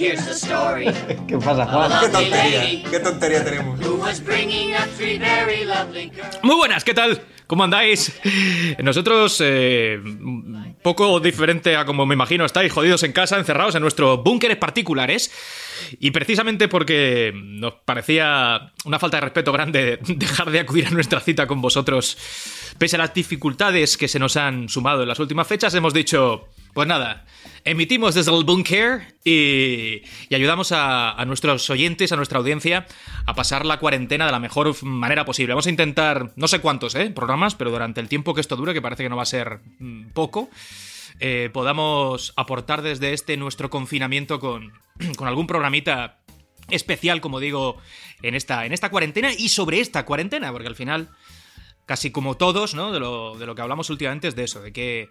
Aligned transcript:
Here's 0.00 0.24
the 0.24 0.32
story. 0.32 0.86
¿Qué 1.28 1.36
pasa, 1.36 1.66
Juan? 1.66 1.92
Qué 2.00 2.08
tontería, 2.08 2.90
qué 2.90 3.00
tontería 3.00 3.44
tenemos. 3.44 3.78
Who 3.80 3.96
was 3.96 4.24
bringing 4.24 4.72
up 4.72 4.88
three 4.96 5.18
very 5.18 5.66
lovely 5.66 6.08
girls. 6.08 6.42
Muy 6.42 6.56
buenas, 6.56 6.84
¿qué 6.84 6.94
tal? 6.94 7.20
¿Cómo 7.46 7.64
andáis? 7.64 8.18
Nosotros, 8.82 9.42
eh, 9.44 10.00
poco 10.82 11.20
diferente 11.20 11.76
a 11.76 11.84
como 11.84 12.06
me 12.06 12.14
imagino, 12.14 12.46
estáis 12.46 12.72
jodidos 12.72 13.02
en 13.02 13.12
casa, 13.12 13.36
encerrados 13.36 13.74
en 13.74 13.82
nuestros 13.82 14.22
búnkeres 14.24 14.56
particulares. 14.56 15.30
Y 15.98 16.12
precisamente 16.12 16.68
porque 16.68 17.32
nos 17.34 17.74
parecía 17.84 18.72
una 18.86 18.98
falta 18.98 19.18
de 19.18 19.20
respeto 19.20 19.52
grande 19.52 19.98
dejar 20.06 20.50
de 20.50 20.60
acudir 20.60 20.86
a 20.86 20.90
nuestra 20.90 21.20
cita 21.20 21.46
con 21.46 21.60
vosotros, 21.60 22.16
pese 22.78 22.96
a 22.96 23.00
las 23.00 23.12
dificultades 23.12 23.98
que 23.98 24.08
se 24.08 24.18
nos 24.18 24.38
han 24.38 24.70
sumado 24.70 25.02
en 25.02 25.08
las 25.08 25.18
últimas 25.18 25.46
fechas, 25.46 25.74
hemos 25.74 25.92
dicho, 25.92 26.48
pues 26.72 26.88
nada, 26.88 27.26
emitimos 27.64 28.14
desde 28.14 28.36
el 28.36 28.44
búnker 28.44 29.14
y, 29.24 30.02
y 30.28 30.34
ayudamos 30.34 30.72
a, 30.72 31.12
a 31.12 31.24
nuestros 31.24 31.68
oyentes, 31.70 32.12
a 32.12 32.16
nuestra 32.16 32.38
audiencia, 32.38 32.86
a 33.26 33.34
pasar 33.34 33.66
la 33.66 33.78
cuarentena 33.78 34.26
de 34.26 34.32
la 34.32 34.38
mejor 34.38 34.82
manera 34.84 35.24
posible. 35.24 35.54
Vamos 35.54 35.66
a 35.66 35.70
intentar, 35.70 36.32
no 36.36 36.48
sé 36.48 36.60
cuántos 36.60 36.94
¿eh? 36.94 37.10
programas, 37.10 37.54
pero 37.54 37.70
durante 37.70 38.00
el 38.00 38.08
tiempo 38.08 38.34
que 38.34 38.40
esto 38.40 38.56
dure, 38.56 38.74
que 38.74 38.82
parece 38.82 39.02
que 39.02 39.08
no 39.08 39.16
va 39.16 39.22
a 39.22 39.26
ser 39.26 39.60
mm, 39.78 40.10
poco, 40.10 40.50
eh, 41.18 41.50
podamos 41.52 42.32
aportar 42.36 42.82
desde 42.82 43.12
este 43.12 43.36
nuestro 43.36 43.68
confinamiento 43.68 44.40
con, 44.40 44.72
con 45.16 45.28
algún 45.28 45.46
programita 45.46 46.20
especial, 46.70 47.20
como 47.20 47.40
digo, 47.40 47.76
en 48.22 48.34
esta, 48.34 48.64
en 48.64 48.72
esta 48.72 48.90
cuarentena 48.90 49.32
y 49.36 49.48
sobre 49.48 49.80
esta 49.80 50.04
cuarentena, 50.04 50.52
porque 50.52 50.68
al 50.68 50.76
final, 50.76 51.10
casi 51.84 52.10
como 52.10 52.36
todos, 52.36 52.74
¿no? 52.74 52.92
De 52.92 53.00
lo, 53.00 53.36
de 53.36 53.46
lo 53.46 53.54
que 53.54 53.62
hablamos 53.62 53.90
últimamente 53.90 54.28
es 54.28 54.36
de 54.36 54.44
eso, 54.44 54.62
de 54.62 54.72
que 54.72 55.10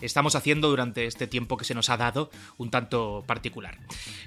estamos 0.00 0.34
haciendo 0.34 0.68
durante 0.68 1.06
este 1.06 1.26
tiempo 1.26 1.56
que 1.56 1.64
se 1.64 1.74
nos 1.74 1.90
ha 1.90 1.96
dado 1.96 2.30
un 2.56 2.70
tanto 2.70 3.24
particular. 3.26 3.78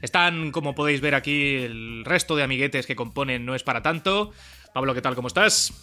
Están, 0.02 0.52
como 0.52 0.76
podéis 0.76 1.02
ver 1.02 1.16
aquí, 1.16 1.56
el 1.58 2.04
resto 2.06 2.36
de 2.36 2.44
amiguetes 2.44 2.86
que 2.86 2.96
componen 2.96 3.46
No 3.46 3.56
es 3.56 3.64
para 3.64 3.82
tanto. 3.82 4.32
Pablo, 4.74 4.94
¿qué 4.94 5.02
tal? 5.02 5.16
¿Cómo 5.16 5.28
estás? 5.28 5.74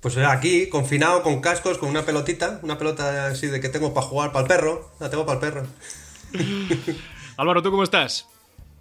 Pues 0.00 0.16
aquí, 0.16 0.68
confinado, 0.68 1.22
con 1.22 1.40
cascos, 1.40 1.78
con 1.78 1.88
una 1.88 2.04
pelotita, 2.04 2.60
una 2.62 2.78
pelota 2.78 3.26
así 3.26 3.48
de 3.48 3.60
que 3.60 3.68
tengo 3.68 3.92
para 3.92 4.06
jugar, 4.06 4.32
para 4.32 4.42
el 4.42 4.48
perro. 4.48 4.90
La 5.00 5.10
tengo 5.10 5.26
para 5.26 5.40
el 5.40 5.52
perro. 5.52 5.66
Álvaro, 7.36 7.62
¿tú 7.62 7.70
cómo 7.70 7.82
estás? 7.82 8.26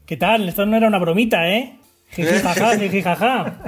¿Qué 0.05 0.17
tal? 0.17 0.47
Esto 0.47 0.65
no 0.65 0.77
era 0.77 0.87
una 0.87 0.99
bromita, 0.99 1.49
¿eh? 1.49 1.77
Jiji, 2.11 2.39
jaja, 2.39 2.77
jiji, 2.79 3.01
jaja. 3.01 3.59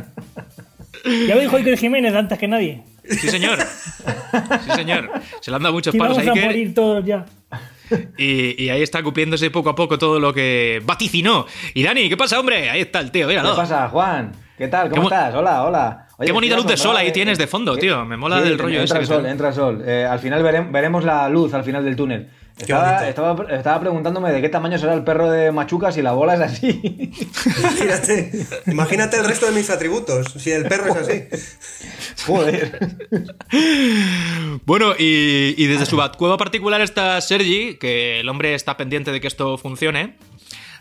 Ya 1.28 1.36
lo 1.36 1.42
dijo 1.42 1.58
Iker 1.58 1.78
Jiménez 1.78 2.14
antes 2.14 2.38
que 2.38 2.48
nadie. 2.48 2.84
Sí, 3.10 3.28
señor. 3.30 3.58
Sí, 3.62 4.72
señor. 4.76 5.10
Se 5.42 5.52
le 5.52 5.58
han 5.58 5.64
dado 5.64 5.74
muchos 5.74 5.92
Que 5.92 5.98
palos 5.98 6.18
vamos 6.18 6.30
a 6.30 6.32
Iker. 6.34 6.46
morir 6.46 6.74
todos 6.74 7.06
ya. 7.06 7.26
Y, 8.18 8.64
y 8.64 8.70
ahí 8.70 8.84
está 8.84 9.02
cupiéndose 9.02 9.50
poco 9.50 9.70
a 9.70 9.76
poco 9.76 9.98
todo 9.98 10.20
lo 10.20 10.34
que 10.34 10.82
vaticinó. 10.86 11.46
Y 11.74 11.84
Dani, 11.84 12.08
¿qué 12.08 12.16
pasa, 12.18 12.40
hombre? 12.40 12.70
Ahí 12.70 12.82
está 12.82 13.00
el 13.00 13.10
tío, 13.12 13.28
¿Qué 13.28 13.34
míralo. 13.34 13.56
pasa, 13.56 13.90
Juan? 13.90 14.32
¿Qué 14.58 14.68
tal? 14.68 14.90
¿Cómo 14.90 15.10
Qué 15.10 15.16
estás? 15.16 15.34
Hola, 15.36 15.64
hola. 15.64 16.08
Oye, 16.18 16.28
Qué 16.28 16.32
bonita 16.34 16.56
luz 16.58 16.68
de 16.68 16.78
sol 16.78 16.96
ahí 16.98 17.12
tienes 17.12 17.38
de 17.38 17.48
fondo, 17.48 17.74
¿Qué? 17.76 17.82
tío. 17.82 18.04
Me 18.06 18.18
mola 18.18 18.42
del 18.42 18.60
rollo 18.60 18.82
entra 18.82 19.00
ese 19.00 19.08
que 19.08 19.14
sol, 19.16 19.24
te- 19.24 19.30
entra 19.30 19.52
sol. 19.54 19.82
Eh, 19.86 20.06
al 20.06 20.20
final 20.20 20.44
verem- 20.44 20.70
veremos 20.72 21.04
la 21.04 21.28
luz 21.30 21.54
al 21.54 21.64
final 21.64 21.84
del 21.84 21.96
túnel. 21.96 22.30
Estaba, 22.60 23.08
estaba, 23.08 23.46
estaba 23.56 23.80
preguntándome 23.80 24.32
de 24.32 24.42
qué 24.42 24.50
tamaño 24.50 24.78
será 24.78 24.94
el 24.94 25.04
perro 25.04 25.32
de 25.32 25.52
Machuca 25.52 25.92
si 25.92 26.02
la 26.02 26.12
bola 26.12 26.34
es 26.36 26.42
así. 26.42 27.12
Imagínate, 27.60 28.32
imagínate 28.68 29.18
el 29.18 29.26
resto 29.26 29.46
de 29.46 29.54
mis 29.54 29.70
atributos, 29.70 30.34
si 30.38 30.52
el 30.52 30.66
perro 30.68 30.88
es 30.94 30.96
así. 30.98 31.24
Joder. 32.26 32.80
Bueno, 34.66 34.94
y, 34.98 35.56
y 35.58 35.68
desde 35.68 35.86
su 35.86 35.98
cueva 36.18 36.38
particular 36.38 36.82
está 36.82 37.20
Sergi, 37.22 37.78
que 37.80 38.20
el 38.20 38.30
hombre 38.30 38.54
está 38.56 38.78
pendiente 38.78 39.12
de 39.12 39.22
que 39.22 39.28
esto 39.28 39.58
funcione. 39.58 40.18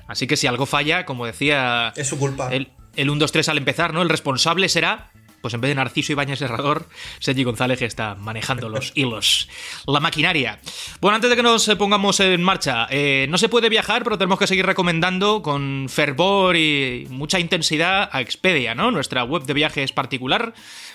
Así 0.07 0.27
que 0.27 0.37
si 0.37 0.47
algo 0.47 0.67
falla, 0.67 1.05
como 1.05 1.27
decía 1.27 1.93
Es 1.97 2.09
su 2.09 2.19
culpa. 2.19 2.49
el, 2.53 2.73
el 2.97 3.11
1, 3.11 3.21
2, 3.21 3.33
3 3.33 3.49
al 3.51 3.59
empezar, 3.59 3.93
¿no? 3.95 4.03
El 4.03 4.09
responsable 4.09 4.69
será, 4.69 5.11
pues 5.41 5.55
en 5.55 5.61
vez 5.61 5.71
de 5.71 5.75
Narciso 5.77 6.13
Ibáñez 6.13 6.41
Herrador, 6.43 6.89
Sergi 7.21 7.45
González 7.45 7.79
que 7.79 7.85
está 7.85 8.15
manejando 8.15 8.69
los 8.69 8.93
hilos, 8.95 9.49
la 9.87 10.01
maquinaria. 10.01 10.61
Bueno, 11.01 11.17
antes 11.17 11.31
de 11.31 11.37
que 11.37 11.43
nos 11.43 11.69
eh, 11.69 11.77
pongamos 11.77 12.21
en 12.21 12.43
marcha, 12.43 12.87
eh, 12.91 13.27
no 13.29 13.39
se 13.39 13.49
puede 13.49 13.69
viajar, 13.69 14.05
pero 14.05 14.19
tenemos 14.19 14.39
que 14.39 14.47
seguir 14.47 14.67
recomendando 14.67 15.43
con 15.43 15.87
fervor 15.89 16.57
y 16.57 17.07
mucha 17.11 17.39
intensidad 17.39 18.09
a 18.13 18.21
Expedia, 18.21 18.75
¿no? 18.75 18.91
Nuestra 18.91 19.25
web 19.25 19.45
de 19.45 19.55
viajes 19.55 19.93
particular, 19.93 20.53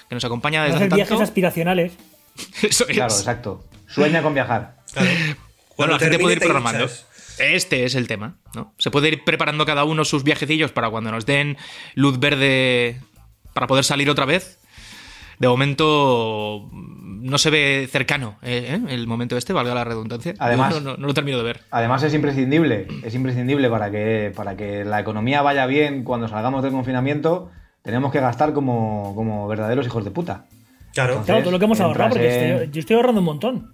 que 0.09 0.15
nos 0.15 0.25
acompaña 0.25 0.63
desde 0.63 0.77
hace 0.77 0.87
viajes 0.87 1.09
tanto. 1.09 1.23
aspiracionales. 1.23 1.93
Eso 2.61 2.87
es. 2.87 2.95
Claro, 2.95 3.13
exacto. 3.13 3.63
Sueña 3.87 4.21
con 4.21 4.33
viajar. 4.33 4.77
Claro. 4.91 5.09
Bueno, 5.77 5.93
la 5.93 5.99
gente 5.99 6.19
puede 6.19 6.35
ir 6.35 6.41
programando. 6.41 6.87
Este 7.39 7.83
es 7.85 7.95
el 7.95 8.07
tema, 8.07 8.35
¿no? 8.53 8.73
Se 8.77 8.91
puede 8.91 9.07
ir 9.07 9.23
preparando 9.23 9.65
cada 9.65 9.83
uno 9.83 10.05
sus 10.05 10.23
viajecillos 10.23 10.71
para 10.71 10.89
cuando 10.89 11.11
nos 11.11 11.25
den 11.25 11.57
luz 11.95 12.19
verde 12.19 13.01
para 13.53 13.67
poder 13.67 13.83
salir 13.83 14.09
otra 14.09 14.25
vez. 14.25 14.59
De 15.39 15.47
momento 15.47 16.69
no 16.71 17.37
se 17.37 17.49
ve 17.49 17.87
cercano 17.91 18.37
eh, 18.43 18.77
¿eh? 18.79 18.93
el 18.93 19.07
momento 19.07 19.35
este, 19.35 19.51
valga 19.51 19.73
la 19.73 19.83
redundancia. 19.83 20.33
Además- 20.39 20.75
no, 20.75 20.79
no- 20.91 20.97
no 20.97 21.07
lo 21.07 21.13
termino 21.13 21.37
de 21.37 21.43
ver. 21.43 21.61
Además 21.71 22.03
es 22.03 22.13
imprescindible, 22.13 22.87
es 23.03 23.15
imprescindible 23.15 23.69
para 23.69 23.89
que, 23.91 24.31
para 24.35 24.55
que 24.55 24.85
la 24.85 24.99
economía 24.99 25.41
vaya 25.41 25.65
bien 25.65 26.03
cuando 26.03 26.27
salgamos 26.27 26.61
del 26.63 26.71
confinamiento, 26.71 27.49
tenemos 27.81 28.11
que 28.11 28.19
gastar 28.19 28.53
como, 28.53 29.13
como 29.15 29.47
verdaderos 29.47 29.85
hijos 29.87 30.05
de 30.05 30.11
puta. 30.11 30.45
Claro. 30.93 31.13
Entonces- 31.13 31.25
Claro, 31.25 31.41
todo 31.43 31.51
lo 31.51 31.59
que 31.59 31.65
hemos 31.65 31.79
ahorrado, 31.81 32.11
porque 32.11 32.25
entras 32.27 32.43
en- 32.43 32.51
estoy- 32.57 32.71
yo 32.71 32.79
estoy 32.79 32.95
ahorrando 32.95 33.19
un 33.21 33.25
montón. 33.25 33.73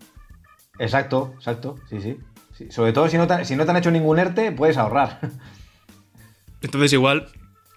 Exacto, 0.80 1.34
exacto, 1.36 1.76
sí, 1.90 2.00
sí. 2.02 2.18
Sí, 2.58 2.72
Sobre 2.72 2.94
todo 2.94 3.08
si 3.10 3.18
no, 3.18 3.28
te, 3.28 3.44
si 3.46 3.56
no 3.58 3.66
te 3.66 3.72
han 3.72 3.78
hecho 3.78 3.92
ningún 3.92 4.18
ERTE, 4.18 4.54
puedes 4.54 4.78
ahorrar. 4.78 5.20
Entonces 6.62 6.94
igual... 6.94 7.28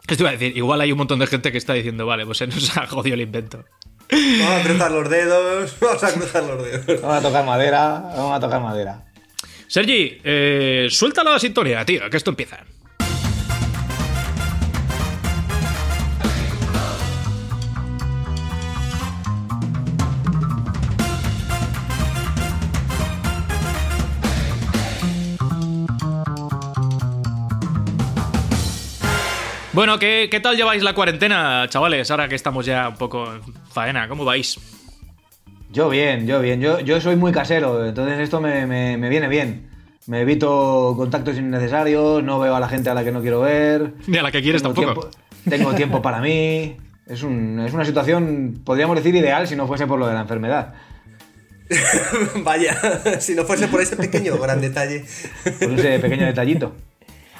¿Qué 0.06 0.16
te 0.16 0.22
iba 0.22 0.30
a 0.30 0.32
decir? 0.32 0.56
Igual 0.56 0.80
hay 0.80 0.92
un 0.92 0.98
montón 0.98 1.18
de 1.18 1.26
gente 1.26 1.52
que 1.52 1.58
está 1.58 1.74
diciendo, 1.74 2.06
vale, 2.06 2.26
pues 2.26 2.38
se 2.38 2.46
nos 2.46 2.76
ha 2.76 2.86
jodido 2.86 3.14
el 3.14 3.20
invento. 3.20 3.64
Vamos 4.10 4.60
a 4.60 4.62
cruzar 4.64 4.90
los 4.90 5.08
dedos, 5.08 5.76
vamos 5.80 6.04
a 6.04 6.12
cruzar 6.12 6.42
los 6.44 6.62
dedos. 6.64 7.02
Vamos 7.02 7.16
a 7.16 7.22
tocar 7.22 7.44
madera, 7.44 8.02
vamos 8.16 8.36
a 8.36 8.40
tocar 8.40 8.60
madera. 8.60 9.04
Sergi, 9.68 10.20
eh, 10.22 10.88
suelta 10.90 11.24
la 11.24 11.38
sintonía, 11.38 11.84
tío, 11.84 12.10
que 12.10 12.16
esto 12.16 12.30
empieza. 12.30 12.58
Bueno, 29.72 29.98
¿qué, 29.98 30.28
qué 30.30 30.40
tal 30.40 30.56
lleváis 30.56 30.82
la 30.82 30.94
cuarentena, 30.94 31.66
chavales? 31.68 32.10
Ahora 32.10 32.28
que 32.28 32.34
estamos 32.34 32.66
ya 32.66 32.88
un 32.90 32.96
poco 32.96 33.32
en 33.32 33.40
faena, 33.72 34.06
¿cómo 34.06 34.24
vais? 34.24 34.58
Yo 35.70 35.88
bien, 35.88 36.26
yo 36.26 36.40
bien. 36.40 36.60
Yo, 36.60 36.80
yo 36.80 37.00
soy 37.00 37.16
muy 37.16 37.32
casero, 37.32 37.86
entonces 37.86 38.18
esto 38.20 38.40
me, 38.40 38.66
me- 38.66 38.98
me 38.98 39.08
viene 39.08 39.28
bien. 39.28 39.70
Me 40.06 40.20
evito 40.22 40.94
contactos 40.96 41.38
innecesarios, 41.38 42.22
no 42.22 42.38
veo 42.38 42.54
a 42.54 42.60
la 42.60 42.68
gente 42.68 42.90
a 42.90 42.94
la 42.94 43.02
que 43.04 43.12
no 43.12 43.22
quiero 43.22 43.40
ver. 43.40 43.94
Ni 44.06 44.18
a 44.18 44.22
la 44.22 44.30
que 44.30 44.42
quieres 44.42 44.62
Tengo 44.62 44.74
tampoco. 44.74 45.08
tiempo- 45.08 45.18
tengo 45.48 45.72
tiempo 45.74 46.02
para 46.02 46.20
mí. 46.20 46.76
Es, 47.06 47.22
un- 47.22 47.60
es 47.60 47.72
una 47.72 47.84
situación, 47.86 48.60
podríamos 48.64 48.96
decir, 48.96 49.14
ideal 49.14 49.48
si 49.48 49.56
no 49.56 49.66
fuese 49.66 49.86
por 49.86 49.98
lo 49.98 50.06
de 50.06 50.14
la 50.14 50.20
enfermedad. 50.20 50.74
Vaya, 52.44 52.76
si 53.20 53.34
no 53.34 53.44
fuese 53.44 53.68
por 53.68 53.80
ese 53.80 53.96
pequeño 53.96 54.36
gran 54.36 54.60
detalle. 54.60 55.04
Por 55.60 55.72
ese 55.72 55.98
pequeño 55.98 56.26
detallito. 56.26 56.74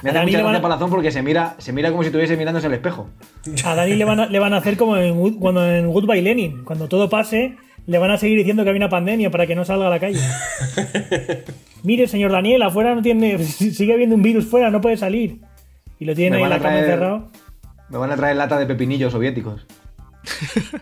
Me 0.03 0.09
hace 0.11 0.21
mucha 0.21 0.37
gracia 0.39 0.57
a- 0.57 0.61
Palazón 0.61 0.89
porque 0.89 1.11
se 1.11 1.21
mira, 1.23 1.55
se 1.57 1.71
mira 1.73 1.89
como 1.89 2.03
si 2.03 2.07
estuviese 2.07 2.35
mirándose 2.37 2.67
al 2.67 2.73
espejo. 2.73 3.09
A 3.65 3.73
Dani 3.75 3.95
le 3.95 4.05
van 4.05 4.19
a, 4.19 4.25
le 4.27 4.39
van 4.39 4.53
a 4.53 4.57
hacer 4.57 4.77
como 4.77 4.97
en, 4.97 5.33
cuando 5.35 5.65
en 5.65 5.87
Goodbye 5.91 6.21
Lenin. 6.21 6.63
Cuando 6.63 6.87
todo 6.87 7.09
pase, 7.09 7.55
le 7.87 7.97
van 7.97 8.11
a 8.11 8.17
seguir 8.17 8.37
diciendo 8.37 8.63
que 8.63 8.69
hay 8.71 8.75
una 8.75 8.89
pandemia 8.89 9.31
para 9.31 9.47
que 9.47 9.55
no 9.55 9.63
salga 9.65 9.87
a 9.87 9.89
la 9.89 9.99
calle. 9.99 10.19
Mire, 11.83 12.07
señor 12.07 12.31
Daniel, 12.31 12.61
afuera 12.63 12.93
no 12.95 13.01
tiene. 13.01 13.37
Sigue 13.43 13.93
habiendo 13.93 14.15
un 14.15 14.21
virus 14.21 14.45
fuera, 14.45 14.69
no 14.69 14.81
puede 14.81 14.97
salir. 14.97 15.39
Y 15.99 16.05
lo 16.05 16.13
tiene 16.15 16.31
Me 16.31 16.37
ahí 16.37 16.43
en 16.43 16.49
la 16.49 16.55
a 16.55 16.59
cama 16.59 16.69
traer- 16.75 16.83
encerrado. 16.83 17.31
Me 17.89 17.97
van 17.97 18.11
a 18.11 18.15
traer 18.15 18.35
lata 18.35 18.57
de 18.57 18.65
pepinillos 18.65 19.11
soviéticos. 19.11 19.65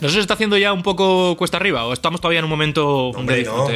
¿No 0.00 0.08
se 0.08 0.20
está 0.20 0.34
haciendo 0.34 0.56
ya 0.56 0.72
un 0.72 0.82
poco 0.82 1.36
cuesta 1.36 1.56
arriba 1.58 1.84
o 1.84 1.92
estamos 1.92 2.20
todavía 2.20 2.38
en 2.38 2.44
un 2.44 2.50
momento 2.50 3.08
Hombre, 3.10 3.36
de 3.38 3.44
no. 3.44 3.66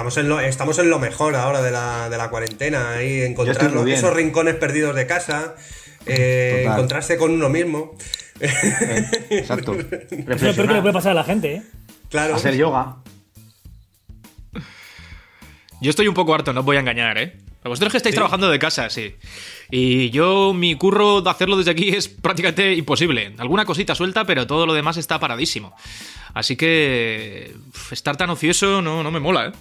Estamos 0.00 0.16
en, 0.16 0.28
lo, 0.30 0.40
estamos 0.40 0.78
en 0.78 0.88
lo 0.88 0.98
mejor 0.98 1.36
ahora 1.36 1.60
de 1.60 1.70
la, 1.70 2.08
de 2.08 2.16
la 2.16 2.30
cuarentena, 2.30 2.92
ahí 2.94 3.20
encontrar 3.20 3.70
los- 3.70 3.86
esos 3.86 4.14
rincones 4.14 4.54
perdidos 4.54 4.94
de 4.96 5.06
casa, 5.06 5.54
eh, 6.06 6.64
encontrarse 6.66 7.18
con 7.18 7.32
uno 7.32 7.50
mismo. 7.50 7.94
Eh, 8.40 9.04
exacto. 9.28 9.74
Eso 9.74 9.86
es 10.10 10.42
lo 10.42 10.54
peor 10.54 10.68
que 10.68 10.72
le 10.74 10.80
puede 10.80 10.94
pasar 10.94 11.12
a 11.12 11.16
la 11.16 11.24
gente, 11.24 11.56
¿eh? 11.56 11.62
Claro. 12.08 12.34
Hacer 12.34 12.56
yoga. 12.56 12.96
Yo 15.82 15.90
estoy 15.90 16.08
un 16.08 16.14
poco 16.14 16.34
harto, 16.34 16.54
no 16.54 16.60
os 16.60 16.66
voy 16.66 16.78
a 16.78 16.80
engañar, 16.80 17.18
¿eh? 17.18 17.36
Vosotros 17.62 17.92
que 17.92 17.98
estáis 17.98 18.14
trabajando 18.14 18.48
de 18.50 18.58
casa, 18.58 18.88
sí. 18.88 19.16
Y 19.70 20.08
yo, 20.08 20.54
mi 20.54 20.76
curro 20.76 21.20
de 21.20 21.28
hacerlo 21.28 21.58
desde 21.58 21.72
aquí 21.72 21.90
es 21.90 22.08
prácticamente 22.08 22.72
imposible. 22.72 23.34
Alguna 23.36 23.66
cosita 23.66 23.94
suelta, 23.94 24.24
pero 24.24 24.46
todo 24.46 24.64
lo 24.64 24.72
demás 24.72 24.96
está 24.96 25.20
paradísimo. 25.20 25.74
Así 26.32 26.56
que 26.56 27.54
estar 27.90 28.16
tan 28.16 28.30
ocioso 28.30 28.80
no, 28.80 29.02
no 29.02 29.10
me 29.10 29.20
mola, 29.20 29.48
¿eh? 29.48 29.52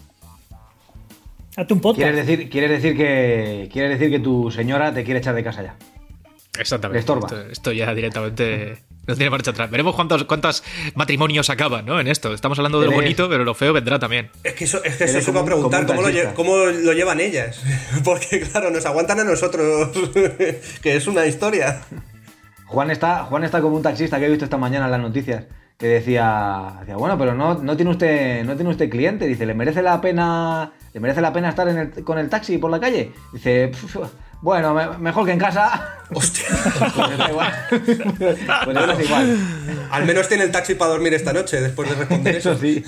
Hazte 1.59 1.73
un 1.73 1.81
podcast. 1.81 2.01
Quieres 2.09 2.25
decir, 2.27 2.49
quieres 2.49 2.69
decir 2.71 2.95
que 2.97 3.69
quieres 3.71 3.99
decir 3.99 4.09
que 4.11 4.19
tu 4.19 4.49
señora 4.51 4.93
te 4.93 5.03
quiere 5.03 5.19
echar 5.19 5.35
de 5.35 5.43
casa 5.43 5.61
ya. 5.63 5.75
Exactamente. 6.57 6.95
Le 6.95 6.99
estorba. 6.99 7.27
Esto, 7.27 7.41
esto 7.51 7.71
ya 7.71 7.93
directamente 7.93 8.77
no 9.07 9.15
tiene 9.15 9.29
marcha 9.29 9.51
atrás. 9.51 9.69
Veremos 9.71 9.95
cuántos, 9.95 10.23
cuántos 10.25 10.63
matrimonios 10.95 11.49
acaban, 11.49 11.85
¿no? 11.85 11.99
En 11.99 12.07
esto. 12.07 12.33
Estamos 12.33 12.57
hablando 12.59 12.79
de 12.79 12.87
lo 12.87 12.93
bonito, 12.93 13.27
pero 13.29 13.43
lo 13.43 13.53
feo 13.55 13.73
vendrá 13.73 13.97
también. 13.99 14.29
Es 14.43 14.53
que 14.53 14.63
eso, 14.65 14.83
es 14.83 14.95
que 14.97 15.05
eso 15.05 15.19
se 15.21 15.31
va 15.31 15.41
a 15.41 15.45
preguntar 15.45 15.85
cómo 15.85 16.01
lo, 16.01 16.09
lle- 16.09 16.33
cómo 16.33 16.55
lo 16.57 16.93
llevan 16.93 17.19
ellas. 17.19 17.61
Porque, 18.03 18.41
claro, 18.41 18.71
nos 18.71 18.85
aguantan 18.85 19.19
a 19.19 19.23
nosotros, 19.23 19.89
que 20.81 20.95
es 20.95 21.07
una 21.07 21.25
historia. 21.25 21.81
Juan 22.67 22.91
está, 22.91 23.23
Juan 23.25 23.43
está 23.43 23.61
como 23.61 23.75
un 23.77 23.81
taxista 23.83 24.19
que 24.19 24.25
he 24.25 24.29
visto 24.29 24.45
esta 24.45 24.57
mañana 24.57 24.85
en 24.85 24.91
las 24.91 25.01
noticias 25.01 25.45
que 25.79 25.87
decía, 25.87 26.75
decía 26.81 26.97
bueno, 26.97 27.17
pero 27.17 27.33
no, 27.33 27.55
no 27.55 27.77
tiene 27.77 27.91
usted, 27.91 28.43
no 28.43 28.55
tiene 28.55 28.69
usted 28.69 28.89
cliente. 28.89 29.25
Dice, 29.25 29.45
¿le 29.45 29.53
merece 29.53 29.81
la 29.81 30.01
pena, 30.01 30.73
le 30.93 30.99
merece 30.99 31.21
la 31.21 31.31
pena 31.31 31.47
estar 31.49 31.69
en 31.69 31.77
el- 31.77 32.03
con 32.03 32.19
el 32.19 32.27
taxi 32.29 32.57
por 32.57 32.69
la 32.69 32.81
calle? 32.81 33.13
Dice, 33.31 33.69
"Pf, 33.69 33.97
bueno, 34.41 34.73
me- 34.73 34.97
mejor 34.99 35.25
que 35.25 35.31
en 35.33 35.39
casa. 35.39 35.95
Hostia. 36.11 36.45
Pues 36.95 37.17
da 37.17 37.29
igual. 37.29 37.53
Pues 37.69 37.89
esto 38.77 38.91
es 38.93 39.05
igual. 39.05 39.37
Al 39.91 40.05
menos 40.05 40.27
tiene 40.27 40.43
el 40.43 40.51
taxi 40.51 40.73
para 40.75 40.91
dormir 40.91 41.13
esta 41.13 41.33
noche 41.33 41.61
después 41.61 41.87
de 41.89 41.95
responder 41.95 42.35
eso. 42.35 42.51
Eso 42.53 42.61
sí. 42.61 42.81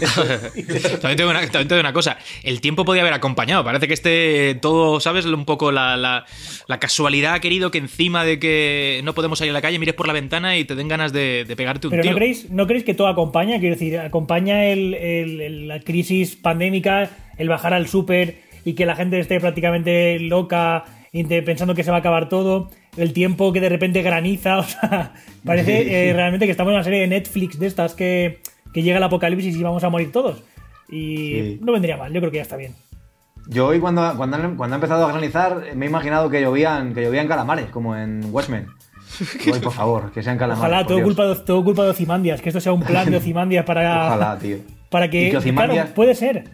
también, 0.99 1.17
tengo 1.17 1.29
una, 1.29 1.41
también 1.41 1.67
tengo 1.67 1.79
una 1.81 1.93
cosa. 1.93 2.17
El 2.43 2.61
tiempo 2.61 2.83
podía 2.85 3.01
haber 3.03 3.13
acompañado. 3.13 3.63
Parece 3.63 3.87
que 3.87 3.93
este 3.93 4.57
todo, 4.61 4.99
¿sabes? 4.99 5.25
Un 5.25 5.45
poco 5.45 5.71
la, 5.71 5.97
la- 5.97 6.25
la 6.67 6.79
casualidad 6.79 7.33
ha 7.35 7.39
querido 7.41 7.69
que 7.69 7.77
encima 7.77 8.23
de 8.23 8.39
que 8.39 9.01
no 9.03 9.13
podemos 9.13 9.37
salir 9.39 9.51
a 9.51 9.53
la 9.53 9.61
calle, 9.61 9.77
mires 9.77 9.95
por 9.95 10.07
la 10.07 10.13
ventana 10.13 10.57
y 10.57 10.65
te 10.65 10.75
den 10.75 10.87
ganas 10.87 11.13
de, 11.13 11.45
de 11.47 11.55
pegarte 11.55 11.87
un 11.87 11.91
Pero 11.91 12.01
tiro. 12.03 12.13
¿no 12.13 12.17
creéis, 12.17 12.49
¿no 12.49 12.65
creéis 12.67 12.85
que 12.85 12.93
todo 12.95 13.07
acompaña? 13.07 13.59
Quiero 13.59 13.75
decir, 13.75 13.99
acompaña 13.99 14.65
el- 14.65 14.93
el- 14.95 15.41
el- 15.41 15.67
la 15.67 15.79
crisis 15.79 16.35
pandémica, 16.35 17.09
el 17.37 17.49
bajar 17.49 17.73
al 17.73 17.87
súper 17.87 18.41
y 18.65 18.73
que 18.73 18.85
la 18.85 18.95
gente 18.95 19.19
esté 19.19 19.39
prácticamente 19.39 20.17
loca 20.19 20.85
pensando 21.11 21.75
que 21.75 21.83
se 21.83 21.91
va 21.91 21.97
a 21.97 21.99
acabar 21.99 22.29
todo, 22.29 22.69
el 22.97 23.13
tiempo 23.13 23.51
que 23.51 23.59
de 23.59 23.69
repente 23.69 24.01
graniza, 24.01 24.57
o 24.59 24.63
sea, 24.63 25.13
parece 25.45 26.09
eh, 26.09 26.13
realmente 26.13 26.45
que 26.45 26.51
estamos 26.51 26.71
en 26.71 26.75
una 26.75 26.83
serie 26.83 27.01
de 27.01 27.07
Netflix 27.07 27.59
de 27.59 27.67
estas 27.67 27.93
que, 27.93 28.39
que 28.73 28.81
llega 28.83 28.97
el 28.97 29.03
apocalipsis 29.03 29.55
y 29.55 29.63
vamos 29.63 29.83
a 29.83 29.89
morir 29.89 30.11
todos. 30.11 30.43
Y 30.89 31.27
Sí. 31.27 31.59
no 31.61 31.71
vendría 31.73 31.97
mal, 31.97 32.11
yo 32.13 32.19
creo 32.19 32.31
que 32.31 32.37
ya 32.37 32.43
está 32.43 32.57
bien. 32.57 32.73
Yo 33.47 33.67
hoy 33.67 33.79
cuando, 33.79 34.15
cuando, 34.15 34.37
cuando 34.55 34.75
ha 34.75 34.77
empezado 34.77 35.05
a 35.05 35.11
granizar 35.11 35.75
me 35.75 35.85
he 35.85 35.89
imaginado 35.89 36.29
que 36.29 36.41
llovían, 36.41 36.93
que 36.93 37.01
llovían 37.03 37.27
calamares, 37.27 37.67
como 37.69 37.95
en 37.95 38.23
Watchmen. 38.31 38.67
Hoy, 39.51 39.59
por 39.59 39.73
favor, 39.73 40.11
que 40.13 40.23
sean 40.23 40.37
calamares. 40.37 40.59
Ojalá, 40.71 40.85
todo 40.85 40.97
Dios. 40.97 41.05
culpa, 41.07 41.25
de, 41.25 41.35
todo 41.35 41.63
culpa 41.65 41.83
de 41.83 41.89
Ocimandias, 41.89 42.41
que 42.41 42.47
esto 42.47 42.61
sea 42.61 42.71
un 42.71 42.81
plan 42.83 43.09
de 43.11 43.17
Ocimandias 43.17 43.65
para, 43.65 44.07
Ojalá, 44.07 44.39
tío. 44.39 44.57
para 44.89 45.09
que... 45.09 45.29
Que 45.31 45.37
Ozymandias- 45.37 45.73
Claro, 45.87 45.93
puede 45.95 46.15
ser. 46.15 46.45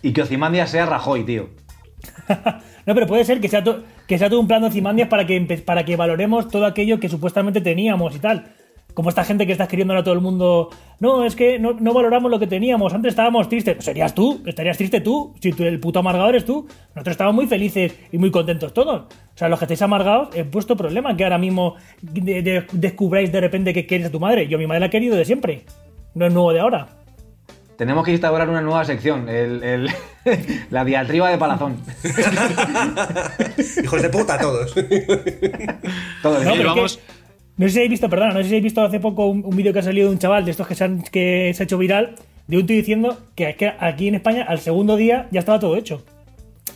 Y 0.00 0.12
que 0.14 0.22
Ocimandia 0.22 0.66
sea 0.66 0.86
Rajoy, 0.86 1.24
tío. 1.24 1.50
No, 2.86 2.94
pero 2.94 3.06
puede 3.06 3.24
ser 3.24 3.40
que 3.40 3.48
sea, 3.48 3.64
to- 3.64 3.82
que 4.06 4.18
sea 4.18 4.28
todo 4.28 4.40
un 4.40 4.46
plan 4.48 4.60
de 4.62 4.68
Ozymandias 4.68 5.08
para 5.08 5.26
que, 5.26 5.40
para 5.64 5.84
que 5.84 5.96
valoremos 5.96 6.48
todo 6.48 6.66
aquello 6.66 7.00
que 7.00 7.08
supuestamente 7.08 7.60
teníamos 7.60 8.14
y 8.16 8.18
tal. 8.18 8.44
Como 8.92 9.08
esta 9.08 9.24
gente 9.24 9.44
que 9.44 9.50
está 9.52 9.64
escribiendo 9.64 9.92
a 9.96 10.04
todo 10.04 10.14
el 10.14 10.20
mundo, 10.20 10.68
no, 11.00 11.24
es 11.24 11.34
que 11.34 11.58
no, 11.58 11.72
no 11.72 11.92
valoramos 11.92 12.30
lo 12.30 12.38
que 12.38 12.46
teníamos, 12.46 12.94
antes 12.94 13.10
estábamos 13.10 13.48
tristes. 13.48 13.82
Serías 13.84 14.14
tú, 14.14 14.40
estarías 14.46 14.76
triste 14.76 15.00
tú, 15.00 15.34
si 15.40 15.50
tú, 15.52 15.64
el 15.64 15.80
puto 15.80 15.98
amargado 15.98 16.28
eres 16.28 16.44
tú. 16.44 16.68
Nosotros 16.94 17.12
estábamos 17.14 17.34
muy 17.36 17.46
felices 17.48 17.98
y 18.12 18.18
muy 18.18 18.30
contentos 18.30 18.72
todos. 18.72 19.02
O 19.02 19.36
sea, 19.36 19.48
los 19.48 19.58
que 19.58 19.64
estáis 19.64 19.82
amargados 19.82 20.28
es 20.36 20.48
vuestro 20.48 20.76
problema 20.76 21.16
que 21.16 21.24
ahora 21.24 21.38
mismo 21.38 21.74
de- 22.02 22.42
de- 22.42 22.66
descubráis 22.72 23.32
de 23.32 23.40
repente 23.40 23.72
que 23.74 23.84
quieres 23.86 24.06
a 24.06 24.12
tu 24.12 24.20
madre. 24.20 24.46
Yo 24.46 24.58
a 24.58 24.60
mi 24.60 24.66
madre 24.68 24.80
la 24.80 24.86
he 24.86 24.90
querido 24.90 25.16
de 25.16 25.24
siempre, 25.24 25.64
no 26.14 26.26
es 26.26 26.32
nuevo 26.32 26.52
de 26.52 26.60
ahora. 26.60 26.86
Tenemos 27.76 28.04
que 28.04 28.12
instaurar 28.12 28.48
una 28.48 28.60
nueva 28.60 28.84
sección, 28.84 29.28
el, 29.28 29.62
el- 29.62 29.90
la 30.70 30.84
diatriba 30.84 31.28
de 31.30 31.38
Palazón. 31.38 31.76
Hijos 33.82 34.02
de 34.02 34.08
puta 34.10 34.38
todos. 34.38 34.74
Todo 36.22 36.38
el 36.38 36.44
No, 36.44 36.64
vamos- 36.64 37.00
no 37.56 37.66
sé 37.66 37.72
si 37.72 37.78
habéis 37.78 37.90
visto, 37.90 38.10
perdona, 38.10 38.32
no 38.32 38.38
sé 38.38 38.44
si 38.44 38.48
habéis 38.50 38.64
visto 38.64 38.82
hace 38.82 38.98
poco 39.00 39.26
un, 39.26 39.44
un 39.44 39.56
vídeo 39.56 39.72
que 39.72 39.78
ha 39.78 39.82
salido 39.82 40.08
de 40.08 40.12
un 40.14 40.18
chaval 40.18 40.44
de 40.44 40.50
estos 40.50 40.66
que 40.66 40.74
se, 40.74 40.84
han- 40.84 41.02
que 41.02 41.52
se 41.54 41.62
ha 41.62 41.64
hecho 41.64 41.78
viral, 41.78 42.16
de 42.48 42.56
un 42.58 42.66
tío 42.66 42.76
diciendo 42.76 43.18
que, 43.36 43.50
es 43.50 43.56
que 43.56 43.72
aquí 43.78 44.08
en 44.08 44.16
España 44.16 44.44
al 44.48 44.58
segundo 44.60 44.96
día 44.96 45.28
ya 45.30 45.40
estaba 45.40 45.60
todo 45.60 45.76
hecho. 45.76 46.02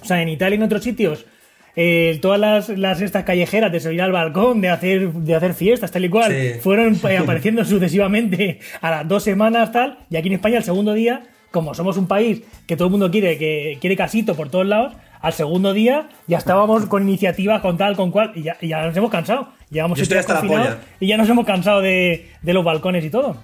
O 0.01 0.05
sea, 0.05 0.23
en 0.23 0.29
Italia 0.29 0.55
y 0.55 0.59
en 0.59 0.63
otros 0.63 0.85
sitios, 0.85 1.27
eh, 1.77 2.19
todas 2.23 2.41
las, 2.41 2.69
las 2.71 3.01
estas 3.01 3.25
callejeras 3.25 3.71
de 3.73 3.81
salir 3.81 4.03
al 4.03 4.13
balcón, 4.13 4.61
de 4.61 4.69
hacer, 4.69 5.13
de 5.13 5.35
hacer 5.35 5.55
fiestas, 5.55 5.91
tal 5.93 6.05
y 6.05 6.09
cual, 6.09 6.33
Sí. 6.33 6.61
fueron 6.61 6.99
eh, 7.09 7.17
apareciendo 7.23 7.65
sucesivamente 7.65 8.61
a 8.81 8.91
las 8.91 9.09
dos 9.09 9.23
semanas, 9.23 9.73
tal, 9.73 9.99
y 10.11 10.17
aquí 10.17 10.29
en 10.29 10.35
España 10.35 10.59
al 10.59 10.65
segundo 10.65 10.93
día, 10.95 11.23
como 11.51 11.75
somos 11.75 11.97
un 11.97 12.07
país 12.09 12.43
que 12.67 12.77
todo 12.77 12.89
el 12.89 12.93
mundo 12.93 13.11
quiere, 13.11 13.39
que 13.39 13.79
quiere 13.81 13.97
casito 13.97 14.35
por 14.35 14.51
todos 14.51 14.67
lados, 14.67 14.95
al 15.21 15.33
segundo 15.33 15.73
día 15.73 16.09
ya 16.27 16.39
estábamos 16.39 16.87
con 16.87 17.03
iniciativas, 17.09 17.61
con 17.61 17.77
tal, 17.77 17.97
con 17.97 18.11
cual, 18.11 18.33
y 18.37 18.43
ya, 18.43 18.57
y 18.61 18.69
ya 18.69 18.87
nos 18.87 18.97
hemos 18.97 19.11
cansado. 19.11 19.49
Llevamos 19.71 19.99
Yo 19.99 20.03
estoy 20.05 20.19
hasta 20.19 20.35
la 20.35 20.41
polla. 20.43 20.79
y 21.01 21.07
ya 21.09 21.17
nos 21.17 21.29
hemos 21.29 21.45
cansado 21.45 21.81
de, 21.81 22.29
de 22.43 22.53
los 22.53 22.65
balcones 22.65 23.05
y 23.05 23.11
todo. 23.11 23.37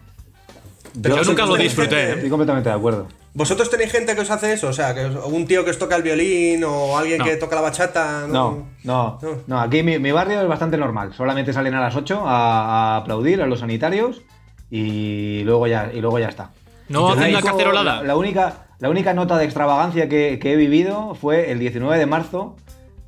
Pero 1.02 1.16
Yo 1.16 1.24
nunca 1.24 1.44
lo 1.46 1.56
disfruté, 1.56 1.96
¿eh? 2.10 2.12
Estoy 2.14 2.30
completamente 2.30 2.68
de 2.68 2.74
acuerdo. 2.74 3.08
¿Vosotros 3.34 3.68
tenéis 3.68 3.90
gente 3.90 4.14
que 4.14 4.20
os 4.20 4.30
hace 4.30 4.52
eso? 4.52 4.68
O 4.68 4.72
sea, 4.72 4.94
que 4.94 5.04
un 5.06 5.44
tío 5.46 5.64
que 5.64 5.70
os 5.72 5.78
toca 5.78 5.96
el 5.96 6.02
violín 6.04 6.62
o 6.64 6.96
alguien 6.96 7.18
No. 7.18 7.24
que 7.24 7.36
toca 7.36 7.56
la 7.56 7.62
bachata. 7.62 8.26
No, 8.28 8.66
no, 8.84 9.18
No. 9.20 9.38
no. 9.48 9.60
Aquí 9.60 9.82
mi, 9.82 9.98
mi 9.98 10.12
barrio 10.12 10.40
es 10.40 10.46
bastante 10.48 10.76
normal. 10.76 11.12
Solamente 11.14 11.52
salen 11.52 11.74
a 11.74 11.80
las 11.80 11.96
8 11.96 12.22
a, 12.24 12.94
a 12.94 12.96
aplaudir 12.98 13.42
a 13.42 13.46
los 13.46 13.58
sanitarios 13.60 14.22
y 14.70 15.42
luego 15.44 15.66
ya, 15.66 15.90
y 15.92 16.00
luego 16.00 16.18
ya 16.18 16.28
está. 16.28 16.50
No 16.88 17.08
hacen 17.12 17.34
único- 17.34 17.48
cacerolada. 17.48 17.96
La, 17.96 18.02
la 18.02 18.16
única, 18.16 18.66
la 18.78 18.88
única 18.90 19.14
nota 19.14 19.36
de 19.38 19.44
extravagancia 19.46 20.08
que, 20.08 20.38
que 20.40 20.52
he 20.52 20.56
vivido 20.56 21.14
fue 21.14 21.50
el 21.50 21.58
19 21.58 21.98
de 21.98 22.06
marzo, 22.06 22.56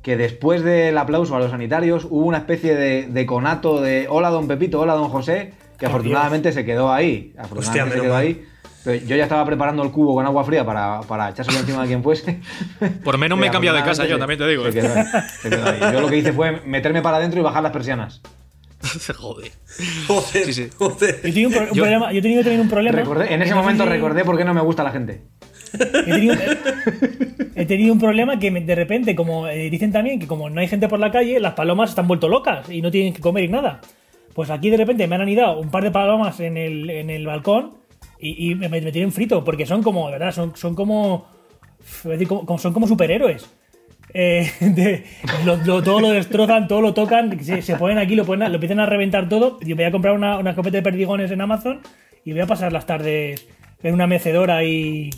que 0.01 0.17
después 0.17 0.63
del 0.63 0.97
aplauso 0.97 1.35
a 1.35 1.39
los 1.39 1.51
sanitarios 1.51 2.05
hubo 2.09 2.25
una 2.25 2.39
especie 2.39 2.75
de, 2.75 3.07
de 3.07 3.25
conato 3.25 3.81
de 3.81 4.07
hola 4.09 4.29
don 4.29 4.47
Pepito, 4.47 4.79
hola 4.79 4.93
don 4.93 5.09
José, 5.09 5.53
que 5.77 5.85
Por 5.85 5.89
afortunadamente 5.95 6.51
se 6.51 6.65
quedó 6.65 6.91
ahí. 6.91 7.33
Afortunadamente 7.37 7.81
Hostia, 7.81 7.95
se 7.95 8.01
quedó 8.01 8.13
mal. 8.13 8.21
ahí. 8.23 8.45
Pero 8.83 9.05
yo 9.05 9.15
ya 9.17 9.23
estaba 9.23 9.45
preparando 9.45 9.83
el 9.83 9.91
cubo 9.91 10.15
con 10.15 10.25
agua 10.25 10.43
fría 10.45 10.65
para, 10.65 11.01
para 11.01 11.29
echárselo 11.29 11.59
encima 11.59 11.81
de 11.81 11.87
quien 11.87 12.03
fuese. 12.03 12.39
Por 13.03 13.17
menos 13.17 13.37
me 13.37 13.47
he 13.47 13.51
cambiado 13.51 13.75
de 13.77 13.83
casa 13.83 14.05
yo, 14.05 14.17
también 14.17 14.39
te 14.39 14.47
digo. 14.47 14.63
se 14.63 14.71
quedó 14.71 14.93
ahí, 14.93 15.05
se 15.41 15.49
quedó 15.49 15.65
ahí. 15.69 15.79
Yo 15.93 16.01
lo 16.01 16.07
que 16.07 16.17
hice 16.17 16.31
fue 16.33 16.61
meterme 16.65 17.01
para 17.01 17.17
adentro 17.17 17.39
y 17.39 17.43
bajar 17.43 17.63
las 17.63 17.71
persianas. 17.73 18.21
Joder. 19.17 19.51
Joder, 20.07 20.45
Sí, 20.45 20.53
sí. 20.53 20.69
joder. 20.77 21.19
Yo 21.23 21.27
he 21.29 21.31
tenido 21.33 21.49
un, 21.49 21.55
pro- 21.55 21.63
un 21.63 21.73
Yo- 21.73 21.83
problema, 21.83 22.11
yo 22.13 22.19
he 22.19 22.21
tenido 22.21 22.41
también 22.43 22.61
un 22.61 22.69
problema. 22.69 22.97
Recordé- 22.97 23.31
en 23.31 23.41
ese 23.41 23.55
momento 23.55 23.83
si- 23.83 23.89
recordé 23.89 24.23
por 24.23 24.37
qué 24.37 24.45
no 24.45 24.53
me 24.53 24.61
gusta 24.61 24.83
la 24.83 24.91
gente. 24.91 25.21
He 25.73 26.03
tenido, 26.13 26.35
he 27.55 27.65
tenido 27.65 27.91
un 27.93 27.99
problema 27.99 28.39
que 28.39 28.49
de 28.51 28.75
repente, 28.75 29.15
como 29.15 29.47
eh, 29.47 29.69
dicen 29.69 29.91
también, 29.91 30.19
que 30.19 30.27
como 30.27 30.49
no 30.49 30.61
hay 30.61 30.67
gente 30.67 30.87
por 30.87 30.99
la 30.99 31.11
calle, 31.11 31.39
las 31.39 31.53
palomas 31.55 31.89
están 31.89 32.07
vuelto 32.07 32.29
locas 32.29 32.69
y 32.69 32.81
no 32.81 32.89
tienen 32.91 33.13
que 33.13 33.19
comer 33.21 33.43
y 33.43 33.47
nada. 33.49 33.81
Pues 34.37 34.51
aquí 34.51 34.69
de 34.69 34.77
repente 34.77 35.07
me 35.07 35.15
han 35.15 35.21
anidado 35.21 35.59
un 35.59 35.71
par 35.71 35.83
de 35.83 35.89
palomas 35.89 36.39
en 36.41 36.57
el, 36.57 36.87
en 36.91 37.09
el 37.09 37.25
balcón 37.25 37.71
y, 38.19 38.53
me, 38.53 38.69
tienen 38.91 39.11
frito, 39.11 39.43
porque 39.43 39.65
son 39.65 39.81
como, 39.81 40.05
de 40.05 40.11
verdad, 40.11 40.31
son, 40.31 40.55
son 40.55 40.75
como, 40.75 41.25
son 42.59 42.71
como 42.71 42.85
superhéroes. 42.85 43.49
Eh, 44.13 44.47
de- 44.59 45.05
todo 45.83 45.99
lo 45.99 46.11
destrozan, 46.11 46.67
todo 46.67 46.81
lo 46.81 46.93
tocan, 46.93 47.43
se, 47.43 47.63
se 47.63 47.77
ponen 47.77 47.97
aquí, 47.97 48.15
lo, 48.15 48.25
ponen, 48.25 48.49
lo 48.49 48.57
empiezan 48.57 48.79
a 48.79 48.85
reventar 48.85 49.27
todo. 49.27 49.59
Yo 49.61 49.75
voy 49.75 49.85
a 49.85 49.91
comprar 49.91 50.13
una, 50.13 50.37
una 50.37 50.51
escopeta 50.51 50.77
de 50.77 50.83
perdigones 50.83 51.31
en 51.31 51.41
Amazon 51.41 51.81
y 52.23 52.33
voy 52.33 52.41
a 52.41 52.45
pasar 52.45 52.71
las 52.71 52.85
tardes 52.85 53.47
en 53.81 53.91
una 53.95 54.05
mecedora 54.05 54.63
y... 54.63 55.09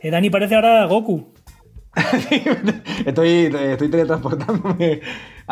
Eh, 0.00 0.10
Dani 0.12 0.30
parece 0.30 0.54
ahora 0.54 0.84
Goku. 0.84 1.32
Estoy, 3.06 3.52
estoy 3.56 3.90
teletransportándome. 3.90 5.00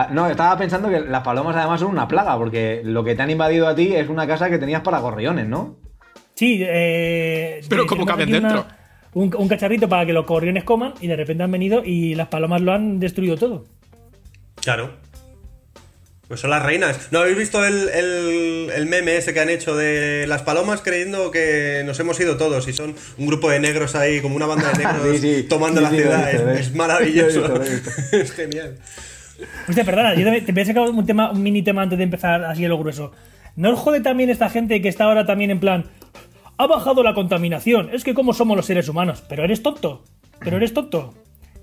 Ah, 0.03 0.09
No, 0.13 0.29
estaba 0.31 0.57
pensando 0.59 0.89
que 0.89 1.01
las 1.01 1.23
palomas 1.23 1.57
además 1.57 1.81
son 1.81 1.91
una 1.91 2.07
plaga, 2.09 2.37
porque 2.39 2.81
lo 2.85 3.03
que 3.05 3.15
te 3.15 3.23
han 3.23 3.31
invadido 3.31 3.67
a 3.69 3.75
ti 3.75 3.95
es 3.95 4.09
una 4.09 4.27
casa 4.27 4.49
que 4.51 4.59
tenías 4.59 4.83
para 4.83 4.99
gorriones, 4.99 5.47
¿no? 5.47 5.77
Sí, 6.35 6.63
eh, 6.67 7.61
Pero 7.69 7.87
¿cómo 7.87 8.05
tenemos 8.07 8.19
caben 8.27 8.29
una- 8.45 8.53
dentro? 8.55 8.77
un, 9.13 9.35
un 9.37 9.49
cacharrito 9.49 9.89
para 9.89 10.07
que 10.07 10.13
los 10.13 10.25
gorriones 10.27 10.65
coman 10.65 10.95
y 11.01 11.07
de 11.09 11.17
repente 11.17 11.43
han 11.43 11.51
venido 11.51 11.83
y 11.85 12.15
las 12.15 12.29
palomas 12.29 12.61
lo 12.63 12.73
han 12.73 12.99
destruido 13.01 13.37
todo. 13.37 13.65
Claro. 14.63 14.93
Pues 16.29 16.39
son 16.41 16.51
las 16.51 16.63
reinas. 16.63 17.09
¿No 17.11 17.19
habéis 17.19 17.37
visto 17.37 17.65
el, 17.65 17.89
el- 17.89 18.71
el 18.73 18.87
meme 18.87 19.17
ese 19.17 19.35
que 19.35 19.41
han 19.41 19.49
hecho 19.51 19.75
de 19.75 20.27
las 20.29 20.43
palomas 20.43 20.81
creyendo 20.81 21.33
que 21.33 21.83
nos 21.85 21.99
hemos 21.99 22.21
ido 22.21 22.37
todos 22.37 22.69
y 22.69 22.73
son 22.73 22.95
un 23.19 23.27
grupo 23.27 23.51
de 23.51 23.59
negros 23.59 23.97
ahí, 23.97 24.21
como 24.21 24.37
una 24.37 24.47
banda 24.47 24.71
de 24.71 24.79
negros 24.85 25.19
Sí, 25.21 25.35
sí. 25.41 25.43
tomando 25.49 25.81
Sí, 25.81 25.85
la 25.85 25.91
ciudad? 25.91 26.31
visto, 26.33 26.51
es, 26.51 26.75
maravilloso. 26.77 27.49
Lo 27.49 27.65
he 27.65 27.69
visto, 27.71 27.91
lo 28.13 28.19
he 28.19 28.23
es 28.23 28.33
genial. 28.33 28.77
Hostia, 29.69 29.85
perdona, 29.85 30.15
yo 30.15 30.25
te 30.45 30.53
voy 30.53 30.63
a 30.63 30.65
sacar 30.65 30.89
un, 30.91 31.07
tema, 31.07 31.31
un 31.31 31.43
mini 31.43 31.63
tema 31.63 31.83
antes 31.83 31.99
de 31.99 32.05
empezar 32.05 32.45
así 32.45 32.65
a 32.65 32.69
lo 32.69 32.79
grueso. 32.79 33.13
¿No 33.57 33.71
os 33.71 33.79
jode 33.79 34.01
también 34.01 34.31
esta 34.31 34.49
gente 34.49 34.81
que 34.81 34.89
está 34.89 35.05
ahora 35.05 35.27
también 35.27 35.51
en 35.51 35.61
plan... 35.61 35.85
Ha 36.57 36.67
bajado 36.67 37.03
la 37.03 37.15
contaminación, 37.15 37.89
es 37.91 38.05
que 38.05 38.13
como 38.13 38.35
somos 38.35 38.55
los 38.55 38.67
seres 38.67 38.87
humanos, 38.87 39.25
pero 39.27 39.45
eres 39.45 39.63
tonto, 39.63 40.05
pero 40.41 40.59
eres 40.59 40.75
tonto. 40.75 41.15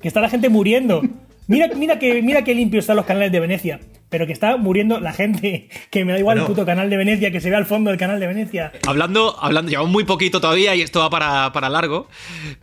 Que 0.01 0.07
está 0.07 0.21
la 0.21 0.29
gente 0.29 0.49
muriendo. 0.49 1.03
Mira, 1.47 1.69
mira 1.75 1.97
que, 1.97 2.21
mira 2.21 2.43
qué 2.43 2.53
limpio 2.53 2.79
están 2.79 2.97
los 2.97 3.05
canales 3.05 3.31
de 3.31 3.39
Venecia. 3.39 3.79
pero 4.09 4.25
que 4.25 4.31
está 4.31 4.55
muriendo 4.55 5.01
la 5.01 5.11
gente. 5.11 5.67
Que 5.91 6.05
me 6.05 6.13
da 6.13 6.19
igual 6.19 6.37
Bueno. 6.37 6.47
el 6.47 6.53
puto 6.53 6.65
canal 6.65 6.89
de 6.89 6.95
Venecia, 6.95 7.29
que 7.31 7.41
se 7.41 7.49
ve 7.49 7.57
al 7.57 7.65
fondo 7.65 7.89
del 7.89 7.99
canal 7.99 8.19
de 8.21 8.27
Venecia. 8.27 8.71
Hablando, 8.87 9.35
hablando, 9.37 9.69
llevamos 9.69 9.91
muy 9.91 10.05
poquito 10.05 10.39
todavía 10.39 10.75
y 10.75 10.81
esto 10.81 10.99
va 11.01 11.09
para, 11.09 11.51
para 11.51 11.67
largo, 11.69 12.07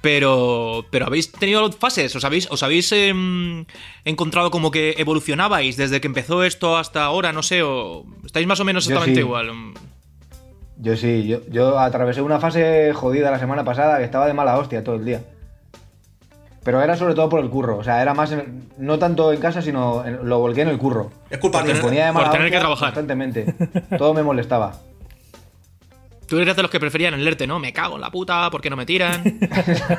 pero, 0.00 0.86
pero 0.90 1.06
habéis 1.06 1.30
tenido 1.32 1.70
fases, 1.72 2.16
os 2.16 2.24
habéis, 2.24 2.50
os 2.50 2.62
habéis 2.62 2.90
em, 2.92 3.66
encontrado 4.06 4.50
como 4.50 4.70
que 4.70 4.94
evolucionabais 4.98 5.76
desde 5.76 6.00
que 6.00 6.06
empezó 6.06 6.44
esto 6.44 6.78
hasta 6.78 7.04
ahora, 7.04 7.32
no 7.32 7.42
sé, 7.42 7.62
o 7.62 8.06
estáis 8.24 8.46
más 8.46 8.60
o 8.60 8.64
menos 8.64 8.84
exactamente 8.86 9.20
sí. 9.20 9.26
igual. 9.26 9.50
Yo 10.78 10.96
sí, 10.96 11.26
yo, 11.26 11.40
yo 11.50 11.78
atravesé 11.78 12.20
una 12.22 12.40
fase 12.40 12.92
jodida 12.94 13.30
la 13.30 13.38
semana 13.38 13.64
pasada 13.64 13.98
que 13.98 14.04
estaba 14.04 14.26
de 14.26 14.32
mala 14.34 14.56
hostia 14.58 14.82
todo 14.82 14.96
el 14.96 15.04
día. 15.04 15.22
Pero 16.64 16.82
era 16.82 16.96
sobre 16.96 17.14
todo 17.14 17.28
por 17.28 17.40
el 17.40 17.50
curro, 17.50 17.76
o 17.78 17.84
sea, 17.84 18.00
era 18.00 18.14
más, 18.14 18.32
en- 18.32 18.68
no 18.78 18.98
tanto 18.98 19.32
en 19.32 19.40
casa, 19.40 19.60
sino 19.62 20.04
en- 20.04 20.26
lo 20.28 20.38
volqué 20.38 20.62
en 20.62 20.68
el 20.68 20.78
curro. 20.78 21.10
Es 21.30 21.38
culpa 21.38 21.62
mía. 21.62 21.74
ponía 21.80 22.06
de 22.06 22.12
por 22.12 22.30
tener 22.30 22.50
que 22.50 22.58
trabajar. 22.58 22.88
Constantemente. 22.88 23.54
Todo 23.98 24.14
me 24.14 24.22
molestaba. 24.22 24.72
Tú 26.26 26.38
eres 26.38 26.56
de 26.56 26.62
los 26.62 26.70
que 26.70 26.80
preferían 26.80 27.12
el 27.12 27.28
ERTE, 27.28 27.46
¿no? 27.46 27.58
Me 27.58 27.70
cago 27.74 27.96
en 27.96 28.00
la 28.00 28.10
puta, 28.10 28.48
¿por 28.50 28.62
qué 28.62 28.70
no 28.70 28.76
me 28.76 28.86
tiran? 28.86 29.22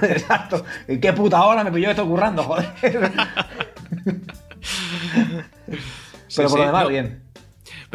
Exacto. 0.01 0.65
¿Y 0.87 0.97
qué 0.99 1.13
puta 1.13 1.43
hora 1.43 1.63
me 1.63 1.71
pilló 1.71 1.91
esto 1.91 2.05
currando, 2.07 2.41
joder? 2.43 2.65
Pero 6.35 6.49
por 6.49 6.49
sí, 6.49 6.57
lo 6.57 6.65
demás, 6.65 6.83
no. 6.83 6.89
bien. 6.89 7.21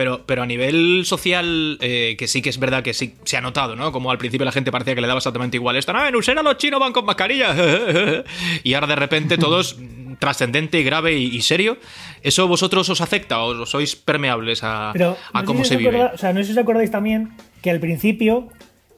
Pero, 0.00 0.24
pero 0.24 0.42
a 0.42 0.46
nivel 0.46 1.02
social, 1.04 1.76
eh, 1.82 2.16
que 2.18 2.26
sí 2.26 2.40
que 2.40 2.48
es 2.48 2.58
verdad 2.58 2.82
que 2.82 2.94
sí 2.94 3.16
se 3.24 3.36
ha 3.36 3.42
notado, 3.42 3.76
¿no? 3.76 3.92
Como 3.92 4.10
al 4.10 4.16
principio 4.16 4.46
la 4.46 4.50
gente 4.52 4.72
parecía 4.72 4.94
que 4.94 5.02
le 5.02 5.06
daba 5.06 5.18
exactamente 5.18 5.58
igual 5.58 5.76
esto. 5.76 5.92
No, 5.92 6.06
en 6.08 6.16
Usera 6.16 6.42
los 6.42 6.56
chinos 6.56 6.80
van 6.80 6.94
con 6.94 7.04
mascarilla. 7.04 7.54
y 8.64 8.72
ahora 8.72 8.86
de 8.86 8.96
repente 8.96 9.36
todos 9.36 9.76
trascendente 10.18 10.80
y 10.80 10.84
grave 10.84 11.18
y, 11.18 11.26
y 11.36 11.42
serio. 11.42 11.76
¿Eso 12.22 12.48
vosotros 12.48 12.88
os 12.88 13.02
afecta 13.02 13.42
o 13.42 13.66
sois 13.66 13.94
permeables 13.94 14.64
a, 14.64 14.92
Pero 14.94 15.18
a 15.34 15.34
no 15.34 15.40
sé 15.40 15.46
cómo 15.46 15.64
si 15.64 15.68
se 15.68 15.76
vive? 15.76 15.90
acorda- 15.90 16.12
o 16.14 16.18
sea, 16.18 16.32
no 16.32 16.40
sé 16.40 16.46
si 16.46 16.52
os 16.52 16.58
acordáis 16.58 16.90
también 16.90 17.32
que 17.60 17.70
al 17.70 17.78
principio 17.78 18.48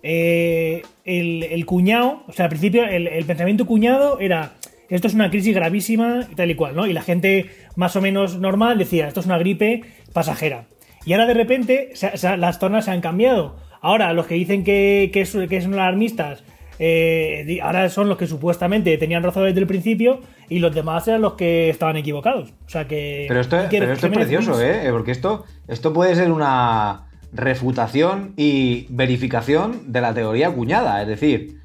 eh, 0.04 0.82
el, 1.04 1.42
el 1.42 1.66
cuñado, 1.66 2.22
o 2.28 2.32
sea, 2.32 2.44
al 2.44 2.50
principio 2.50 2.84
el, 2.84 3.08
el 3.08 3.24
pensamiento 3.24 3.66
cuñado 3.66 4.20
era 4.20 4.54
esto 4.88 5.08
es 5.08 5.14
una 5.14 5.30
crisis 5.30 5.54
gravísima 5.54 6.26
y 6.30 6.34
tal 6.34 6.50
y 6.50 6.54
cual, 6.54 6.76
¿no? 6.76 6.86
Y 6.86 6.92
la 6.92 7.02
gente 7.02 7.50
más 7.76 7.96
o 7.96 8.00
menos 8.02 8.36
normal 8.38 8.76
decía 8.78 9.08
esto 9.08 9.20
es 9.20 9.26
una 9.26 9.38
gripe 9.38 9.82
pasajera. 10.12 10.66
Y 11.04 11.12
ahora 11.12 11.26
de 11.26 11.34
repente 11.34 11.90
se- 11.94 12.16
se- 12.16 12.36
las 12.36 12.58
tornas 12.58 12.84
se 12.84 12.90
han 12.92 13.00
cambiado. 13.00 13.56
Ahora 13.80 14.12
los 14.12 14.26
que 14.26 14.34
dicen 14.34 14.62
que, 14.64 15.10
que, 15.12 15.22
es- 15.22 15.36
que 15.48 15.60
son 15.60 15.74
alarmistas 15.74 16.44
eh, 16.78 17.58
ahora 17.62 17.88
son 17.90 18.08
los 18.08 18.16
que 18.18 18.26
supuestamente 18.26 18.96
tenían 18.98 19.22
razón 19.22 19.44
desde 19.44 19.60
el 19.60 19.66
principio 19.66 20.20
y 20.48 20.58
los 20.58 20.74
demás 20.74 21.06
eran 21.06 21.20
los 21.22 21.34
que 21.34 21.68
estaban 21.68 21.96
equivocados. 21.96 22.50
O 22.66 22.68
sea 22.68 22.88
que... 22.88 23.26
Pero 23.28 23.40
esto, 23.40 23.56
pero 23.70 23.92
esto 23.92 24.06
es 24.06 24.12
precioso, 24.12 24.60
¿eh? 24.60 24.88
Porque 24.90 25.10
esto, 25.12 25.44
esto 25.68 25.92
puede 25.92 26.16
ser 26.16 26.32
una 26.32 27.08
refutación 27.32 28.32
y 28.36 28.86
verificación 28.90 29.92
de 29.92 30.00
la 30.00 30.12
teoría 30.14 30.50
cuñada. 30.50 31.00
Es 31.02 31.08
decir, 31.08 31.60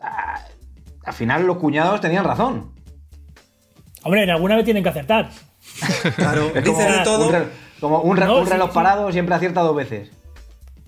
al 0.00 1.12
final 1.14 1.46
los 1.46 1.56
cuñados 1.56 2.00
tenían 2.00 2.24
razón. 2.24 2.72
Hombre, 4.04 4.22
en 4.24 4.30
alguna 4.30 4.54
vez 4.56 4.64
tienen 4.64 4.82
que 4.82 4.90
acertar. 4.90 5.30
Claro, 6.16 6.50
de 6.54 6.62
todo. 7.04 7.30
Como 7.80 8.00
un, 8.00 8.16
re- 8.16 8.26
No, 8.26 8.40
un 8.40 8.46
reloj 8.46 8.70
sí. 8.70 8.74
parado 8.74 9.12
siempre 9.12 9.34
acierta 9.34 9.60
dos 9.62 9.76
veces. 9.76 10.10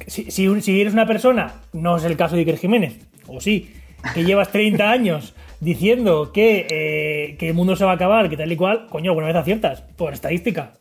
Si, 0.07 0.31
si, 0.31 0.49
un- 0.49 0.63
si 0.63 0.81
eres 0.81 0.93
una 0.93 1.07
persona, 1.07 1.55
no 1.73 1.97
es 1.97 2.05
el 2.05 2.17
caso 2.17 2.35
de 2.37 2.43
Iker 2.43 2.57
Jiménez, 2.59 2.99
o 3.27 3.41
sí, 3.41 3.75
que 4.15 4.25
llevas 4.25 4.51
30 4.53 4.91
años 4.91 5.35
diciendo 5.61 6.31
que, 6.33 6.67
eh, 6.71 7.37
que 7.37 7.49
el 7.49 7.55
mundo 7.55 7.75
se 7.77 7.85
va 7.85 7.93
a 7.93 7.95
acabar, 7.95 8.29
que 8.31 8.37
tal 8.37 8.51
y 8.53 8.57
cual, 8.57 8.87
coño, 8.89 9.11
alguna 9.11 9.27
vez 9.27 9.37
aciertas, 9.37 9.83
por 9.97 10.13
estadística. 10.13 10.75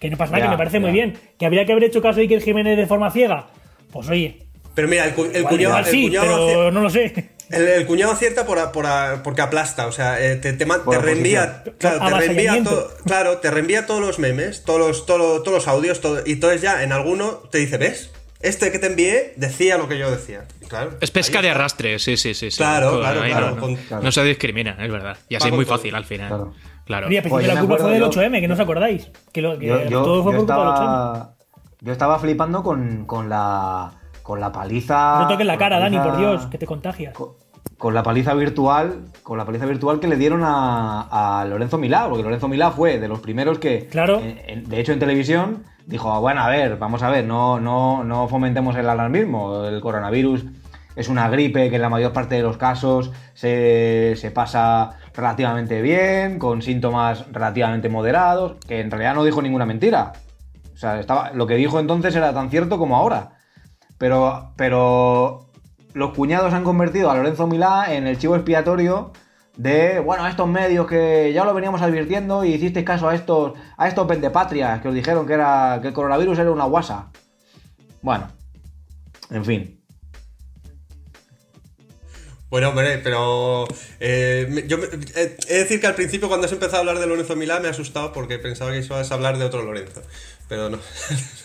Que 0.00 0.10
no 0.10 0.16
pasa 0.16 0.32
nada, 0.32 0.44
Ya, 0.44 0.46
que 0.46 0.50
me 0.52 0.58
parece 0.58 0.76
ya. 0.76 0.80
muy 0.80 0.90
bien. 0.92 1.14
Que 1.38 1.46
habría 1.46 1.64
que 1.66 1.72
haber 1.72 1.84
hecho 1.84 2.02
caso 2.02 2.16
de 2.16 2.22
Iker 2.22 2.40
Jiménez 2.42 2.76
de 2.76 2.86
forma 2.86 3.10
ciega. 3.10 3.46
Pues 3.92 4.08
oye, 4.08 4.38
Pero 4.74 4.88
mira, 4.88 5.04
el, 5.06 5.14
cu- 5.14 5.24
el 5.24 5.36
igual, 5.36 5.48
cuñado, 5.54 5.62
igual 5.62 5.84
el 5.84 5.90
sí, 5.90 6.02
cuñado 6.06 6.26
pero 6.26 6.48
acier- 6.68 6.72
no 6.72 6.80
lo 6.80 6.90
sé. 6.90 7.30
El- 7.50 7.68
el 7.68 7.86
cuñado 7.86 8.12
acierta 8.12 8.46
por, 8.46 8.58
a- 8.58 8.72
por 8.72 8.86
a- 8.86 9.22
porque 9.22 9.42
aplasta, 9.42 9.86
o 9.86 9.92
sea, 9.92 10.20
eh, 10.24 10.36
te, 10.36 10.52
te, 10.52 10.64
te 10.66 10.98
reenvía, 10.98 11.62
claro, 11.78 11.98
te 12.06 12.10
reenvía 12.18 12.62
todo, 12.64 12.90
claro, 13.04 13.38
te 13.38 13.50
reenvía 13.50 13.86
todos 13.86 14.00
los 14.00 14.18
memes, 14.18 14.64
todos 14.64 14.78
los, 14.80 15.06
todos 15.06 15.18
los, 15.20 15.42
todos 15.42 15.54
los 15.58 15.68
audios, 15.68 16.00
todo- 16.00 16.22
y 16.24 16.32
entonces 16.32 16.60
ya 16.62 16.82
en 16.82 16.92
alguno 16.92 17.32
te 17.50 17.58
dice, 17.58 17.76
¿ves? 17.78 18.10
Este 18.40 18.70
que 18.70 18.78
te 18.78 18.88
envié 18.88 19.32
decía 19.36 19.78
lo 19.78 19.88
que 19.88 19.96
yo 19.98 20.10
decía. 20.10 20.44
Claro, 20.68 20.98
Es 21.00 21.10
pesca 21.10 21.40
de 21.40 21.48
arrastre, 21.50 21.98
sí, 21.98 22.16
sí, 22.18 22.34
sí. 22.34 22.50
sí. 22.50 22.56
Claro, 22.58 22.90
Joder, 22.90 23.02
claro, 23.02 23.22
ahí 23.22 23.30
claro, 23.30 23.46
No, 23.50 23.54
no. 23.56 23.60
con- 23.62 23.76
claro. 23.76 24.02
No 24.02 24.12
se 24.12 24.22
discrimina, 24.24 24.76
es 24.80 24.90
verdad. 24.92 25.16
Y 25.30 25.36
así 25.36 25.48
es 25.48 25.54
muy 25.54 25.64
fácil 25.64 25.94
al 25.94 26.04
final. 26.04 26.28
Claro. 26.28 26.54
Claro. 26.84 27.06
Oye, 27.06 27.22
Pues 27.22 27.46
la 27.46 27.58
culpa 27.60 27.78
fue 27.78 27.92
del 27.92 28.00
yo- 28.00 28.06
8M, 28.10 28.40
que 28.42 28.48
no 28.48 28.52
os 28.54 28.60
acordáis. 28.60 29.08
Que, 29.32 29.40
lo, 29.40 29.58
que 29.58 29.66
Yo, 29.66 29.84
yo- 29.88 30.02
todo 30.02 30.22
fue 30.22 30.32
yo 30.32 30.38
por 30.40 30.46
culpa 30.46 30.54
del 30.56 30.66
8M. 30.66 30.74
estaba, 30.74 31.34
yo 31.80 31.92
estaba 31.92 32.18
flipando 32.18 32.62
con, 32.62 33.06
con 33.06 33.30
la, 33.30 33.92
con 34.24 34.40
la 34.40 34.50
paliza. 34.50 35.20
No 35.20 35.28
toques 35.28 35.46
la 35.46 35.56
cara, 35.58 35.78
Dani, 35.78 35.98
por 35.98 36.16
Dios, 36.16 36.46
que 36.46 36.58
te 36.58 36.66
contagias. 36.66 37.14
con, 37.14 37.28
con 37.78 37.92
la 37.94 38.02
paliza 38.02 38.34
virtual, 38.34 39.04
con 39.22 39.36
la 39.38 39.44
paliza 39.44 39.66
virtual 39.66 40.00
que 40.00 40.08
le 40.08 40.16
dieron 40.16 40.42
a, 40.42 41.40
a 41.40 41.44
Lorenzo 41.44 41.76
Milá, 41.78 42.08
porque 42.08 42.22
Lorenzo 42.24 42.48
Milá 42.48 42.70
fue 42.70 42.98
de 42.98 43.06
los 43.06 43.20
primeros 43.20 43.58
que, 43.58 43.86
Claro. 43.86 44.18
en- 44.20 44.40
en- 44.48 44.68
de 44.68 44.80
hecho 44.80 44.92
en 44.92 44.98
televisión, 44.98 45.64
dijo, 45.86 46.10
"Ah, 46.10 46.18
bueno, 46.20 46.40
a 46.40 46.48
ver, 46.48 46.78
vamos 46.78 47.02
a 47.02 47.10
ver, 47.10 47.24
no, 47.26 47.60
no, 47.60 48.02
no 48.02 48.26
fomentemos 48.26 48.74
el 48.76 48.88
alarmismo, 48.88 49.64
el 49.66 49.80
coronavirus 49.82 50.46
es 50.96 51.08
una 51.10 51.28
gripe 51.28 51.68
que 51.68 51.76
en 51.76 51.82
la 51.82 51.90
mayor 51.90 52.12
parte 52.14 52.36
de 52.36 52.42
los 52.42 52.56
casos 52.56 53.12
se, 53.34 54.14
se 54.16 54.30
pasa 54.30 54.92
relativamente 55.12 55.82
bien, 55.82 56.38
con 56.38 56.62
síntomas 56.62 57.26
relativamente 57.30 57.88
moderados, 57.90 58.54
que 58.66 58.80
en 58.80 58.90
realidad 58.90 59.14
no 59.14 59.24
dijo 59.24 59.42
ninguna 59.42 59.66
mentira. 59.66 60.12
O 60.72 60.76
sea, 60.76 60.98
estaba, 60.98 61.30
lo 61.32 61.46
que 61.46 61.56
dijo 61.56 61.78
entonces 61.78 62.14
era 62.16 62.32
tan 62.32 62.48
cierto 62.48 62.78
como 62.78 62.96
ahora. 62.96 63.33
Pero, 64.04 64.52
pero 64.56 65.46
los 65.94 66.12
cuñados 66.12 66.52
han 66.52 66.62
convertido 66.62 67.10
a 67.10 67.14
Lorenzo 67.14 67.46
Milá 67.46 67.94
en 67.94 68.06
el 68.06 68.18
chivo 68.18 68.36
expiatorio 68.36 69.12
de, 69.56 69.98
bueno, 69.98 70.28
estos 70.28 70.46
medios 70.46 70.86
que 70.86 71.32
ya 71.32 71.46
lo 71.46 71.54
veníamos 71.54 71.80
advirtiendo 71.80 72.44
y 72.44 72.52
hicisteis 72.52 72.84
caso 72.84 73.08
a 73.08 73.14
estos, 73.14 73.54
a 73.78 73.88
estos 73.88 74.06
pendepatrias 74.06 74.82
que 74.82 74.88
os 74.88 74.94
dijeron 74.94 75.26
que, 75.26 75.32
era, 75.32 75.78
que 75.80 75.88
el 75.88 75.94
coronavirus 75.94 76.38
era 76.38 76.50
una 76.50 76.64
guasa. 76.64 77.12
Bueno, 78.02 78.28
en 79.30 79.44
fin. 79.46 79.80
Bueno, 82.50 82.68
hombre, 82.68 82.98
pero 82.98 83.64
eh, 84.00 84.46
eh, 84.48 85.38
he 85.48 85.52
de 85.54 85.58
decir 85.60 85.80
que 85.80 85.86
al 85.86 85.94
principio 85.94 86.28
cuando 86.28 86.46
has 86.46 86.52
empezado 86.52 86.76
a 86.76 86.80
hablar 86.80 86.98
de 86.98 87.06
Lorenzo 87.06 87.36
Milá 87.36 87.58
me 87.58 87.68
ha 87.68 87.70
asustado 87.70 88.12
porque 88.12 88.38
pensaba 88.38 88.70
que 88.70 88.80
ibas 88.80 89.10
a 89.10 89.14
hablar 89.14 89.38
de 89.38 89.46
otro 89.46 89.62
Lorenzo. 89.62 90.02
Pero 90.54 90.70
no. 90.70 90.78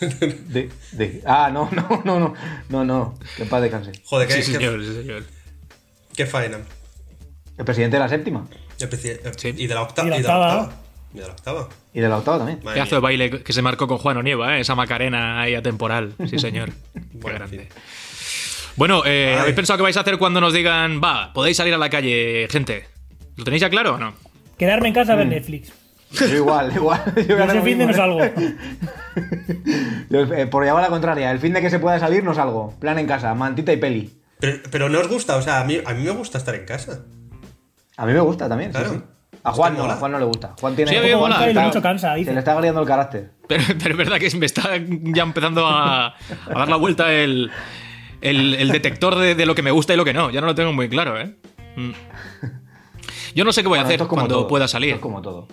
De- 0.48 0.70
de- 0.92 1.22
ah, 1.26 1.50
no, 1.52 1.68
no, 1.72 2.02
no, 2.04 2.20
no, 2.20 2.34
no, 2.68 2.84
no, 2.84 3.18
que 3.36 3.44
paz 3.44 3.60
descanse. 3.62 3.90
Joder, 4.04 4.28
qué, 4.28 4.34
Sí, 4.42 4.52
señor, 4.52 4.84
sí, 4.84 4.94
señor. 4.94 5.24
qué 6.14 6.26
faena. 6.26 6.58
El 7.58 7.64
presidente 7.64 7.96
de 7.96 8.00
la 8.00 8.08
séptima 8.08 8.46
El 8.78 8.88
preci- 8.88 9.18
Sí. 9.36 9.52
Y 9.56 9.66
de 9.66 9.74
la 9.74 9.82
octava. 9.82 10.06
Y 10.08 10.10
de 10.10 10.22
la 10.22 10.38
octava. 10.38 10.72
Y 11.12 11.18
de 11.18 11.26
la 11.26 11.32
octava. 11.32 11.68
y 11.92 12.00
de 12.00 12.08
la 12.08 12.16
octava 12.18 12.38
también. 12.38 12.60
Madre 12.62 12.74
Pedazo 12.76 12.94
de 12.94 13.00
mía. 13.00 13.02
baile 13.02 13.42
que 13.42 13.52
se 13.52 13.62
marcó 13.62 13.88
con 13.88 13.98
Juan 13.98 14.16
Onieva, 14.18 14.56
¿eh? 14.56 14.60
esa 14.60 14.76
macarena 14.76 15.40
ahí 15.42 15.56
atemporal. 15.56 16.14
Sí, 16.28 16.38
señor. 16.38 16.70
Qué 16.94 17.32
grande. 17.32 17.68
Bueno, 18.76 19.02
eh. 19.04 19.36
¿habéis 19.40 19.56
pensado 19.56 19.76
qué 19.76 19.82
vais 19.82 19.96
a 19.96 20.00
hacer 20.02 20.18
cuando 20.18 20.40
nos 20.40 20.52
digan, 20.54 21.00
va, 21.02 21.32
podéis 21.32 21.56
salir 21.56 21.74
a 21.74 21.78
la 21.78 21.90
calle, 21.90 22.46
gente? 22.48 22.86
¿Lo 23.36 23.42
tenéis 23.42 23.60
ya 23.60 23.68
claro 23.70 23.96
o 23.96 23.98
no? 23.98 24.14
Quedarme 24.56 24.86
en 24.88 24.94
casa 24.94 25.14
a 25.14 25.16
ver 25.16 25.26
Netflix. 25.26 25.72
Yo 26.12 26.26
igual, 26.36 26.72
igual. 26.76 27.02
Yo 27.16 27.22
Yo 27.22 27.44
ese 27.44 27.62
fin 27.62 27.78
de 27.78 27.86
no 27.86 27.92
salgo. 27.94 28.18
Yo, 30.10 30.20
eh, 30.34 30.46
por 30.46 30.64
llevar 30.64 30.82
la 30.82 30.88
contraria, 30.88 31.30
el 31.30 31.38
fin 31.38 31.52
de 31.52 31.60
que 31.60 31.70
se 31.70 31.78
pueda 31.78 31.98
salir 31.98 32.24
no 32.24 32.34
salgo. 32.34 32.74
Plan 32.80 32.98
en 32.98 33.06
casa, 33.06 33.34
mantita 33.34 33.72
y 33.72 33.76
peli. 33.76 34.12
Pero, 34.40 34.58
pero 34.70 34.88
no 34.88 34.98
os 35.00 35.08
gusta, 35.08 35.36
o 35.36 35.42
sea, 35.42 35.60
a 35.60 35.64
mí, 35.64 35.78
a 35.84 35.92
mí 35.94 36.02
me 36.02 36.10
gusta 36.10 36.38
estar 36.38 36.54
en 36.54 36.64
casa. 36.64 37.00
A 37.96 38.06
mí 38.06 38.12
me 38.12 38.20
gusta 38.20 38.48
también, 38.48 38.70
Claro. 38.70 38.90
sí. 38.90 39.00
A 39.42 39.52
Juan 39.52 39.74
no, 39.74 39.84
a 39.84 39.96
Juan 39.96 40.12
no 40.12 40.18
le 40.18 40.26
gusta. 40.26 40.54
Juan 40.60 40.76
tiene 40.76 40.90
Sí, 40.90 40.96
a 40.98 41.00
mí 41.00 41.08
me 41.08 41.14
Juan 41.14 41.32
mola. 41.32 41.48
Está- 41.48 41.62
mucho 41.62 41.80
cansa, 41.80 42.12
Se 42.12 42.18
dice. 42.18 42.32
le 42.34 42.38
está 42.40 42.52
agriando 42.52 42.80
el 42.82 42.86
carácter. 42.86 43.30
Pero, 43.48 43.62
pero 43.78 43.90
es 43.92 43.96
verdad 43.96 44.18
que 44.18 44.36
me 44.36 44.44
está 44.46 44.70
ya 44.76 45.22
empezando 45.22 45.66
a, 45.66 46.08
a 46.08 46.14
dar 46.58 46.68
la 46.68 46.76
vuelta 46.76 47.10
el, 47.12 47.50
el- 48.20 48.54
el 48.54 48.68
detector 48.68 49.16
de, 49.16 49.34
de 49.34 49.46
lo 49.46 49.54
que 49.54 49.62
me 49.62 49.70
gusta 49.70 49.94
y 49.94 49.96
lo 49.96 50.04
que 50.04 50.12
no. 50.12 50.30
Ya 50.30 50.40
no 50.42 50.46
lo 50.46 50.54
tengo 50.54 50.72
muy 50.74 50.88
claro, 50.90 51.18
¿eh? 51.18 51.34
Mm. 51.76 51.90
Yo 53.34 53.44
no 53.44 53.52
sé 53.52 53.62
qué 53.62 53.68
voy 53.68 53.78
a 53.78 53.82
hacer 53.82 53.92
esto 53.94 54.04
es 54.04 54.08
como 54.08 54.22
cuando 54.22 54.34
todo, 54.40 54.48
pueda 54.48 54.64
esto 54.66 54.72
salir. 54.76 54.94
es 54.94 55.00
como 55.00 55.22
todo. 55.22 55.48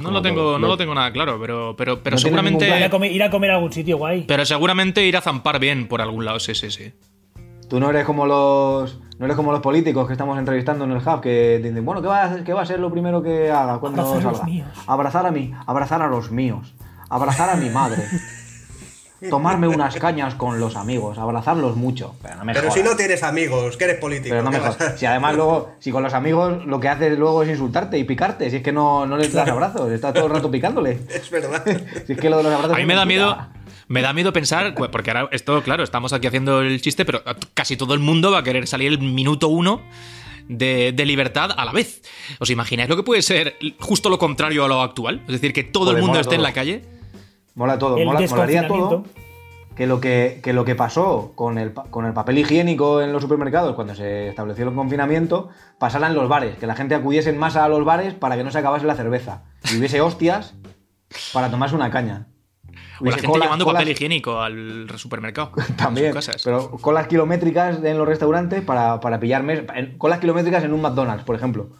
No 0.00 0.06
como 0.08 0.16
lo 0.18 0.22
tengo, 0.22 0.40
todo. 0.42 0.58
no 0.58 0.66
Lo- 0.68 0.76
tengo 0.76 0.94
nada 0.94 1.12
claro, 1.12 1.38
pero, 1.40 1.74
pero, 1.76 2.02
pero 2.02 2.14
No 2.14 2.18
seguramente. 2.20 2.66
Ir 2.66 2.84
a, 2.84 2.90
comer, 2.90 3.12
ir 3.12 3.22
a 3.22 3.30
comer 3.30 3.50
a 3.50 3.54
algún 3.56 3.72
sitio 3.72 3.96
guay. 3.98 4.24
Pero 4.26 4.44
seguramente 4.44 5.04
ir 5.06 5.16
a 5.16 5.20
zampar 5.20 5.58
bien 5.58 5.88
por 5.88 6.00
algún 6.00 6.24
lado, 6.24 6.38
sí, 6.40 6.54
sí, 6.54 6.70
sí. 6.70 6.92
Tú 7.68 7.80
no 7.80 7.90
eres 7.90 8.04
como 8.04 8.26
los 8.26 9.00
no 9.18 9.24
eres 9.26 9.36
como 9.36 9.52
los 9.52 9.60
políticos 9.60 10.06
que 10.06 10.12
estamos 10.12 10.38
entrevistando 10.38 10.84
en 10.84 10.90
el 10.92 10.98
hub 10.98 11.20
que 11.20 11.60
dicen, 11.62 11.84
bueno, 11.84 12.02
¿qué 12.02 12.08
va 12.08 12.22
a, 12.22 12.24
hacer- 12.24 12.44
qué 12.44 12.52
va 12.52 12.62
a 12.62 12.66
ser 12.66 12.80
lo 12.80 12.90
primero 12.90 13.22
que 13.22 13.50
haga 13.50 13.78
cuando 13.78 14.02
Abrazar 14.02 14.20
a 14.26 14.30
los 14.30 14.38
salga? 14.38 14.52
míos. 14.52 14.68
Abrazar 14.86 15.26
a 15.26 15.30
mí, 15.30 15.52
abrazar 15.66 16.02
a 16.02 16.08
los 16.08 16.30
míos, 16.30 16.74
abrazar 17.08 17.48
a 17.50 17.56
mi 17.56 17.70
madre. 17.70 18.02
tomarme 19.30 19.68
unas 19.68 19.94
cañas 19.96 20.34
con 20.34 20.58
los 20.60 20.76
amigos, 20.76 21.18
abrazarlos 21.18 21.76
mucho. 21.76 22.14
Pero 22.22 22.36
no 22.36 22.44
me 22.44 22.52
Pero 22.52 22.68
jodas. 22.68 22.82
si 22.82 22.88
no 22.88 22.96
tienes 22.96 23.22
amigos, 23.22 23.76
que 23.76 23.84
eres 23.84 23.98
político. 23.98 24.30
Pero 24.30 24.42
no 24.42 24.50
me 24.50 24.58
¿qué 24.58 24.62
vas 24.64 24.74
a- 24.74 24.78
jodas. 24.78 24.98
Si 25.00 25.06
además 25.06 25.34
luego, 25.36 25.72
si 25.80 25.90
con 25.90 26.02
los 26.02 26.14
amigos 26.14 26.64
lo 26.66 26.80
que 26.80 26.88
haces 26.88 27.18
luego 27.18 27.42
es 27.42 27.48
insultarte 27.50 27.98
y 27.98 28.04
picarte, 28.04 28.50
si 28.50 28.56
es 28.56 28.62
que 28.62 28.72
no, 28.72 29.06
no 29.06 29.16
les 29.16 29.32
das 29.32 29.48
abrazos, 29.48 29.90
estás 29.92 30.14
todo 30.14 30.26
el 30.26 30.32
rato 30.32 30.50
picándole. 30.50 30.98
Es 31.14 31.30
verdad. 31.30 31.62
Si 32.06 32.12
es 32.12 32.18
que 32.18 32.30
lo 32.30 32.38
de 32.38 32.42
los 32.44 32.52
abrazos. 32.52 32.76
A 32.76 32.78
mí 32.78 32.86
me 32.86 32.94
da 32.94 33.04
miedo. 33.04 33.36
Me 33.86 34.00
da 34.00 34.14
miedo 34.14 34.32
pensar, 34.32 34.74
porque 34.90 35.10
ahora 35.10 35.28
esto, 35.30 35.62
claro, 35.62 35.82
estamos 35.84 36.14
aquí 36.14 36.26
haciendo 36.26 36.62
el 36.62 36.80
chiste, 36.80 37.04
pero 37.04 37.22
casi 37.52 37.76
todo 37.76 37.92
el 37.92 38.00
mundo 38.00 38.30
va 38.32 38.38
a 38.38 38.42
querer 38.42 38.66
salir 38.66 38.90
el 38.92 38.98
minuto 38.98 39.48
uno 39.48 39.82
de, 40.48 40.92
de 40.92 41.04
libertad 41.04 41.50
a 41.54 41.64
la 41.66 41.72
vez. 41.72 42.00
¿Os 42.38 42.48
imagináis 42.48 42.88
lo 42.88 42.96
que 42.96 43.02
puede 43.02 43.20
ser 43.20 43.56
justo 43.78 44.08
lo 44.08 44.18
contrario 44.18 44.64
a 44.64 44.68
lo 44.68 44.80
actual? 44.80 45.20
Es 45.26 45.32
decir, 45.32 45.52
que 45.52 45.64
todo 45.64 45.90
el 45.90 45.98
mundo 45.98 46.18
esté 46.18 46.34
en 46.34 46.42
la 46.42 46.52
calle. 46.54 46.82
Mola 47.54 47.78
todo, 47.78 47.96
El 47.96 48.06
mola, 48.06 48.20
molaría 48.28 48.66
todo. 48.68 49.04
Que 49.76 49.86
lo 49.88 50.00
que, 50.00 50.40
que 50.42 50.52
lo 50.52 50.64
que 50.64 50.76
pasó 50.76 51.32
con 51.34 51.58
el, 51.58 51.72
con 51.74 52.06
el 52.06 52.12
papel 52.12 52.38
higiénico 52.38 53.00
en 53.02 53.12
los 53.12 53.22
supermercados 53.22 53.74
cuando 53.74 53.94
se 53.96 54.28
estableció 54.28 54.68
el 54.68 54.74
confinamiento 54.74 55.48
pasara 55.80 56.06
en 56.06 56.14
los 56.14 56.28
bares, 56.28 56.56
que 56.58 56.68
la 56.68 56.76
gente 56.76 56.94
acudiese 56.94 57.30
en 57.30 57.38
masa 57.38 57.64
a 57.64 57.68
los 57.68 57.84
bares 57.84 58.14
para 58.14 58.36
que 58.36 58.44
no 58.44 58.52
se 58.52 58.58
acabase 58.58 58.86
la 58.86 58.94
cerveza 58.94 59.42
y 59.72 59.78
hubiese 59.78 60.00
hostias 60.00 60.54
para 61.32 61.50
tomarse 61.50 61.74
una 61.74 61.90
caña. 61.90 62.28
O 63.00 63.04
la 63.06 63.12
gente 63.12 63.26
colas- 63.26 63.46
llevando 63.46 63.64
colas- 63.64 63.80
papel 63.80 63.92
higiénico 63.92 64.40
al 64.40 64.86
supermercado. 64.96 65.50
También, 65.76 66.12
casas. 66.12 66.40
pero 66.44 66.70
colas 66.80 67.08
kilométricas 67.08 67.82
en 67.82 67.98
los 67.98 68.06
restaurantes 68.06 68.62
para, 68.62 69.00
para 69.00 69.18
pillar 69.18 69.42
mes- 69.42 69.64
colas 69.98 70.20
kilométricas 70.20 70.62
en 70.62 70.72
un 70.72 70.82
McDonald's, 70.82 71.24
por 71.24 71.34
ejemplo. 71.34 71.70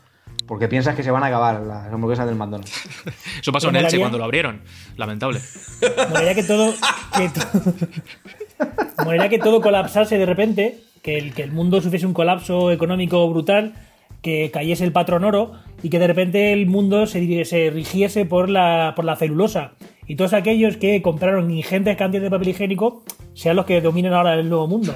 Porque 0.46 0.68
piensas 0.68 0.94
que 0.94 1.02
se 1.02 1.10
van 1.10 1.22
a 1.22 1.26
acabar 1.26 1.60
las 1.62 1.92
hamburguesas 1.92 2.26
del 2.26 2.36
McDonald's. 2.36 2.82
Eso 3.40 3.52
pasó 3.52 3.70
en 3.70 3.76
Elche 3.76 3.98
cuando 3.98 4.18
lo 4.18 4.24
abrieron. 4.24 4.60
Lamentable. 4.96 5.40
Molaría 6.08 6.34
que 6.34 6.42
todo. 6.42 6.74
Que 7.16 7.28
to- 7.28 9.30
que 9.30 9.38
todo 9.38 9.60
colapsase 9.60 10.18
de 10.18 10.26
repente, 10.26 10.80
que 11.02 11.18
el, 11.18 11.32
que 11.32 11.42
el 11.42 11.52
mundo 11.52 11.80
sufriese 11.80 12.06
un 12.06 12.14
colapso 12.14 12.70
económico 12.72 13.28
brutal, 13.30 13.74
que 14.22 14.50
cayese 14.52 14.84
el 14.84 14.92
patrón 14.92 15.24
oro 15.24 15.52
y 15.82 15.90
que 15.90 15.98
de 15.98 16.06
repente 16.06 16.52
el 16.52 16.66
mundo 16.66 17.06
se, 17.06 17.44
se 17.44 17.70
rigiese 17.70 18.24
por 18.24 18.48
la, 18.48 18.92
por 18.96 19.04
la 19.04 19.16
celulosa. 19.16 19.72
Y 20.06 20.16
todos 20.16 20.32
aquellos 20.34 20.76
que 20.76 21.00
compraron 21.02 21.50
ingentes 21.50 21.96
cantidades 21.96 22.30
de 22.30 22.36
papel 22.36 22.48
higiénico 22.48 23.04
sean 23.34 23.56
los 23.56 23.64
que 23.66 23.80
dominen 23.80 24.12
ahora 24.12 24.34
el 24.34 24.48
nuevo 24.48 24.66
mundo. 24.66 24.94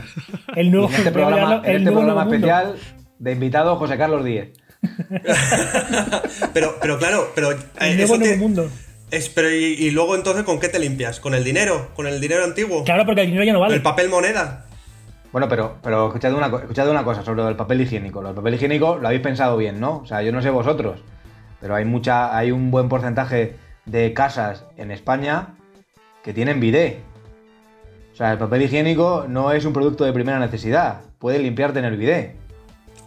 El 0.56 0.70
nuevo, 0.70 0.88
En 0.88 0.94
este 0.94 1.12
programa, 1.12 1.56
en 1.64 1.76
este 1.76 1.80
nuevo 1.80 1.98
programa 2.00 2.24
nuevo 2.24 2.30
mundo. 2.32 2.46
especial 2.48 2.74
de 3.18 3.32
invitado 3.32 3.76
José 3.76 3.96
Carlos 3.96 4.24
Díez. 4.24 4.52
Pero, 6.54 6.76
pero 6.80 6.98
claro, 6.98 7.32
pero. 7.34 7.52
eh, 7.52 7.58
El 7.80 8.00
eso 8.00 8.16
mundo. 8.38 8.70
Es, 9.10 9.28
pero 9.28 9.50
y, 9.50 9.56
y 9.74 9.90
luego 9.90 10.14
entonces, 10.16 10.44
¿con 10.44 10.60
qué 10.60 10.68
te 10.68 10.78
limpias? 10.78 11.18
¿Con 11.18 11.34
el 11.34 11.42
dinero? 11.42 11.88
¿Con 11.94 12.06
el 12.06 12.20
dinero 12.20 12.44
antiguo? 12.44 12.84
Claro, 12.84 13.06
porque 13.06 13.22
el 13.22 13.26
dinero 13.28 13.44
ya 13.44 13.52
no 13.54 13.60
vale. 13.60 13.74
¿El 13.74 13.82
papel 13.82 14.08
moneda? 14.08 14.66
Bueno, 15.32 15.48
pero, 15.48 15.76
pero 15.82 16.08
escuchad, 16.08 16.32
una, 16.34 16.46
escuchad 16.46 16.88
una 16.90 17.04
cosa 17.04 17.22
sobre 17.24 17.46
el 17.46 17.56
papel 17.56 17.80
higiénico. 17.80 18.22
Del 18.22 18.34
papel 18.34 18.54
higiénico 18.54 18.96
lo 18.96 19.06
habéis 19.08 19.22
pensado 19.22 19.56
bien, 19.56 19.80
¿no? 19.80 19.98
O 19.98 20.06
sea, 20.06 20.22
yo 20.22 20.32
no 20.32 20.42
sé 20.42 20.50
vosotros, 20.50 21.00
pero 21.60 21.74
hay 21.74 21.84
mucha, 21.84 22.36
hay 22.36 22.50
un 22.50 22.70
buen 22.70 22.88
porcentaje 22.88 23.56
de 23.86 24.12
casas 24.12 24.64
en 24.76 24.90
España 24.90 25.54
que 26.22 26.32
tienen 26.34 26.60
bidet. 26.60 26.98
O 28.12 28.16
sea, 28.16 28.32
el 28.32 28.38
papel 28.38 28.62
higiénico 28.62 29.26
no 29.28 29.52
es 29.52 29.64
un 29.64 29.72
producto 29.72 30.04
de 30.04 30.12
primera 30.12 30.38
necesidad. 30.38 31.00
Puedes 31.18 31.40
limpiarte 31.40 31.78
en 31.78 31.84
el 31.86 31.96
bidet. 31.96 32.34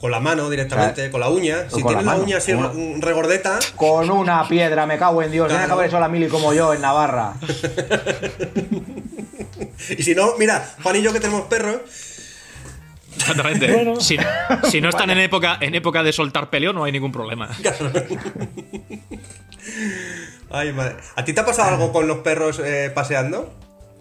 Con 0.01 0.10
la 0.10 0.20
mano 0.20 0.50
directamente, 0.50 1.12
con 1.12 1.20
la 1.20 1.29
uña. 1.29 1.70
Si 1.70 1.79
con 1.79 1.93
la 1.93 2.00
tienes 2.00 2.05
la, 2.05 2.12
mano, 2.12 2.24
uña 2.24 2.38
así 2.38 2.55
mm, 2.55 3.01
regordeta, 3.01 3.60
Con 3.75 4.10
una 4.10 4.48
piedra, 4.48 4.88
me 4.88 4.98
cago 4.98 5.22
en 5.22 5.31
Dios. 5.31 5.48
Claro. 5.48 5.62
Deja 5.62 5.75
ver 5.75 5.91
sola 5.91 6.08
Mili 6.08 6.27
como 6.27 6.53
yo 6.53 6.74
en 6.74 6.81
Navarra. 6.81 7.36
y 9.96 10.01
si 10.01 10.15
no, 10.15 10.36
mira, 10.39 10.74
Juan 10.81 10.96
y 10.96 11.03
yo 11.03 11.13
que 11.13 11.20
tenemos 11.20 11.43
perros, 11.43 11.81
Exactamente. 13.15 13.67
Bueno. 13.72 14.00
Si, 14.00 14.17
si 14.70 14.81
no 14.81 14.89
están 14.89 15.12
en 15.12 15.20
época, 15.20 15.60
en 15.62 15.75
época 15.75 16.01
de 16.01 16.12
soltar 16.12 16.50
peleo, 16.50 16.74
no 16.74 16.84
hay 16.84 16.91
ningún 16.91 17.12
problema. 17.12 17.50
Ay, 20.50 20.74
madre. 20.74 20.96
¿A 21.15 21.24
ti 21.24 21.34
te 21.34 21.41
ha 21.41 21.46
pasado 21.46 21.70
algo 21.70 21.91
con 21.91 22.08
los 22.08 22.20
perros 22.20 22.60
eh, 22.60 22.91
paseando? 22.93 23.53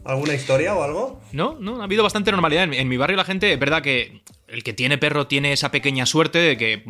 ¿Alguna 0.05 0.33
historia 0.33 0.75
o 0.75 0.83
algo? 0.83 1.21
No, 1.33 1.57
no, 1.61 1.83
ha 1.83 1.85
habido 1.85 2.03
bastante 2.03 2.33
normalidad. 2.33 2.65
En, 2.65 2.73
en 2.73 2.89
mi 2.89 2.97
barrio 2.97 3.19
la 3.19 3.25
gente, 3.25 3.53
es 3.53 3.59
verdad 3.59 3.83
que 3.83 4.23
el 4.51 4.63
que 4.63 4.73
tiene 4.73 4.99
perro 4.99 5.27
tiene 5.27 5.53
esa 5.53 5.71
pequeña 5.71 6.07
suerte 6.07 6.39
de 6.39 6.57
que 6.57 6.83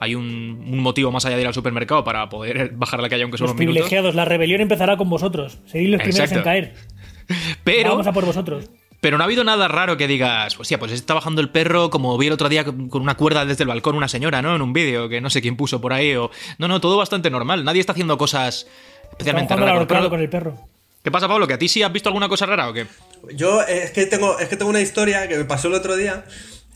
hay 0.00 0.14
un, 0.14 0.64
un 0.68 0.78
motivo 0.80 1.10
más 1.10 1.24
allá 1.24 1.36
de 1.36 1.42
ir 1.42 1.48
al 1.48 1.54
supermercado 1.54 2.04
para 2.04 2.28
poder 2.28 2.70
bajar 2.74 3.00
la 3.00 3.08
calle 3.08 3.22
aunque 3.22 3.38
son 3.38 3.48
Los 3.48 3.56
privilegiados, 3.56 4.14
la 4.14 4.24
rebelión 4.24 4.60
empezará 4.60 4.96
con 4.96 5.08
vosotros. 5.10 5.58
Seréis 5.66 5.90
los 5.90 6.02
primeros 6.02 6.32
en 6.32 6.42
caer. 6.42 6.74
Pero, 7.64 7.90
Vamos 7.90 8.06
a 8.06 8.12
por 8.12 8.26
vosotros. 8.26 8.68
pero 9.00 9.16
no 9.16 9.24
ha 9.24 9.26
habido 9.26 9.44
nada 9.44 9.68
raro 9.68 9.96
que 9.96 10.06
digas, 10.08 10.58
hostia, 10.58 10.78
pues 10.78 10.92
está 10.92 11.14
bajando 11.14 11.40
el 11.40 11.50
perro 11.50 11.88
como 11.88 12.18
vi 12.18 12.26
el 12.26 12.32
otro 12.32 12.48
día 12.48 12.64
con 12.64 13.00
una 13.00 13.16
cuerda 13.16 13.46
desde 13.46 13.62
el 13.62 13.68
balcón 13.68 13.94
una 13.94 14.08
señora, 14.08 14.42
¿no? 14.42 14.56
En 14.56 14.60
un 14.60 14.72
vídeo 14.72 15.08
que 15.08 15.20
no 15.20 15.30
sé 15.30 15.40
quién 15.40 15.56
puso 15.56 15.80
por 15.80 15.92
ahí. 15.92 16.14
O... 16.16 16.30
No, 16.58 16.68
no, 16.68 16.80
todo 16.80 16.96
bastante 16.98 17.30
normal. 17.30 17.64
Nadie 17.64 17.80
está 17.80 17.92
haciendo 17.92 18.18
cosas 18.18 18.66
especialmente 19.12 19.54
raras. 19.54 19.86
con 19.86 20.10
con 20.10 20.20
el 20.20 20.28
perro. 20.28 20.58
¿Qué 21.02 21.10
pasa, 21.10 21.26
Pablo? 21.26 21.46
¿Que 21.48 21.54
a 21.54 21.58
ti 21.58 21.68
sí 21.68 21.82
has 21.82 21.92
visto 21.92 22.08
alguna 22.08 22.28
cosa 22.28 22.46
rara 22.46 22.68
o 22.68 22.72
qué? 22.72 22.86
Yo 23.34 23.62
eh, 23.62 23.84
es 23.84 23.90
que 23.90 24.06
tengo, 24.06 24.38
es 24.38 24.48
que 24.48 24.56
tengo 24.56 24.70
una 24.70 24.80
historia 24.80 25.26
que 25.26 25.36
me 25.36 25.44
pasó 25.44 25.68
el 25.68 25.74
otro 25.74 25.96
día, 25.96 26.24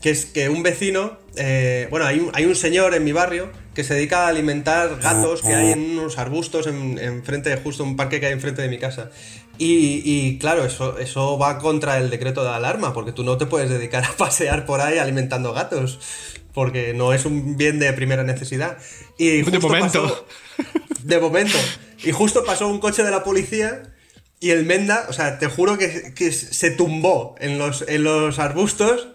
que 0.01 0.11
es 0.11 0.25
que 0.25 0.49
un 0.49 0.63
vecino, 0.63 1.17
eh, 1.35 1.87
bueno, 1.89 2.05
hay 2.05 2.19
un, 2.19 2.29
hay 2.33 2.45
un 2.45 2.55
señor 2.55 2.93
en 2.93 3.03
mi 3.03 3.11
barrio 3.11 3.51
que 3.73 3.83
se 3.83 3.93
dedica 3.95 4.25
a 4.25 4.27
alimentar 4.29 4.99
gatos 5.01 5.41
que 5.41 5.53
hay 5.53 5.71
en 5.73 5.97
unos 5.97 6.17
arbustos 6.17 6.67
en, 6.67 6.97
en 6.99 7.23
frente 7.23 7.49
de 7.49 7.57
justo 7.57 7.83
un 7.83 7.95
parque 7.95 8.19
que 8.19 8.27
hay 8.27 8.33
enfrente 8.33 8.61
de 8.61 8.69
mi 8.69 8.77
casa. 8.79 9.09
Y, 9.59 10.01
y, 10.05 10.37
claro, 10.37 10.65
eso, 10.65 10.99
eso 10.99 11.37
va 11.39 11.57
contra 11.57 11.97
el 11.97 12.09
decreto 12.11 12.43
de 12.43 12.49
alarma, 12.51 12.93
porque 12.93 13.11
tú 13.11 13.23
no 13.23 13.37
te 13.37 13.47
puedes 13.47 13.69
dedicar 13.69 14.03
a 14.03 14.11
pasear 14.17 14.65
por 14.65 14.81
ahí 14.81 14.97
alimentando 14.99 15.51
gatos, 15.53 15.99
porque 16.53 16.93
no 16.93 17.11
es 17.13 17.25
un 17.25 17.57
bien 17.57 17.79
de 17.79 17.91
primera 17.93 18.23
necesidad. 18.23 18.77
Y 19.17 19.41
De 19.41 19.59
momento. 19.59 20.03
pasó- 20.03 20.25
de 21.03 21.19
momento. 21.19 21.57
Y 22.03 22.11
justo 22.11 22.43
pasó 22.45 22.67
un 22.67 22.79
coche 22.79 23.03
de 23.03 23.09
la 23.11 23.23
policía 23.23 23.83
y 24.39 24.51
el 24.51 24.65
Menda, 24.65 25.05
o 25.09 25.13
sea, 25.13 25.39
te 25.39 25.47
juro 25.47 25.77
que, 25.79 26.13
que 26.15 26.31
se 26.31 26.69
tumbó 26.71 27.35
en 27.39 27.57
los, 27.57 27.83
en 27.87 28.03
los 28.03 28.37
arbustos. 28.39 29.07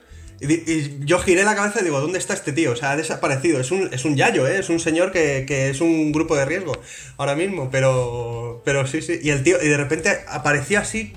Y, 0.42 1.05
yo 1.05 1.18
giré 1.20 1.44
la 1.44 1.55
cabeza 1.55 1.81
y 1.81 1.85
digo, 1.85 2.00
¿dónde 2.00 2.18
está 2.18 2.35
este 2.35 2.52
tío? 2.52 2.72
O 2.72 2.76
sea, 2.76 2.92
ha 2.92 2.96
desaparecido. 2.96 3.61
Es 3.61 3.70
un, 3.70 3.88
es 3.92 4.05
un 4.05 4.16
yayo, 4.16 4.46
¿eh? 4.46 4.59
Es 4.59 4.68
un 4.68 4.81
señor 4.81 5.12
que, 5.12 5.44
que 5.46 5.70
es 5.70 5.81
un 5.81 6.11
grupo 6.11 6.37
de 6.37 6.44
riesgo 6.44 6.72
ahora 7.16 7.37
mismo. 7.37 7.70
Pero, 7.70 8.62
pero 8.64 8.87
sí, 8.87 9.02
sí. 9.02 9.20
Y 9.22 9.31
el 9.31 9.42
tío, 9.42 9.62
y 9.62 9.68
de 9.68 9.76
repente 9.76 10.24
aparecía 10.26 10.81
así, 10.81 11.12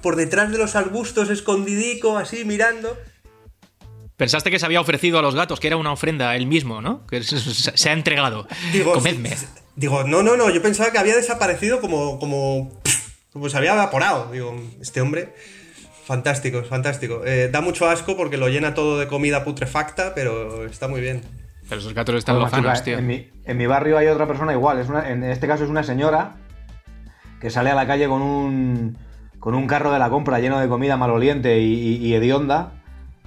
por 0.00 0.16
detrás 0.16 0.52
de 0.52 0.58
los 0.58 0.76
arbustos, 0.76 1.30
escondidico, 1.30 2.16
así, 2.16 2.44
mirando. 2.44 2.96
Pensaste 4.16 4.50
que 4.50 4.58
se 4.58 4.66
había 4.66 4.80
ofrecido 4.80 5.18
a 5.18 5.22
los 5.22 5.34
gatos, 5.34 5.60
que 5.60 5.68
era 5.68 5.76
una 5.76 5.92
ofrenda 5.92 6.34
él 6.34 6.46
mismo, 6.46 6.80
¿no? 6.80 7.06
Que 7.06 7.22
se 7.24 7.90
ha 7.90 7.92
entregado. 7.92 8.46
Digo, 8.72 8.92
Comedme. 8.92 9.36
Digo, 9.76 10.02
no, 10.02 10.24
no, 10.24 10.36
no, 10.36 10.50
yo 10.50 10.60
pensaba 10.60 10.90
que 10.90 10.98
había 10.98 11.14
desaparecido 11.14 11.80
como, 11.80 12.18
como, 12.18 12.80
como 13.32 13.48
se 13.48 13.56
había 13.56 13.74
evaporado. 13.74 14.32
Digo, 14.32 14.60
este 14.80 15.00
hombre, 15.00 15.34
fantástico, 16.08 16.62
fantástico. 16.64 17.20
Eh, 17.26 17.50
da 17.52 17.60
mucho 17.60 17.86
asco 17.86 18.16
porque 18.16 18.38
lo 18.38 18.48
llena 18.48 18.72
todo 18.72 18.98
de 18.98 19.06
comida 19.08 19.44
putrefacta, 19.44 20.14
pero 20.14 20.64
está 20.64 20.88
muy 20.88 21.02
bien. 21.02 21.20
Pero 21.68 21.80
esos 21.82 21.92
gatos 21.92 22.14
están 22.16 22.38
lozanos, 22.38 22.64
machuca, 22.64 22.82
tío. 22.84 22.98
en, 22.98 23.06
mi, 23.06 23.28
en 23.44 23.56
mi 23.58 23.66
barrio 23.66 23.98
hay 23.98 24.06
otra 24.06 24.26
persona 24.26 24.52
igual. 24.54 24.78
Es 24.78 24.88
una- 24.88 25.10
en 25.10 25.22
este 25.22 25.46
caso 25.46 25.64
es 25.64 25.70
una 25.70 25.82
señora 25.82 26.36
que 27.42 27.50
sale 27.50 27.68
a 27.70 27.74
la 27.74 27.86
calle 27.86 28.08
con 28.08 28.22
un, 28.22 28.96
con 29.38 29.54
un 29.54 29.66
carro 29.66 29.92
de 29.92 29.98
la 29.98 30.08
compra 30.08 30.40
lleno 30.40 30.58
de 30.60 30.66
comida 30.68 30.96
maloliente 30.96 31.60
y, 31.60 31.74
y- 31.74 31.96
y 32.06 32.14
hedionda 32.14 32.72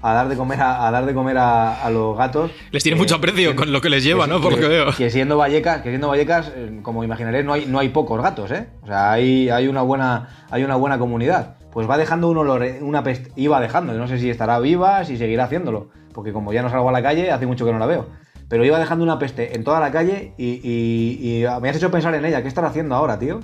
a 0.01 0.13
dar 0.15 0.27
de 0.27 0.35
comer 0.35 0.59
a, 0.59 0.87
a 0.87 0.89
dar 0.89 1.05
de 1.05 1.13
comer 1.13 1.37
a, 1.37 1.85
a 1.85 1.89
los 1.91 2.17
gatos. 2.17 2.49
Les 2.71 2.81
tiene 2.81 2.95
Eh, 2.97 2.99
mucho 2.99 3.15
aprecio 3.17 3.55
con 3.55 3.71
lo 3.71 3.79
que 3.79 3.91
les 3.91 4.03
lleva, 4.03 4.25
que- 4.25 4.31
¿no? 4.31 4.41
Por 4.41 4.53
lo 4.53 4.57
que 4.59 4.67
veo. 4.67 4.87
Que 4.97 5.11
siendo 5.11 5.37
Vallecas, 5.37 5.83
que 5.83 5.89
siendo 5.89 6.07
Vallecas, 6.07 6.51
eh, 6.55 6.79
como 6.81 7.03
imaginaréis, 7.03 7.45
no 7.45 7.53
hay, 7.53 7.67
no 7.67 7.77
hay 7.77 7.89
pocos 7.89 8.19
gatos, 8.23 8.49
¿eh? 8.49 8.65
O 8.81 8.87
sea, 8.87 9.11
hay, 9.11 9.49
hay 9.49 9.67
una 9.67 9.83
buena, 9.83 10.47
hay 10.49 10.63
una 10.63 10.75
buena 10.77 10.97
comunidad. 10.97 11.57
Pues 11.71 11.89
va 11.89 11.97
dejando 11.97 12.29
un 12.29 12.37
olor, 12.37 12.63
eh, 12.63 12.79
una 12.81 13.03
peste, 13.03 13.31
iba 13.35 13.59
dejando, 13.61 13.93
no 13.93 14.07
sé 14.07 14.17
si 14.19 14.29
estará 14.29 14.59
viva, 14.59 15.05
si 15.05 15.17
seguirá 15.17 15.45
haciéndolo, 15.45 15.89
porque 16.13 16.33
como 16.33 16.51
ya 16.51 16.61
no 16.61 16.69
salgo 16.69 16.89
a 16.89 16.91
la 16.91 17.01
calle, 17.01 17.31
hace 17.31 17.45
mucho 17.47 17.65
que 17.65 17.71
no 17.71 17.79
la 17.79 17.85
veo. 17.85 18.07
Pero 18.49 18.65
iba 18.65 18.77
dejando 18.77 19.03
una 19.05 19.17
peste 19.17 19.55
en 19.55 19.63
toda 19.63 19.79
la 19.79 19.91
calle 19.91 20.33
y, 20.37 20.59
y- 20.63 21.41
y 21.43 21.45
me 21.61 21.69
has 21.69 21.77
hecho 21.77 21.89
pensar 21.89 22.13
en 22.15 22.25
ella. 22.25 22.41
¿Qué 22.41 22.49
estará 22.49 22.67
haciendo 22.67 22.95
ahora, 22.95 23.17
tío? 23.17 23.39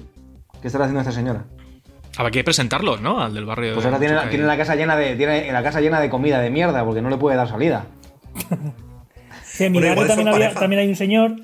¿Qué 0.61 0.67
estará 0.67 0.83
haciendo 0.85 0.99
esta 0.99 1.13
señora? 1.13 1.45
Habrá 2.17 2.31
que 2.31 2.43
presentarlos, 2.43 2.99
¿no? 2.99 3.21
Al 3.21 3.33
del 3.33 3.45
barrio. 3.45 3.75
Pues 3.75 3.85
ahora 3.85 3.99
tiene, 3.99 4.15
la- 4.15 4.29
tiene 4.29 4.43
la 4.45 4.57
casa 4.57 4.75
llena 4.75 4.97
de, 4.97 5.15
tiene 5.15 5.49
la 5.51 5.63
casa 5.63 5.79
llena 5.79 6.01
de 6.01 6.09
comida 6.09 6.39
de 6.41 6.49
mierda, 6.49 6.83
porque 6.83 7.01
no 7.01 7.09
le 7.09 7.15
puede 7.17 7.37
dar 7.37 7.47
salida. 7.47 7.85
Sí, 9.43 9.63
en 9.65 9.71
mi 9.71 9.79
Bueno, 9.79 9.95
barrio 9.95 10.07
también, 10.07 10.27
había- 10.27 10.53
también 10.53 10.81
hay 10.81 10.89
un 10.89 10.95
señor 10.95 11.35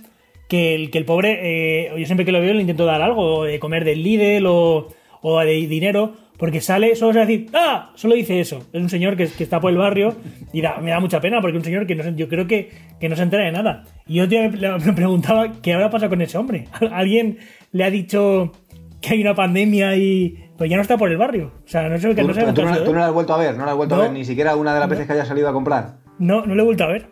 que 0.49 0.75
el, 0.75 0.91
que 0.91 0.97
el 0.97 1.05
pobre, 1.05 1.39
eh, 1.87 1.91
yo 1.97 2.05
siempre 2.05 2.25
que 2.25 2.31
lo 2.31 2.41
veo 2.41 2.53
le 2.53 2.61
intento 2.61 2.85
dar 2.85 3.01
algo, 3.01 3.45
de 3.45 3.59
comer 3.59 3.85
del 3.85 4.03
Lidl 4.03 4.45
o, 4.47 4.87
o 5.21 5.39
de 5.39 5.53
dinero, 5.67 6.15
porque 6.43 6.59
sale 6.59 6.93
solo 6.97 7.21
a 7.21 7.25
decir, 7.25 7.49
¡ah! 7.53 7.93
Solo 7.95 8.15
dice 8.15 8.37
eso. 8.41 8.67
Es 8.73 8.81
un 8.81 8.89
señor 8.89 9.15
que, 9.15 9.27
que 9.29 9.45
está 9.45 9.61
por 9.61 9.71
el 9.71 9.77
barrio 9.77 10.13
y 10.51 10.59
da- 10.59 10.75
me 10.81 10.91
da 10.91 10.99
mucha 10.99 11.21
pena 11.21 11.39
porque 11.39 11.55
es 11.55 11.61
un 11.61 11.63
señor 11.63 11.87
que 11.87 11.95
no 11.95 12.03
se- 12.03 12.15
yo 12.15 12.27
creo 12.27 12.45
que, 12.47 12.69
que 12.99 13.07
no 13.07 13.15
se 13.15 13.23
entera 13.23 13.45
de 13.45 13.53
nada. 13.53 13.85
Y 14.05 14.15
yo 14.15 14.27
te- 14.27 14.49
me, 14.49 14.91
preguntaba 14.93 15.53
qué 15.61 15.73
habrá 15.73 15.89
pasado 15.89 16.09
con 16.09 16.21
ese 16.21 16.37
hombre. 16.37 16.67
¿Alguien 16.91 17.37
le 17.71 17.85
ha 17.85 17.89
dicho, 17.89 18.51
que 18.99 19.13
hay 19.13 19.21
una 19.21 19.33
pandemia 19.33 19.95
y. 19.95 20.37
Pues 20.57 20.69
ya 20.69 20.75
no 20.75 20.81
está 20.81 20.97
por 20.97 21.09
el 21.09 21.15
barrio. 21.17 21.53
O 21.65 21.67
sea, 21.69 21.87
no 21.87 21.97
sé 21.97 22.13
¿Tú, 22.13 22.27
no 22.27 22.33
sé 22.33 22.41
tú 22.51 22.61
no, 22.61 22.77
tú 22.83 22.91
no 22.91 22.99
la 22.99 23.05
has 23.07 23.13
vuelto 23.13 23.33
a 23.33 23.37
ver, 23.37 23.55
no 23.57 23.63
la 23.63 23.71
has 23.71 23.77
vuelto 23.77 23.95
No. 23.95 24.01
a 24.01 24.03
ver 24.03 24.13
ni 24.13 24.25
siquiera 24.25 24.57
una 24.57 24.73
de 24.73 24.81
las 24.81 24.89
veces 24.89 25.07
que 25.07 25.13
hayas 25.13 25.29
salido 25.29 25.47
a 25.47 25.53
comprar. 25.53 25.99
No, 26.19 26.45
no 26.45 26.55
lo 26.55 26.63
he 26.63 26.65
vuelto 26.65 26.83
a 26.83 26.87
ver. 26.87 27.05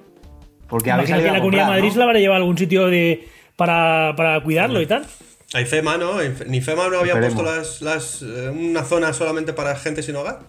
Porque 0.67 0.91
habéis 0.91 1.08
Imagino 1.08 1.24
que 1.24 1.30
salido 1.30 1.32
la 1.32 1.38
a 1.38 1.39
comunidad 1.39 1.65
de 1.67 1.70
Madrid 1.72 1.89
se 1.89 2.00
la 2.00 2.04
habrá 2.04 2.20
llevado 2.20 2.36
a 2.36 2.41
algún 2.41 2.58
sitio 2.58 2.88
de 2.88 3.28
para, 3.56 4.13
para 4.17 4.41
cuidarlo 4.44 4.82
y 4.82 4.88
tal. 4.88 5.04
Hay 5.54 5.66
FEMA, 5.66 5.98
¿no? 5.98 6.14
Ni 6.48 6.62
FEMA 6.62 6.88
no 6.90 7.00
había 7.00 7.14
Esperemos. 7.14 7.42
puesto 7.42 7.44
las, 7.44 7.82
las, 7.82 8.22
eh, 8.22 8.50
una 8.50 8.84
zona 8.84 9.12
solamente 9.14 9.52
para 9.54 9.76
gente 9.76 10.02
sin 10.02 10.16
hogar. 10.16 10.40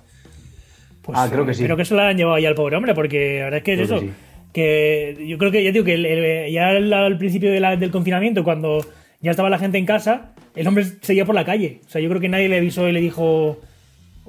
Pues, 1.02 1.18
Ah, 1.18 1.28
creo 1.30 1.44
que 1.44 1.54
sí. 1.54 1.64
Creo 1.64 1.76
que 1.76 1.84
se 1.84 1.94
la 1.94 2.08
han 2.08 2.16
llevado 2.16 2.38
ya 2.38 2.48
al 2.48 2.54
pobre 2.54 2.76
hombre, 2.76 2.94
porque 2.94 3.38
la 3.38 3.44
verdad 3.46 3.58
es 3.58 3.64
que 3.64 3.72
es 3.74 3.78
Creo 3.88 3.88
que 4.00 4.06
eso. 4.06 4.12
sí. 4.14 4.18
Que 4.52 5.24
yo 5.26 5.38
creo 5.38 5.50
que, 5.50 5.64
ya 5.64 5.72
digo, 5.72 5.84
que 5.84 5.94
el- 5.94 6.06
el- 6.06 6.52
ya 6.52 6.68
al, 6.68 7.18
principio 7.18 7.50
de 7.50 7.58
la- 7.58 7.76
del 7.76 7.90
confinamiento, 7.90 8.44
cuando 8.44 8.84
ya 9.20 9.30
estaba 9.32 9.50
la 9.50 9.58
gente 9.58 9.78
en 9.78 9.86
casa, 9.86 10.34
el 10.54 10.66
hombre 10.68 10.84
seguía 11.00 11.24
por 11.24 11.34
la 11.34 11.44
calle. 11.44 11.80
O 11.86 11.90
sea, 11.90 12.00
yo 12.00 12.08
creo 12.08 12.20
que 12.20 12.28
nadie 12.28 12.48
le 12.48 12.58
avisó 12.58 12.86
y 12.88 12.92
le 12.92 13.00
dijo, 13.00 13.58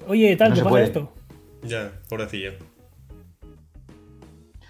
oye, 0.07 0.35
tal, 0.37 0.49
No 0.49 0.55
¿qué 0.55 0.61
pasa 0.61 0.69
puede. 0.69 0.83
esto? 0.85 1.13
Ya, 1.63 1.91
pobrecillo. 2.09 2.53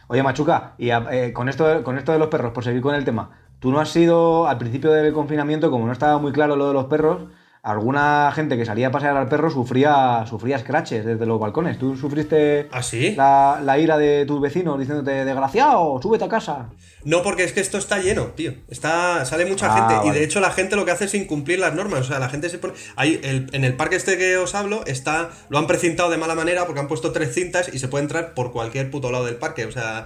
Oye, 0.07 0.21
Machuca, 0.21 0.73
y 0.77 0.89
a- 0.89 1.05
eh, 1.11 1.31
con, 1.33 1.47
esto, 1.49 1.83
con 1.83 1.97
esto 1.97 2.11
de 2.11 2.19
los 2.19 2.27
perros, 2.27 2.51
por 2.51 2.63
seguir 2.63 2.81
con 2.81 2.93
el 2.93 3.05
tema, 3.05 3.39
¿tú 3.63 3.71
no 3.71 3.79
has 3.79 3.89
sido, 3.91 4.45
al 4.45 4.57
principio 4.57 4.91
del 4.91 5.13
confinamiento, 5.13 5.71
como 5.71 5.85
no 5.85 5.93
estaba 5.93 6.17
muy 6.17 6.33
claro 6.33 6.57
lo 6.57 6.67
de 6.67 6.73
los 6.73 6.87
perros, 6.87 7.29
alguna 7.63 8.29
gente 8.35 8.57
que 8.57 8.65
salía 8.65 8.87
a 8.87 8.91
pasear 8.91 9.15
al 9.15 9.29
perro 9.29 9.49
sufría, 9.49 10.25
sufría 10.29 10.59
scratches 10.59 11.05
desde 11.05 11.25
los 11.25 11.39
balcones? 11.39 11.79
¿Tú 11.79 11.95
sufriste 11.95 12.67
¿Ah, 12.71 12.83
sí? 12.83 13.15
la, 13.15 13.61
la 13.63 13.79
ira 13.79 13.97
de 13.97 14.25
tus 14.25 14.41
vecinos 14.41 14.77
diciéndote, 14.77 15.23
desgraciado, 15.23 15.97
súbete 16.01 16.25
a 16.25 16.29
casa? 16.29 16.69
No, 17.05 17.23
porque 17.23 17.43
es 17.45 17.53
que 17.53 17.61
esto 17.61 17.77
está 17.77 17.99
lleno, 17.99 18.25
tío. 18.27 18.53
Está, 18.69 19.23
sale 19.25 19.45
mucha 19.45 19.67
Ah, 19.69 19.89
gente 20.01 20.07
y 20.07 20.11
de 20.11 20.23
hecho 20.25 20.39
la 20.41 20.51
gente 20.51 20.75
lo 20.75 20.83
que 20.85 20.91
hace 20.91 21.05
es 21.05 21.13
incumplir 21.15 21.59
las 21.59 21.73
normas. 21.73 22.01
O 22.01 22.03
sea, 22.03 22.19
la 22.19 22.29
gente 22.29 22.49
se 22.49 22.57
pone. 22.57 22.73
Hay 22.97 23.19
el- 23.23 23.47
en 23.53 23.63
el 23.63 23.75
parque 23.75 23.95
este 23.95 24.17
que 24.17 24.37
os 24.37 24.55
hablo, 24.55 24.85
está. 24.85 25.29
Lo 25.49 25.57
han 25.57 25.67
precintado 25.67 26.09
de 26.09 26.17
mala 26.17 26.35
manera 26.35 26.65
porque 26.65 26.81
han 26.81 26.87
puesto 26.87 27.11
tres 27.13 27.33
cintas 27.33 27.73
y 27.73 27.79
se 27.79 27.87
puede 27.87 28.03
entrar 28.03 28.33
por 28.33 28.51
cualquier 28.51 28.91
puto 28.91 29.09
lado 29.11 29.25
del 29.25 29.35
parque. 29.35 29.65
O 29.65 29.71
sea, 29.71 30.05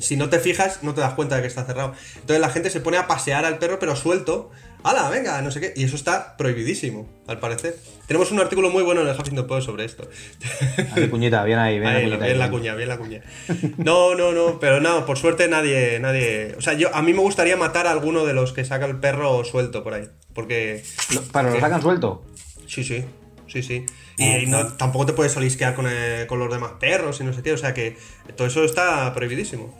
si 0.00 0.16
no 0.16 0.28
te 0.28 0.38
fijas, 0.38 0.82
no 0.82 0.94
te 0.94 1.00
das 1.00 1.14
cuenta 1.14 1.36
de 1.36 1.42
que 1.42 1.48
está 1.48 1.64
cerrado. 1.64 1.92
Entonces 2.14 2.40
la 2.40 2.50
gente 2.50 2.70
se 2.70 2.80
pone 2.80 2.96
a 2.98 3.06
pasear 3.06 3.44
al 3.44 3.58
perro, 3.58 3.78
pero 3.78 3.96
suelto. 3.96 4.50
¡Hala, 4.84 5.10
venga! 5.10 5.42
No 5.42 5.50
sé 5.50 5.60
qué. 5.60 5.72
Y 5.76 5.84
eso 5.84 5.96
está 5.96 6.36
prohibidísimo, 6.36 7.08
al 7.26 7.40
parecer. 7.40 7.76
Tenemos 8.06 8.30
un 8.30 8.40
artículo 8.40 8.70
muy 8.70 8.82
bueno 8.82 9.00
en 9.02 9.08
el 9.08 9.16
Huffington 9.20 9.46
Post 9.46 9.66
sobre 9.66 9.84
esto. 9.84 10.08
Ahí, 10.94 11.06
puñita, 11.08 11.42
bien 11.44 11.58
ahí, 11.58 11.78
bien, 11.80 11.90
Ahí, 11.92 12.06
la 12.06 12.16
bien 12.16 12.32
ahí. 12.32 12.38
la 12.38 12.50
cuña, 12.50 12.74
bien 12.74 12.88
la 12.88 12.96
cuña. 12.96 13.20
No, 13.76 14.14
no, 14.14 14.32
no, 14.32 14.58
pero 14.60 14.80
no, 14.80 15.04
por 15.04 15.18
suerte 15.18 15.48
nadie, 15.48 15.98
nadie. 16.00 16.54
O 16.56 16.60
sea, 16.62 16.74
yo 16.74 16.94
a 16.94 17.02
mí 17.02 17.12
me 17.12 17.20
gustaría 17.20 17.56
matar 17.56 17.86
a 17.86 17.90
alguno 17.90 18.24
de 18.24 18.32
los 18.34 18.52
que 18.52 18.64
saca 18.64 18.86
el 18.86 18.96
perro 18.98 19.44
suelto 19.44 19.82
por 19.82 19.94
ahí. 19.94 20.08
Porque. 20.32 20.82
Lo- 21.12 21.22
¿Pero 21.22 21.50
lo 21.50 21.60
sacan 21.60 21.82
suelto? 21.82 22.24
Sí, 22.66 22.84
sí. 22.84 23.04
Sí, 23.48 23.62
sí. 23.62 23.84
Y, 24.18 24.46
no, 24.46 24.74
tampoco 24.74 25.06
te 25.06 25.12
puedes 25.14 25.34
olisquear 25.36 25.74
con, 25.74 25.86
eh, 25.88 26.26
con 26.28 26.38
los 26.38 26.52
demás 26.52 26.72
perros 26.78 27.20
y 27.20 27.24
no 27.24 27.32
sé 27.32 27.42
qué. 27.42 27.52
O 27.52 27.58
sea 27.58 27.72
que 27.74 27.96
todo 28.36 28.46
eso 28.46 28.62
está 28.64 29.12
prohibidísimo. 29.14 29.76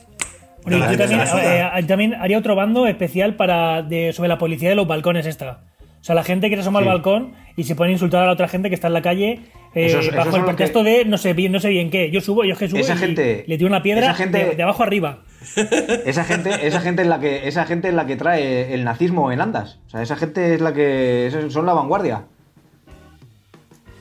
Yo 0.66 0.78
también, 0.80 1.26
suda. 1.26 1.78
eh, 1.78 1.82
también 1.84 2.14
haría 2.14 2.38
otro 2.38 2.54
bando 2.54 2.86
especial 2.86 3.34
para 3.36 3.82
de, 3.82 4.12
sobre 4.12 4.28
la 4.28 4.38
policía 4.38 4.68
de 4.68 4.74
los 4.74 4.86
balcones 4.86 5.24
esta. 5.26 5.60
O 6.00 6.04
sea, 6.04 6.14
la 6.14 6.22
gente 6.24 6.48
que 6.48 6.56
se 6.56 6.60
asoma 6.60 6.80
Sí. 6.80 6.86
al 6.86 6.92
balcón 6.94 7.32
y 7.56 7.64
se 7.64 7.74
pone 7.74 7.90
a 7.90 7.92
insultar 7.92 8.22
a 8.22 8.26
la 8.26 8.32
otra 8.32 8.46
gente 8.48 8.68
que 8.68 8.74
está 8.74 8.86
en 8.86 8.92
la 8.94 9.02
calle 9.02 9.40
eh, 9.74 9.86
esos 9.86 10.14
bajo 10.14 10.36
el 10.36 10.44
pretexto 10.44 10.84
que- 10.84 10.90
de 10.90 11.04
no 11.04 11.18
sé 11.18 11.32
bien, 11.34 11.50
no 11.52 11.58
sé 11.60 11.70
bien 11.70 11.90
qué. 11.90 12.10
Yo 12.10 12.20
subo, 12.20 12.44
yo 12.44 12.52
es 12.52 12.58
que 12.58 12.68
subo 12.68 12.78
Esa 12.80 12.94
y 12.94 12.98
gente- 12.98 13.44
le 13.46 13.58
tiro 13.58 13.68
una 13.68 13.82
piedra 13.82 14.14
gente- 14.14 14.44
de, 14.44 14.54
de 14.56 14.62
abajo 14.62 14.82
arriba. 14.82 15.20
Esa 16.06 16.24
gente, 16.24 16.50
esa 16.66 16.80
gente 16.80 17.02
es 17.02 17.08
la 17.08 17.20
que, 17.20 17.46
esa 17.48 17.64
gente 17.64 17.88
es 17.88 17.94
la 17.94 18.06
que 18.06 18.16
trae 18.16 18.74
el 18.74 18.84
nazismo 18.84 19.30
en 19.32 19.40
andas. 19.40 19.78
O 19.86 19.90
sea, 19.90 20.02
esa 20.02 20.16
gente 20.16 20.54
es 20.54 20.60
la 20.60 20.72
que 20.72 21.30
son 21.50 21.66
la 21.66 21.72
vanguardia. 21.74 22.24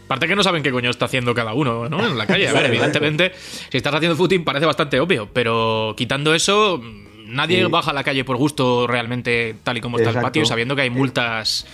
Aparte 0.08 0.28
que 0.28 0.36
no 0.36 0.42
saben 0.44 0.64
qué 0.64 0.72
coño 0.72 0.90
está 0.90 1.06
haciendo 1.06 1.36
cada 1.36 1.54
uno, 1.54 1.88
¿no? 1.90 2.06
En 2.06 2.18
la 2.18 2.26
calle. 2.26 2.48
A 2.48 2.54
ver, 2.54 2.66
Exacto, 2.66 2.98
evidentemente, 2.98 3.32
si 3.70 3.78
estás 3.78 3.94
haciendo 3.94 4.16
footing 4.16 4.44
parece 4.44 4.66
bastante 4.66 5.00
obvio, 5.00 5.28
pero 5.32 5.94
quitando 5.98 6.34
eso, 6.34 6.82
nadie 7.26 7.64
Sí. 7.64 7.70
baja 7.70 7.92
a 7.92 7.94
la 7.94 8.04
calle 8.06 8.24
por 8.24 8.38
gusto 8.38 8.88
realmente 8.88 9.56
tal 9.64 9.78
y 9.78 9.82
como 9.82 9.98
está 9.98 10.10
el 10.12 10.16
Exacto. 10.16 10.28
patio, 10.28 10.46
sabiendo 10.46 10.76
que 10.76 10.84
hay 10.84 10.90
multas. 10.90 11.68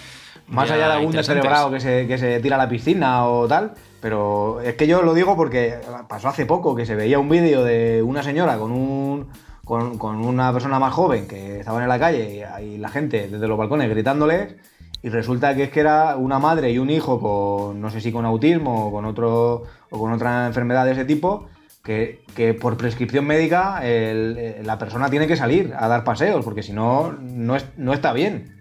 Más 0.47 0.69
allá 0.69 0.87
de 0.87 0.93
algún 0.93 1.11
descerebrado 1.13 1.71
que 1.71 1.79
se, 1.79 2.05
que 2.07 2.17
se 2.17 2.39
tira 2.39 2.55
a 2.55 2.59
la 2.59 2.67
piscina 2.69 3.25
o 3.27 3.47
tal. 3.47 3.73
Pero 4.01 4.59
es 4.61 4.73
que 4.75 4.87
yo 4.87 5.01
lo 5.03 5.13
digo 5.13 5.37
porque 5.37 5.75
pasó 6.09 6.27
hace 6.27 6.45
poco 6.45 6.75
que 6.75 6.85
se 6.85 6.95
veía 6.95 7.17
un 7.19 7.29
vídeo 7.29 7.63
de 7.63 8.01
una 8.03 8.23
señora 8.23 8.57
con 8.57 8.71
un. 8.71 9.27
Con, 9.63 9.97
con 9.97 10.17
una 10.25 10.51
persona 10.51 10.77
más 10.77 10.91
joven 10.93 11.25
que 11.25 11.59
estaban 11.59 11.83
en 11.83 11.87
la 11.87 11.97
calle 11.97 12.43
y, 12.61 12.65
y 12.73 12.77
la 12.79 12.89
gente 12.89 13.29
desde 13.29 13.47
los 13.47 13.57
balcones 13.57 13.89
gritándoles 13.89 14.55
y 15.03 15.09
resulta 15.09 15.53
que 15.53 15.63
es 15.63 15.69
que 15.69 15.81
era 15.81 16.15
una 16.15 16.39
madre 16.39 16.71
y 16.71 16.79
un 16.79 16.89
hijo 16.89 17.19
con 17.19 17.79
no 17.81 17.89
sé 17.91 18.01
si 18.01 18.11
con 18.11 18.25
autismo 18.25 18.87
o 18.87 18.91
con 18.91 19.05
otro 19.05 19.63
o 19.91 19.99
con 19.99 20.11
otra 20.13 20.47
enfermedad 20.47 20.85
de 20.85 20.93
ese 20.93 21.05
tipo 21.05 21.45
que, 21.83 22.23
que 22.35 22.53
por 22.53 22.77
prescripción 22.77 23.25
médica 23.25 23.79
eh, 23.83 24.61
la 24.65 24.77
persona 24.79 25.09
tiene 25.09 25.27
que 25.27 25.35
salir 25.35 25.73
a 25.77 25.87
dar 25.89 26.03
paseos 26.05 26.43
porque 26.45 26.63
si 26.63 26.71
no 26.73 27.11
no, 27.21 27.55
es- 27.57 27.67
no 27.77 27.93
está 27.93 28.13
bien 28.13 28.51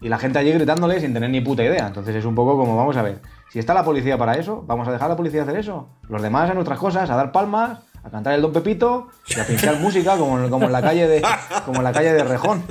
y 0.00 0.08
la 0.08 0.18
gente 0.18 0.38
allí 0.38 0.52
gritándole 0.52 1.00
sin 1.00 1.12
tener 1.12 1.28
ni 1.28 1.40
puta 1.40 1.64
idea. 1.64 1.88
Entonces 1.88 2.14
es 2.14 2.24
un 2.24 2.36
poco 2.36 2.56
como, 2.56 2.76
vamos 2.76 2.96
a 2.96 3.02
ver, 3.02 3.18
si 3.50 3.58
está 3.58 3.74
la 3.74 3.84
policía 3.84 4.16
para 4.16 4.34
eso, 4.34 4.62
vamos 4.64 4.86
a 4.86 4.92
dejar 4.92 5.06
a 5.06 5.14
la 5.14 5.16
policía 5.16 5.42
hacer 5.42 5.56
eso. 5.56 5.88
Los 6.08 6.22
demás 6.22 6.48
a 6.48 6.54
nuestras 6.54 6.78
cosas, 6.78 7.10
a 7.10 7.16
dar 7.16 7.32
palmas, 7.32 7.80
a 8.08 8.10
cantar 8.10 8.34
el 8.34 8.42
Don 8.42 8.52
Pepito 8.52 9.08
y 9.28 9.38
a 9.38 9.46
pinchar 9.46 9.76
música 9.80 10.16
como, 10.16 10.42
en- 10.42 10.50
como 10.50 10.66
en 10.66 10.72
la 10.72 10.82
calle 10.82 11.06
de 11.06 11.22
como 11.64 11.78
en 11.78 11.84
la 11.84 11.92
calle 11.92 12.12
de 12.12 12.24
Rejón. 12.24 12.62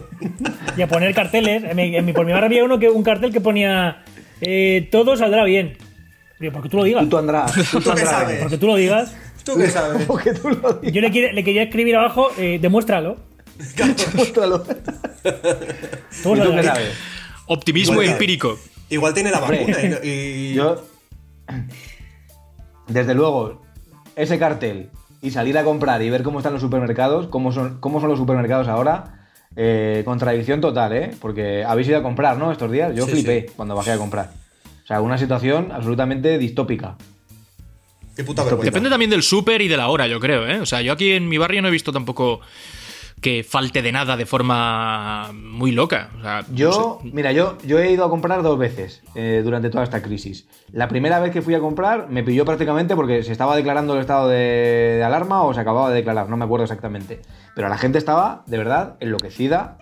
Y 0.76 0.82
a 0.82 0.88
poner 0.88 1.14
carteles. 1.16 1.64
En 1.64 1.76
mi, 1.76 1.96
en 1.96 2.06
mi- 2.06 2.14
por 2.14 2.26
mi 2.26 2.32
barrio 2.34 2.48
había 2.48 2.64
uno 2.64 2.78
que, 2.80 2.90
un 2.90 3.04
cartel 3.04 3.32
que 3.32 3.42
ponía 3.42 4.04
eh, 4.42 4.88
todo 4.92 5.16
saldrá 5.18 5.44
bien. 5.44 5.78
Digo, 6.40 6.54
porque 6.54 6.70
tú 6.70 6.78
lo 6.78 6.84
digas. 6.84 7.08
Tú 7.10 7.18
András, 7.18 7.52
tú 7.54 7.80
¿Tú 7.80 7.84
qué 7.86 7.90
András. 7.92 8.10
sabes? 8.10 8.40
Porque 8.42 8.58
tú 8.58 8.68
lo 8.68 8.76
digas. 8.76 9.16
¿Tú 9.44 9.56
qué 9.58 9.70
sabes? 9.70 10.06
Porque 10.08 10.34
tú 10.34 10.50
lo 10.50 10.74
digas. 10.74 10.94
Yo 10.94 11.02
le, 11.02 11.10
quiere- 11.12 11.34
le 11.34 11.44
quería 11.44 11.64
escribir 11.64 11.96
abajo, 11.96 12.30
eh, 12.38 12.60
demuéstralo. 12.62 13.16
Muéstralo. 14.14 14.60
Todo 14.62 16.36
¿Y 16.36 16.40
tú 16.42 16.52
qué 16.56 16.64
sabes? 16.64 16.92
Optimismo 17.48 17.94
Igual 17.94 18.10
empírico. 18.10 18.60
Igual 18.90 19.14
tiene 19.14 19.32
la 19.32 19.40
vacuna 19.40 19.78
y. 20.04 20.08
y- 20.08 20.54
Yo, 20.54 20.84
desde 22.88 23.14
luego, 23.14 23.62
ese 24.16 24.38
cartel 24.38 24.90
y 25.28 25.32
salir 25.32 25.58
a 25.58 25.64
comprar 25.64 26.02
y 26.02 26.10
ver 26.10 26.24
cómo 26.24 26.40
están 26.40 26.54
los 26.54 26.62
supermercados, 26.62 27.28
cómo 27.28 27.52
son, 27.52 27.80
cómo 27.80 28.00
son 28.00 28.10
los 28.10 28.18
supermercados 28.18 28.68
ahora, 28.68 29.28
eh, 29.56 30.02
contradicción 30.06 30.62
total, 30.62 30.94
¿eh? 30.94 31.12
Porque 31.20 31.64
habéis 31.66 31.88
ido 31.88 31.98
a 31.98 32.04
comprar, 32.04 32.38
¿no? 32.38 32.52
Estos 32.52 32.72
días. 32.72 32.96
Yo 32.96 33.06
Sí, 33.06 33.12
flipé 33.12 33.46
sí. 33.48 33.54
cuando 33.56 33.76
bajé 33.76 33.92
a 33.92 33.98
comprar. 33.98 34.32
O 34.84 34.88
sea, 34.88 35.02
una 35.02 35.18
situación 35.18 35.72
absolutamente 35.72 36.38
distópica. 36.38 36.96
Qué 38.16 38.24
puta 38.24 38.44
vergüenza. 38.44 38.66
Depende 38.66 38.90
también 38.90 39.12
del 39.12 39.22
súper 39.22 39.62
y 39.62 39.68
de 39.68 39.78
la 39.78 39.90
hora, 39.90 40.08
yo 40.08 40.20
creo, 40.20 40.48
¿eh? 40.48 40.60
O 40.60 40.66
sea, 40.66 40.82
yo 40.82 40.94
aquí 40.94 41.12
en 41.12 41.28
mi 41.28 41.38
barrio 41.38 41.62
no 41.62 41.68
he 41.68 41.72
visto 41.72 41.92
tampoco 41.92 42.40
que 43.22 43.44
falte 43.44 43.82
de 43.82 43.92
nada 43.92 44.16
de 44.16 44.26
forma 44.26 45.32
muy 45.34 45.72
loca. 45.72 46.12
O 46.20 46.22
sea, 46.22 46.46
Yo, 46.54 46.70
no 46.70 47.10
sé. 47.10 47.16
mira, 47.16 47.32
yo, 47.32 47.58
yo 47.66 47.80
he 47.80 47.92
ido 47.92 48.06
a 48.06 48.10
comprar 48.10 48.44
dos 48.44 48.60
veces 48.60 49.02
eh, 49.16 49.42
durante 49.44 49.70
toda 49.70 49.84
esta 49.84 50.02
crisis. 50.02 50.48
La 50.72 50.88
primera 50.88 51.20
vez 51.20 51.32
que 51.32 51.42
fui 51.42 51.56
a 51.56 51.60
comprar 51.60 52.10
me 52.10 52.24
pilló 52.24 52.46
prácticamente 52.46 52.96
porque 52.96 53.24
se 53.24 53.32
estaba 53.32 53.56
declarando 53.56 53.96
el 53.96 54.02
estado 54.02 54.28
de, 54.30 54.38
de 54.98 55.04
alarma 55.04 55.42
o 55.44 55.54
se 55.54 55.60
acababa 55.62 55.90
de 55.90 55.96
declarar, 55.96 56.30
no 56.30 56.38
me 56.38 56.46
acuerdo 56.46 56.66
exactamente. 56.66 57.22
Pero 57.56 57.70
la 57.70 57.78
gente 57.78 57.98
estaba, 57.98 58.44
de 58.46 58.58
verdad, 58.58 58.98
enloquecida. 59.00 59.78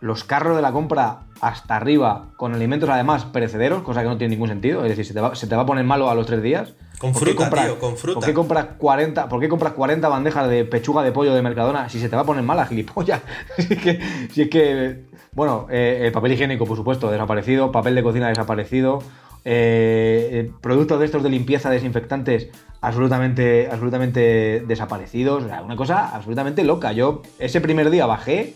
Los 0.00 0.24
carros 0.24 0.56
de 0.56 0.62
la 0.62 0.72
compra 0.72 1.20
hasta 1.40 1.76
arriba, 1.76 2.30
con 2.36 2.52
alimentos 2.54 2.88
además 2.88 3.24
perecederos, 3.26 3.82
cosa 3.82 4.02
que 4.02 4.08
no 4.08 4.18
tiene 4.18 4.34
ningún 4.34 4.48
sentido. 4.48 4.82
Es 4.82 4.88
decir, 4.90 5.04
se 5.04 5.14
te 5.14 5.20
va, 5.20 5.36
se 5.36 5.46
te 5.46 5.54
va 5.54 5.62
a 5.62 5.66
poner 5.66 5.84
malo 5.84 6.10
a 6.10 6.16
los 6.16 6.26
tres 6.26 6.42
días. 6.42 6.74
Con 7.02 7.12
¿Por 7.12 7.24
qué 7.24 7.34
fruta, 7.34 7.64
tío, 7.64 7.80
con 7.80 7.96
fruta. 7.96 8.20
¿por 8.20 8.24
qué, 8.28 8.32
compras 8.32 8.66
40, 8.78 9.28
¿Por 9.28 9.40
qué 9.40 9.48
compras 9.48 9.72
40 9.72 10.08
bandejas 10.08 10.48
de 10.48 10.64
pechuga 10.64 11.02
de 11.02 11.10
pollo 11.10 11.34
de 11.34 11.42
Mercadona 11.42 11.88
si 11.88 11.98
se 11.98 12.08
te 12.08 12.14
va 12.14 12.22
a 12.22 12.24
poner 12.24 12.44
mala, 12.44 12.64
gilipollas? 12.64 13.20
si, 13.58 13.74
es 13.74 13.82
que, 13.82 14.00
si 14.30 14.42
es 14.42 14.48
que, 14.48 15.06
bueno, 15.32 15.66
eh, 15.68 16.02
el 16.02 16.12
papel 16.12 16.30
higiénico, 16.30 16.64
por 16.64 16.76
supuesto, 16.76 17.10
desaparecido, 17.10 17.72
papel 17.72 17.96
de 17.96 18.04
cocina 18.04 18.28
desaparecido, 18.28 19.00
eh, 19.44 20.28
eh, 20.30 20.52
productos 20.60 21.00
de 21.00 21.06
estos 21.06 21.24
de 21.24 21.30
limpieza, 21.30 21.70
desinfectantes, 21.70 22.50
absolutamente, 22.80 23.68
absolutamente 23.68 24.62
desaparecidos. 24.64 25.42
O 25.42 25.48
sea, 25.48 25.62
una 25.62 25.74
cosa 25.74 26.14
absolutamente 26.14 26.62
loca. 26.62 26.92
Yo 26.92 27.22
ese 27.40 27.60
primer 27.60 27.90
día 27.90 28.06
bajé 28.06 28.54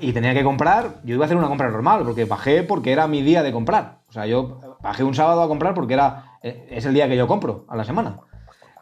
y 0.00 0.12
tenía 0.12 0.34
que 0.34 0.44
comprar, 0.44 1.00
yo 1.02 1.16
iba 1.16 1.24
a 1.24 1.26
hacer 1.26 1.36
una 1.36 1.48
compra 1.48 1.68
normal, 1.68 2.04
porque 2.04 2.26
bajé 2.26 2.62
porque 2.62 2.92
era 2.92 3.08
mi 3.08 3.22
día 3.22 3.42
de 3.42 3.50
comprar. 3.50 3.98
O 4.08 4.12
sea, 4.12 4.26
yo 4.26 4.78
bajé 4.80 5.02
un 5.02 5.14
sábado 5.14 5.42
a 5.42 5.48
comprar 5.48 5.74
porque 5.74 5.94
era 5.94 6.35
es 6.70 6.84
el 6.84 6.94
día 6.94 7.08
que 7.08 7.16
yo 7.16 7.26
compro 7.26 7.64
a 7.68 7.76
la 7.76 7.84
semana. 7.84 8.18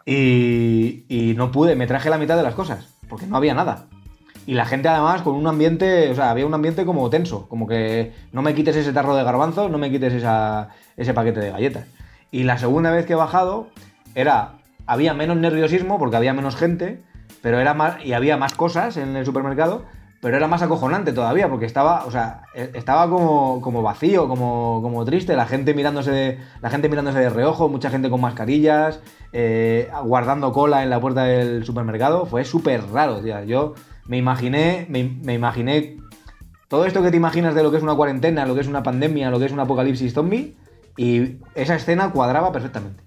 Y, 0.07 1.05
y 1.09 1.35
no 1.37 1.51
pude, 1.51 1.77
me 1.77 1.87
traje 1.87 2.11
la 2.11 2.19
mitad 2.19 2.37
de 2.37 2.43
las 2.43 2.55
cosas, 2.55 2.89
porque 3.09 3.27
no 3.27 3.37
había 3.37 3.55
nada. 3.55 3.87
Y 4.47 4.53
la 4.55 4.67
gente 4.67 4.89
además 4.89 5.23
con 5.23 5.35
un 5.35 5.47
ambiente, 5.47 6.11
o 6.11 6.15
sea, 6.15 6.31
había 6.31 6.45
un 6.47 6.53
ambiente 6.53 6.85
como 6.85 7.09
tenso, 7.09 7.49
como 7.49 7.67
que 7.67 8.13
no 8.33 8.43
me 8.43 8.55
quites 8.55 8.77
ese 8.77 8.93
tarro 8.93 9.17
de 9.17 9.25
garbanzos, 9.25 9.71
no 9.71 9.79
me 9.79 9.91
quites 9.91 10.13
esa- 10.13 10.69
ese 10.99 11.15
paquete 11.15 11.41
de 11.41 11.51
galletas. 11.51 11.87
Y 12.31 12.43
la 12.43 12.59
segunda 12.59 12.91
vez 12.91 13.07
que 13.07 13.15
he 13.15 13.17
bajado 13.17 13.69
era, 14.15 14.57
había 14.87 15.15
menos 15.15 15.39
nerviosismo 15.39 15.99
porque 15.99 16.17
había 16.17 16.35
menos 16.35 16.57
gente, 16.57 17.01
pero 17.41 17.59
era 17.59 17.73
más, 17.73 18.05
y 18.05 18.13
había 18.13 18.37
más 18.37 18.53
cosas 18.55 18.99
en 18.99 19.17
el 19.17 19.25
supermercado, 19.25 19.87
pero 20.25 20.39
era 20.39 20.49
más 20.49 20.63
acojonante 20.63 21.13
todavía, 21.13 21.51
porque 21.51 21.67
estaba, 21.67 22.07
o 22.07 22.11
sea, 22.11 22.45
e- 22.55 22.71
estaba 22.73 23.11
como, 23.11 23.61
como 23.61 23.83
vacío, 23.83 24.27
como, 24.27 24.81
como 24.81 25.05
triste, 25.05 25.37
la 25.37 25.45
gente 25.45 25.75
mirándose 25.75 26.11
de, 26.13 26.39
la 26.63 26.71
gente 26.71 26.89
mirándose 26.89 27.19
de 27.19 27.29
reojo, 27.29 27.69
mucha 27.69 27.91
gente 27.91 28.09
con 28.09 28.23
mascarillas, 28.23 29.01
eh, 29.35 29.91
guardando 30.05 30.51
cola 30.55 30.83
en 30.83 30.89
la 30.89 30.99
puerta 30.99 31.25
del 31.25 31.67
supermercado, 31.67 32.25
fue 32.25 32.43
súper 32.47 32.87
raro, 32.91 33.21
tío. 33.21 33.45
Yo 33.45 33.75
me 34.07 34.17
imaginé, 34.17 34.87
me, 34.89 35.05
me 35.05 35.35
imaginé 35.35 35.99
todo 36.69 36.87
esto 36.87 37.03
que 37.03 37.11
te 37.11 37.19
imaginas 37.19 37.55
de 37.55 37.63
lo 37.63 37.71
que 37.71 37.77
es 37.77 37.83
una 37.83 37.95
cuarentena, 37.95 38.47
lo 38.47 38.55
que 38.55 38.63
es 38.63 38.67
una 38.67 38.83
pandemia, 38.83 39.29
lo 39.29 39.39
que 39.39 39.45
es 39.45 39.53
un 39.53 39.61
apocalipsis 39.61 40.15
zombie, 40.15 40.57
y 40.97 41.37
esa 41.55 41.75
escena 41.75 42.13
cuadraba 42.13 42.51
perfectamente. 42.51 43.03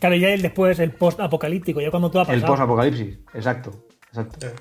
Claro, 0.00 0.16
ya 0.16 0.30
el 0.30 0.42
después, 0.42 0.80
el 0.80 0.90
post-apocalíptico, 0.90 1.80
ya 1.80 1.92
cuando 1.92 2.10
todo 2.10 2.22
ha 2.22 2.24
El 2.32 2.40
pasado. 2.40 2.52
post-apocalipsis, 2.54 3.20
exacto, 3.32 3.70
exacto. 4.08 4.44
Eh, 4.44 4.54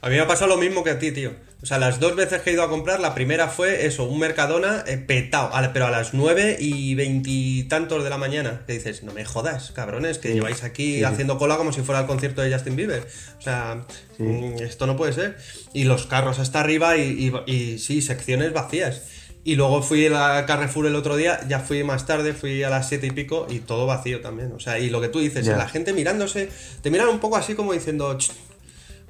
A 0.00 0.08
mí 0.08 0.14
me 0.14 0.20
ha 0.20 0.26
pasado 0.28 0.48
lo 0.48 0.56
mismo 0.56 0.84
que 0.84 0.90
a 0.90 0.98
ti, 0.98 1.10
tío. 1.10 1.32
O 1.60 1.66
sea, 1.66 1.78
las 1.78 1.98
dos 1.98 2.14
veces 2.14 2.40
que 2.42 2.50
he 2.50 2.52
ido 2.52 2.62
a 2.62 2.68
comprar, 2.68 3.00
la 3.00 3.14
primera 3.16 3.48
fue 3.48 3.84
eso, 3.86 4.04
un 4.04 4.20
Mercadona 4.20 4.84
eh, 4.86 4.96
petado, 4.96 5.52
a 5.52 5.60
la- 5.60 5.72
pero 5.72 5.86
a 5.86 5.90
las 5.90 6.14
9 6.14 6.56
y 6.60 6.94
veintitantos 6.94 8.04
de 8.04 8.10
la 8.10 8.16
mañana. 8.16 8.62
Que 8.64 8.74
dices, 8.74 9.02
no 9.02 9.12
me 9.12 9.24
jodas, 9.24 9.72
cabrones, 9.72 10.18
que 10.18 10.32
lleváis 10.32 10.62
aquí 10.62 11.02
haciendo 11.02 11.36
cola 11.36 11.56
como 11.56 11.72
si 11.72 11.80
fuera 11.82 12.02
el 12.02 12.06
concierto 12.06 12.42
de 12.42 12.52
Justin 12.52 12.76
Bieber. 12.76 13.04
O 13.38 13.42
sea, 13.42 13.84
mm, 14.18 14.62
esto 14.62 14.86
no 14.86 14.96
puede 14.96 15.12
ser. 15.12 15.36
Y 15.72 15.82
los 15.84 16.06
carros 16.06 16.38
hasta 16.38 16.60
arriba 16.60 16.96
y, 16.96 17.32
y- 17.46 17.52
y 17.52 17.78
sí, 17.80 18.02
secciones 18.02 18.52
vacías. 18.52 19.02
Y 19.42 19.56
luego 19.56 19.82
fui 19.82 20.06
a 20.06 20.10
la 20.10 20.46
Carrefour 20.46 20.86
el 20.86 20.94
otro 20.94 21.16
día, 21.16 21.40
ya 21.48 21.58
fui 21.58 21.82
más 21.82 22.06
tarde, 22.06 22.34
fui 22.34 22.62
a 22.62 22.70
las 22.70 22.88
siete 22.88 23.08
y 23.08 23.10
pico 23.10 23.46
y 23.50 23.58
todo 23.60 23.86
vacío 23.86 24.20
también. 24.20 24.52
O 24.52 24.60
sea, 24.60 24.78
y 24.78 24.90
lo 24.90 25.00
que 25.00 25.08
tú 25.08 25.18
dices, 25.18 25.44
Ya. 25.46 25.56
la 25.56 25.68
gente 25.68 25.92
mirándose, 25.92 26.50
te 26.82 26.90
miran 26.92 27.08
un 27.08 27.18
poco 27.18 27.36
así 27.36 27.54
como 27.54 27.72
diciendo, 27.72 28.16
"Ch, 28.16 28.30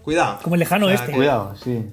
cuidado. 0.09 0.39
Como 0.43 0.55
el 0.55 0.61
lejano 0.61 0.87
O 0.87 0.89
sea, 0.89 0.97
este. 1.01 1.13
Cuidado, 1.13 1.55
sí. 1.57 1.85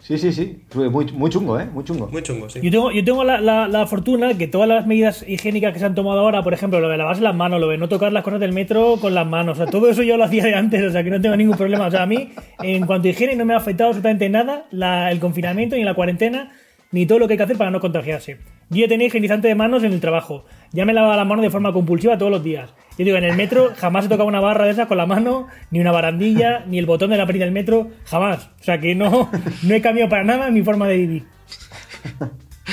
Sí, 0.00 0.16
sí, 0.18 0.32
sí. 0.32 0.64
Muy, 0.74 1.04
muy 1.12 1.30
chungo, 1.30 1.60
¿eh? 1.60 1.66
Muy 1.72 1.84
chungo. 1.84 2.08
Muy 2.08 2.22
chungo, 2.22 2.48
sí. 2.48 2.58
Yo 2.62 2.70
tengo, 2.70 2.90
yo 2.90 3.04
tengo 3.04 3.22
la, 3.22 3.38
la- 3.40 3.68
la 3.68 3.86
fortuna 3.86 4.36
que 4.36 4.48
todas 4.48 4.66
las 4.66 4.86
medidas 4.86 5.24
higiénicas 5.28 5.72
que 5.74 5.78
se 5.78 5.84
han 5.84 5.94
tomado 5.94 6.20
ahora, 6.20 6.42
por 6.42 6.52
ejemplo, 6.54 6.80
lo 6.80 6.88
de 6.88 6.96
lavarse 6.96 7.22
las 7.22 7.34
manos, 7.34 7.60
lo 7.60 7.68
de 7.68 7.76
no 7.78 7.88
tocar 7.88 8.10
las 8.12 8.24
cosas 8.24 8.40
del 8.40 8.52
metro 8.52 8.96
con 9.00 9.14
las 9.14 9.26
manos, 9.26 9.58
o 9.58 9.62
sea, 9.62 9.70
todo 9.70 9.88
eso 9.90 10.02
yo 10.02 10.16
lo 10.16 10.24
hacía 10.24 10.42
de 10.44 10.54
antes, 10.54 10.82
o 10.82 10.90
sea, 10.90 11.04
que 11.04 11.10
no 11.10 11.20
tengo 11.20 11.36
ningún 11.36 11.56
problema. 11.56 11.86
O 11.86 11.90
sea, 11.90 12.02
a 12.02 12.06
mí, 12.06 12.30
en 12.62 12.86
cuanto 12.86 13.06
a 13.08 13.10
higiene, 13.10 13.36
no 13.36 13.44
me 13.44 13.52
ha 13.54 13.58
afectado 13.58 13.90
absolutamente 13.90 14.28
nada 14.30 14.64
la- 14.70 15.12
el 15.12 15.20
confinamiento 15.20 15.76
ni 15.76 15.84
la 15.84 15.94
cuarentena, 15.94 16.50
ni 16.92 17.04
todo 17.06 17.18
lo 17.20 17.26
que 17.28 17.34
hay 17.34 17.36
que 17.38 17.44
hacer 17.44 17.58
para 17.58 17.70
no 17.70 17.78
contagiarse. 17.78 18.38
Yo 18.70 18.86
tenía 18.88 19.08
higienizante 19.08 19.48
de 19.48 19.54
manos 19.56 19.82
en 19.82 19.92
el 19.92 20.00
trabajo. 20.00 20.44
Ya 20.72 20.84
me 20.84 20.92
lavaba 20.92 21.16
las 21.16 21.26
manos 21.26 21.42
de 21.42 21.50
forma 21.50 21.72
compulsiva 21.72 22.16
todos 22.16 22.30
los 22.30 22.42
días. 22.44 22.70
Yo 22.96 23.04
digo, 23.04 23.16
en 23.16 23.24
el 23.24 23.36
metro 23.36 23.72
jamás 23.76 24.04
he 24.06 24.08
tocado 24.08 24.28
una 24.28 24.40
barra 24.40 24.64
de 24.64 24.70
esas 24.70 24.86
con 24.86 24.96
la 24.96 25.06
mano, 25.06 25.48
ni 25.72 25.80
una 25.80 25.90
barandilla, 25.90 26.64
ni 26.66 26.78
el 26.78 26.86
botón 26.86 27.10
de 27.10 27.16
la 27.16 27.26
perilla 27.26 27.46
del 27.46 27.54
metro, 27.54 27.88
jamás. 28.04 28.48
O 28.60 28.64
sea 28.64 28.78
que 28.78 28.94
no, 28.94 29.28
no 29.64 29.74
he 29.74 29.80
cambiado 29.80 30.08
para 30.08 30.22
nada 30.24 30.50
mi 30.50 30.62
forma 30.62 30.86
de 30.86 30.96
vivir. 30.98 31.24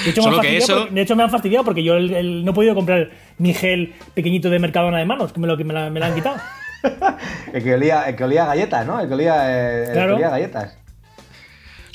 De 0.05 0.11
hecho, 0.11 0.21
me 0.21 0.23
Solo 0.25 0.35
han 0.37 0.41
que 0.41 0.47
fastidiado 0.47 0.57
eso- 0.59 0.77
porque- 0.81 0.93
de 0.95 1.01
hecho, 1.01 1.15
me 1.15 1.23
han 1.23 1.29
fastidiado 1.31 1.65
porque 1.65 1.83
yo 1.83 1.95
el- 1.95 2.13
el- 2.13 2.45
no 2.45 2.51
he 2.51 2.53
podido 2.53 2.75
comprar 2.75 3.09
mi 3.39 3.53
gel 3.55 3.93
pequeñito 4.13 4.49
de 4.51 4.59
Mercadona 4.59 4.99
de 4.99 5.05
manos, 5.05 5.33
que 5.33 5.39
me 5.39 5.47
lo, 5.47 5.57
que 5.57 5.63
me 5.63 5.73
la, 5.73 5.89
me 5.89 5.99
la 5.99 6.07
han 6.07 6.13
quitado. 6.15 6.37
El 7.53 7.63
que 7.63 7.73
olía, 7.73 8.03
el 8.07 8.15
que 8.15 8.23
olía 8.23 8.43
a 8.43 8.47
galletas, 8.47 8.85
¿no? 8.85 8.99
El 8.99 9.07
que 9.07 9.13
olía, 9.15 9.33
eh, 9.51 9.85
el 9.87 9.93
Claro. 9.93 10.09
que 10.09 10.13
olía 10.15 10.27
a 10.27 10.31
galletas. 10.31 10.76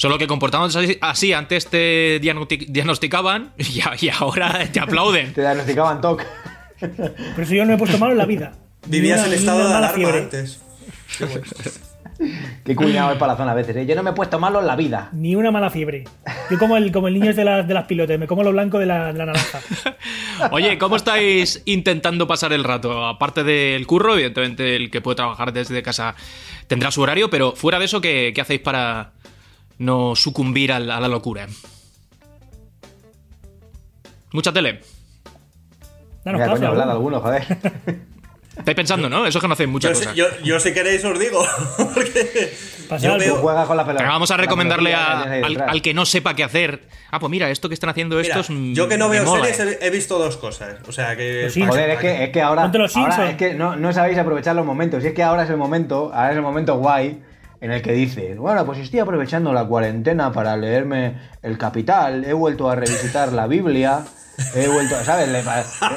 Solo 0.03 0.19
que 0.19 0.27
comportándote 0.27 0.99
así, 1.01 1.33
antes 1.33 1.69
te 1.71 2.21
diagnosti- 2.21 2.67
diagnosticaban 2.67 3.53
y, 4.01 4.09
ahora 4.09 4.67
te 4.73 4.81
aplauden. 4.81 5.33
Te 5.33 5.43
diagnosticaban 5.43 6.01
TOC. 6.01 6.25
Por 7.37 7.45
eso 7.45 7.55
yo 7.55 7.65
no 7.65 7.75
he 7.75 7.79
puesto 7.79 7.99
malo 7.99 8.11
en 8.11 8.19
la 8.19 8.27
vida. 8.27 8.53
Vivías 8.85 9.21
una- 9.21 9.29
el 9.29 9.35
estado 9.35 9.59
de 9.59 9.65
mala 9.67 9.79
alarma 9.79 9.95
fiebre. 9.97 10.19
antes. 10.23 10.61
Qué 11.17 11.25
bueno. 11.25 11.45
Qué 12.65 12.75
cuñado 12.75 13.13
es 13.13 13.19
para 13.19 13.35
la 13.35 13.39
zona 13.39 13.53
a 13.53 13.55
veces, 13.55 13.77
¿eh? 13.77 13.87
Yo 13.87 13.95
no 13.95 14.03
me 14.03 14.11
he 14.11 14.13
puesto 14.13 14.41
malo 14.41 14.59
en 14.59 14.67
la 14.67 14.75
vida. 14.75 15.09
Ni 15.13 15.37
una 15.37 15.53
mala 15.53 15.71
fiebre. 15.71 16.03
Yo 16.51 16.59
como 16.59 16.77
el, 16.77 16.91
como 16.91 17.07
el 17.07 17.15
niño 17.15 17.31
es 17.31 17.37
de, 17.37 17.45
las 17.45 17.69
de 17.69 17.75
las 17.75 17.85
pilotes, 17.87 18.19
me 18.19 18.27
como 18.27 18.43
lo 18.43 18.51
blanco 18.51 18.81
de 18.81 18.87
la, 18.87 19.13
de 19.13 19.19
la 19.21 19.27
naranja. 19.27 19.61
Oye, 20.51 20.79
¿cómo 20.79 20.97
estáis 20.97 21.63
intentando 21.65 22.27
pasar 22.27 22.53
el 22.53 22.65
rato? 22.65 23.07
Aparte 23.07 23.45
del 23.45 23.87
curro, 23.87 24.15
evidentemente 24.15 24.75
el 24.75 24.91
que 24.91 25.01
puede 25.01 25.15
trabajar 25.15 25.53
desde 25.53 25.81
casa 25.81 26.17
tendrá 26.67 26.91
su 26.91 27.03
horario, 27.03 27.31
pero 27.31 27.53
fuera 27.53 27.79
de 27.79 27.85
eso, 27.85 28.01
¿qué, 28.01 28.33
qué 28.35 28.41
hacéis 28.41 28.61
para 28.61 29.13
no 29.83 30.15
sucumbir 30.17 30.73
al- 30.73 30.91
a 30.91 31.01
la 31.01 31.09
locura? 31.09 31.47
Mucha 34.33 34.53
tele. 34.53 34.81
Danos 36.25 36.41
Mira, 36.41 36.53
paso, 36.53 36.67
coño, 36.71 36.83
alguno, 36.91 37.21
joder. 37.21 37.45
Estáis 38.57 38.77
pensando, 38.77 39.09
¿no? 39.09 39.27
Eso 39.27 39.39
es 39.39 39.43
que 39.43 39.49
no 39.49 39.55
hacéis 39.55 39.69
muchas 39.69 39.93
Yo, 39.93 39.95
si, 39.97 40.03
cosas. 40.05 40.17
yo, 40.17 40.27
yo 40.45 40.61
si 40.61 40.73
queréis 40.75 41.03
os 41.05 41.19
digo. 41.19 41.43
Porque 41.95 42.53
yo 43.01 43.19
veo, 43.19 43.37
juegas 43.37 43.67
con 43.67 43.77
la 43.79 43.85
pelota. 43.85 44.03
Venga, 44.03 44.13
vamos 44.13 44.31
a 44.31 44.37
recomendarle 44.37 44.95
a- 44.95 45.23
al, 45.23 45.83
que 45.83 45.95
no 45.95 46.05
sepa 46.05 46.35
qué 46.35 46.45
hacer. 46.45 46.87
Ah, 47.11 47.19
pues 47.19 47.31
mira, 47.31 47.51
esto 47.51 47.69
que 47.69 47.75
están 47.75 47.91
haciendo 47.91 48.17
mira, 48.17 48.29
estos. 48.29 48.51
mm, 48.51 48.75
yo 48.75 48.89
que 48.89 48.99
no 48.99 49.09
veo 49.09 49.25
mola, 49.25 49.47
series 49.47 49.77
eh. 49.77 49.79
he, 49.81 49.91
visto 49.91 50.19
dos 50.19 50.37
cosas. 50.37 50.77
O 50.87 50.93
sea 50.93 51.17
que. 51.17 51.51
Joder, 51.67 51.91
es 51.91 51.99
que, 51.99 52.25
es 52.25 52.31
que 52.31 52.43
ahora, 52.43 52.71
es 53.29 53.37
que 53.37 53.55
no, 53.55 53.75
no 53.77 53.93
sabéis 53.93 54.19
aprovechar 54.19 54.55
los 54.55 54.67
momentos. 54.67 55.03
Y 55.03 55.09
es 55.09 55.15
que 55.15 55.23
ahora 55.23 55.45
es 55.45 55.51
el 55.51 55.57
momento, 55.57 56.11
ahora 56.15 56.31
es 56.31 56.37
el 56.37 56.43
momento 56.43 56.77
guay 56.77 57.23
en 57.63 57.71
el 57.71 57.81
que 57.81 57.93
dices, 57.93 58.37
bueno, 58.37 58.67
pues 58.67 58.79
estoy 58.81 59.01
aprovechando 59.01 59.53
la 59.55 59.65
cuarentena 59.65 60.33
para 60.33 60.57
leerme 60.57 61.15
El 61.43 61.57
Capital, 61.57 62.25
he 62.25 62.33
vuelto 62.35 62.69
a 62.69 62.75
revisitar 62.75 63.33
la 63.33 63.47
Biblia, 63.47 64.01
he 64.55 64.67
vuelto, 64.69 64.97
¿sabes? 65.05 65.29
Le- 65.29 65.45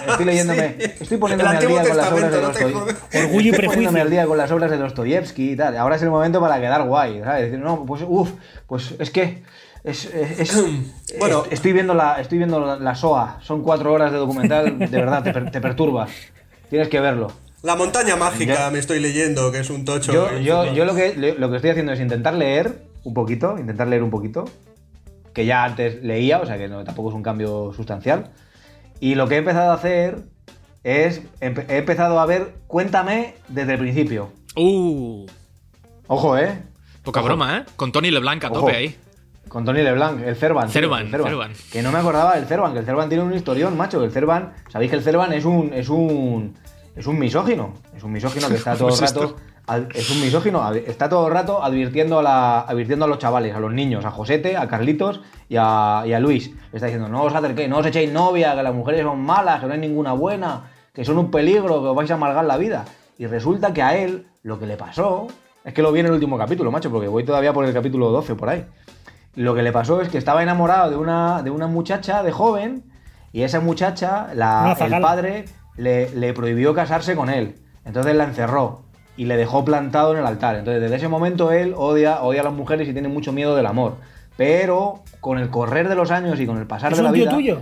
estoy 0.07 0.25
leyéndome, 0.25 0.75
estoy 0.99 1.17
poniéndome 1.17 1.49
al 1.57 1.67
día 1.67 1.81
con 1.83 1.97
las 1.97 2.11
obras 2.11 2.31
de 2.31 2.41
Dostoyevsky. 2.41 3.17
Orgullo 3.17 3.41
y 3.41 3.49
Estoy 3.49 3.65
poniéndome 3.67 4.01
al 4.01 4.09
día 4.11 4.25
con 4.27 4.37
las 4.37 4.51
obras 4.51 4.69
de 4.71 4.77
Dostoyevsky 4.77 5.51
y 5.51 5.55
tal. 5.55 5.75
Ahora 5.77 5.95
es 5.95 6.01
el 6.03 6.09
momento 6.11 6.39
para 6.39 6.59
quedar 6.59 6.83
guay, 6.83 7.21
¿sabes? 7.23 7.41
Decir, 7.45 7.59
no, 7.59 7.83
pues 7.85 8.03
uff, 8.07 8.29
pues 8.67 8.93
es 8.99 9.09
que 9.09 9.41
es, 9.83 10.05
es- 10.13 10.39
es- 10.39 10.63
Bueno. 11.19 11.43
est- 11.45 11.53
estoy 11.53 11.73
viendo 11.73 11.93
la 11.95 12.21
estoy 12.21 12.37
viendo 12.37 12.63
la, 12.63 12.75
la 12.77 12.93
SOA, 12.95 13.39
son 13.41 13.63
cuatro 13.63 13.91
horas 13.91 14.11
de 14.11 14.17
documental, 14.19 14.77
de 14.77 14.87
verdad 14.87 15.23
te, 15.23 15.33
per- 15.33 15.49
te 15.49 15.61
perturba. 15.61 16.07
Tienes 16.69 16.89
que 16.89 16.99
verlo. 16.99 17.31
La 17.65 17.75
montaña 17.75 18.15
mágica 18.15 18.69
me 18.69 18.77
estoy 18.79 18.99
leyendo, 18.99 19.51
que 19.51 19.59
es 19.59 19.69
un 19.71 19.85
tocho. 19.85 20.13
Yo, 20.13 20.29
que- 20.29 20.43
yo, 20.43 20.71
yo 20.73 20.85
lo, 20.85 20.93
que, 20.93 21.35
lo 21.37 21.49
que 21.49 21.55
estoy 21.55 21.71
haciendo 21.71 21.93
es 21.93 21.99
intentar 21.99 22.35
leer 22.35 22.83
un 23.03 23.13
poquito, 23.13 23.57
intentar 23.57 23.87
leer 23.87 24.03
un 24.03 24.11
poquito, 24.11 24.45
que 25.33 25.45
ya 25.45 25.63
antes 25.63 26.03
leía, 26.03 26.39
o 26.39 26.45
sea 26.45 26.57
que 26.57 26.67
no, 26.67 26.83
tampoco 26.83 27.09
es 27.09 27.15
un 27.15 27.23
cambio 27.23 27.73
sustancial. 27.75 28.29
Y 28.99 29.15
lo 29.15 29.27
que 29.27 29.35
he 29.35 29.37
empezado 29.39 29.71
a 29.71 29.73
hacer 29.73 30.19
es, 30.83 31.23
empe- 31.41 31.65
he 31.69 31.77
empezado 31.77 32.19
a 32.19 32.25
ver 32.27 32.53
Cuéntame 32.67 33.33
desde 33.47 33.73
el 33.73 33.79
principio. 33.79 34.31
Uh, 34.55 35.25
Ojo, 36.07 36.37
¿eh? 36.37 36.59
poca 37.03 37.19
Ojo. 37.21 37.27
broma, 37.29 37.57
¿eh? 37.57 37.63
Con 37.75 37.91
Tony 37.91 38.11
LeBlanc 38.11 38.43
a 38.43 38.47
Ojo. 38.51 38.59
tope 38.61 38.75
ahí. 38.75 38.95
Con 39.47 39.65
Tony 39.65 39.81
LeBlanc, 39.81 40.21
el 40.21 40.35
Cervan. 40.35 40.65
tío, 40.65 40.73
Cervan, 40.73 41.05
el 41.05 41.11
Cervan. 41.23 41.51
Que 41.71 41.81
no 41.81 41.91
me 41.91 41.97
acordaba 41.99 42.35
del 42.35 42.45
Cervan, 42.45 42.73
que 42.73 42.79
el 42.79 42.85
Cervan 42.85 43.09
tiene 43.09 43.23
un 43.23 43.33
historión, 43.33 43.75
macho. 43.77 43.99
Que 43.99 44.05
el 44.05 44.11
Cervan, 44.11 44.53
sabéis 44.71 44.91
que 44.91 44.97
el 44.97 45.03
Cervan 45.03 45.33
es 45.33 45.45
un, 45.45 45.71
es 45.73 45.89
un, 45.89 46.55
es 46.95 47.07
un 47.07 47.19
misógino. 47.19 47.73
Es 47.95 48.03
un 48.03 48.11
misógino 48.11 48.47
que 48.47 48.55
está 48.55 48.75
todo 48.77 48.89
el 48.89 48.93
¿Cómo 48.95 49.05
es 49.05 49.13
rato, 49.13 49.35
es 49.93 50.09
un 50.11 50.21
misógino, 50.21 50.73
está 50.73 51.09
todo 51.09 51.27
el 51.27 51.33
rato 51.33 51.63
advirtiendo 51.63 52.19
a, 52.19 52.23
la, 52.23 52.59
advirtiendo 52.61 53.05
a 53.05 53.07
los 53.07 53.17
chavales, 53.17 53.55
a 53.55 53.59
los 53.59 53.73
niños, 53.73 54.05
a 54.05 54.11
Josete, 54.11 54.55
a 54.57 54.67
Carlitos 54.67 55.21
y 55.49 55.55
a, 55.59 56.03
y 56.05 56.13
a 56.13 56.19
Luis. 56.19 56.49
Le 56.71 56.77
está 56.77 56.85
diciendo, 56.85 57.07
no 57.09 57.23
os 57.23 57.33
acerquéis, 57.33 57.67
no 57.69 57.79
os 57.79 57.85
echéis 57.85 58.11
novia, 58.11 58.55
que 58.55 58.61
las 58.63 58.73
mujeres 58.75 59.01
son 59.03 59.19
malas, 59.21 59.59
que 59.61 59.65
no 59.67 59.73
hay 59.73 59.79
ninguna 59.79 60.13
buena, 60.13 60.69
que 60.93 61.03
son 61.03 61.17
un 61.17 61.31
peligro, 61.31 61.81
que 61.81 61.87
os 61.87 61.95
vais 61.95 62.11
a 62.11 62.13
amargar 62.13 62.45
la 62.45 62.57
vida. 62.57 62.85
Y 63.17 63.25
resulta 63.27 63.73
que 63.73 63.81
a 63.81 63.95
él 63.97 64.27
lo 64.43 64.59
que 64.59 64.67
le 64.67 64.77
pasó, 64.77 65.27
es 65.63 65.73
que 65.73 65.81
lo 65.81 65.91
vi 65.91 66.01
en 66.01 66.05
el 66.05 66.11
último 66.11 66.37
capítulo, 66.37 66.69
macho, 66.71 66.91
porque 66.91 67.07
voy 67.07 67.23
todavía 67.25 67.51
por 67.51 67.65
el 67.65 67.73
capítulo 67.73 68.11
12 68.11 68.35
por 68.35 68.49
ahí. 68.49 68.65
Lo 69.33 69.55
que 69.55 69.63
le 69.63 69.71
pasó 69.71 69.99
es 69.99 70.09
que 70.09 70.17
estaba 70.19 70.43
enamorado 70.43 70.91
de 70.91 70.95
una, 70.97 71.41
de 71.41 71.49
una 71.49 71.65
muchacha 71.67 72.21
de 72.23 72.31
joven 72.31 72.83
y 73.33 73.41
esa 73.41 73.59
muchacha, 73.61 74.27
la- 74.35 74.61
el 74.85 74.91
padre 75.01 75.45
le, 75.77 76.09
le 76.15 76.33
prohibió 76.33 76.73
casarse 76.73 77.15
con 77.15 77.29
él. 77.29 77.55
Entonces 77.85 78.15
la 78.15 78.23
encerró 78.25 78.81
y 79.17 79.25
le 79.25 79.37
dejó 79.37 79.63
plantado 79.65 80.13
en 80.13 80.19
el 80.19 80.25
altar. 80.25 80.55
Entonces 80.57 80.81
desde 80.81 80.95
ese 80.97 81.07
momento 81.07 81.51
él 81.51 81.73
odia, 81.77 82.21
odia 82.23 82.41
a 82.41 82.43
las 82.45 82.53
mujeres 82.53 82.87
y 82.87 82.93
tiene 82.93 83.07
mucho 83.07 83.31
miedo 83.31 83.55
del 83.55 83.65
amor. 83.65 83.95
Pero 84.37 85.03
con 85.21 85.37
el 85.39 85.49
correr 85.49 85.87
de 85.87 85.95
los 85.95 86.11
años 86.11 86.39
y 86.39 86.45
con 86.45 86.57
el 86.57 86.67
pasar 86.67 86.91
¿Es 86.91 86.97
de 86.97 87.03
la 87.03 87.09
un 87.09 87.15
tío 87.15 87.23
vida... 87.25 87.31
tuyo? 87.33 87.61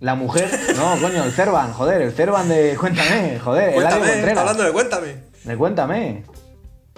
La 0.00 0.14
mujer... 0.16 0.50
No, 0.76 0.96
coño, 1.00 1.24
el 1.24 1.32
Cervan, 1.32 1.72
joder, 1.72 2.02
el 2.02 2.12
Cervan 2.12 2.48
de... 2.48 2.76
Cuéntame, 2.80 3.38
joder, 3.38 3.68
el 3.70 3.74
Cuéntame, 3.76 4.06
Contreras. 4.10 4.38
hablando 4.38 4.62
de 4.64 4.72
cuéntame. 4.72 5.14
De 5.44 5.56
cuéntame. 5.56 6.22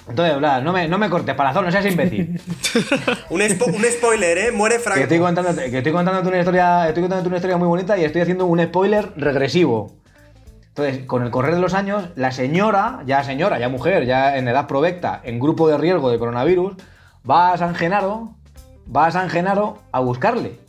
Entonces, 0.08 0.36
Blas, 0.38 0.62
no 0.62 0.72
me, 0.72 0.88
no 0.88 0.98
me 0.98 1.10
cortes 1.10 1.34
palazón, 1.34 1.64
no 1.64 1.70
seas 1.70 1.84
imbécil. 1.86 2.40
Un, 3.30 3.40
spo- 3.42 3.66
un 3.74 3.84
spoiler, 3.84 4.38
¿eh? 4.38 4.52
Muere 4.52 4.76
Que 4.76 4.82
Franco. 4.82 5.00
estoy 5.02 5.18
contándote, 5.18 5.70
que 5.70 5.78
estoy 5.78 5.92
contándote 5.92 6.28
una 6.28 6.38
historia, 6.38 6.88
estoy 6.88 7.02
contándote 7.02 7.28
una 7.28 7.36
historia 7.38 7.56
muy 7.56 7.66
bonita 7.68 7.98
y 7.98 8.04
estoy 8.04 8.22
haciendo 8.22 8.46
un 8.46 8.62
spoiler 8.62 9.12
regresivo. 9.16 9.92
Entonces, 10.76 11.06
con 11.06 11.22
el 11.22 11.30
correr 11.30 11.54
de 11.54 11.60
los 11.62 11.72
años, 11.72 12.10
la 12.16 12.32
señora, 12.32 13.00
ya 13.06 13.24
señora, 13.24 13.58
ya 13.58 13.70
mujer, 13.70 14.04
ya 14.04 14.36
en 14.36 14.46
edad 14.46 14.66
provecta, 14.66 15.22
en 15.24 15.40
grupo 15.40 15.66
de 15.68 15.78
riesgo 15.78 16.10
de 16.10 16.18
coronavirus, 16.18 16.74
va 17.28 17.52
a 17.54 17.56
San 17.56 17.74
Genaro, 17.74 18.34
va 18.94 19.06
a 19.06 19.10
San 19.10 19.30
Genaro 19.30 19.78
a 19.90 20.00
buscarle. 20.00 20.60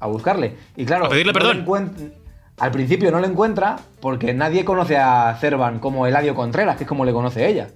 A 0.00 0.06
buscarle. 0.06 0.56
Y 0.74 0.86
claro, 0.86 1.04
A 1.04 1.08
pedirle 1.10 1.34
no 1.34 1.38
le 1.38 1.62
perdón. 1.62 2.12
al 2.58 2.70
principio 2.70 3.10
no 3.10 3.20
lo 3.20 3.26
encuentra 3.26 3.76
porque 4.00 4.32
nadie 4.32 4.64
conoce 4.64 4.96
a 4.96 5.36
Cervan 5.38 5.80
como 5.80 6.06
Eladio 6.06 6.34
Contreras, 6.34 6.78
que 6.78 6.84
es 6.84 6.88
como 6.88 7.04
le 7.04 7.12
conoce 7.12 7.46
ella. 7.46 7.68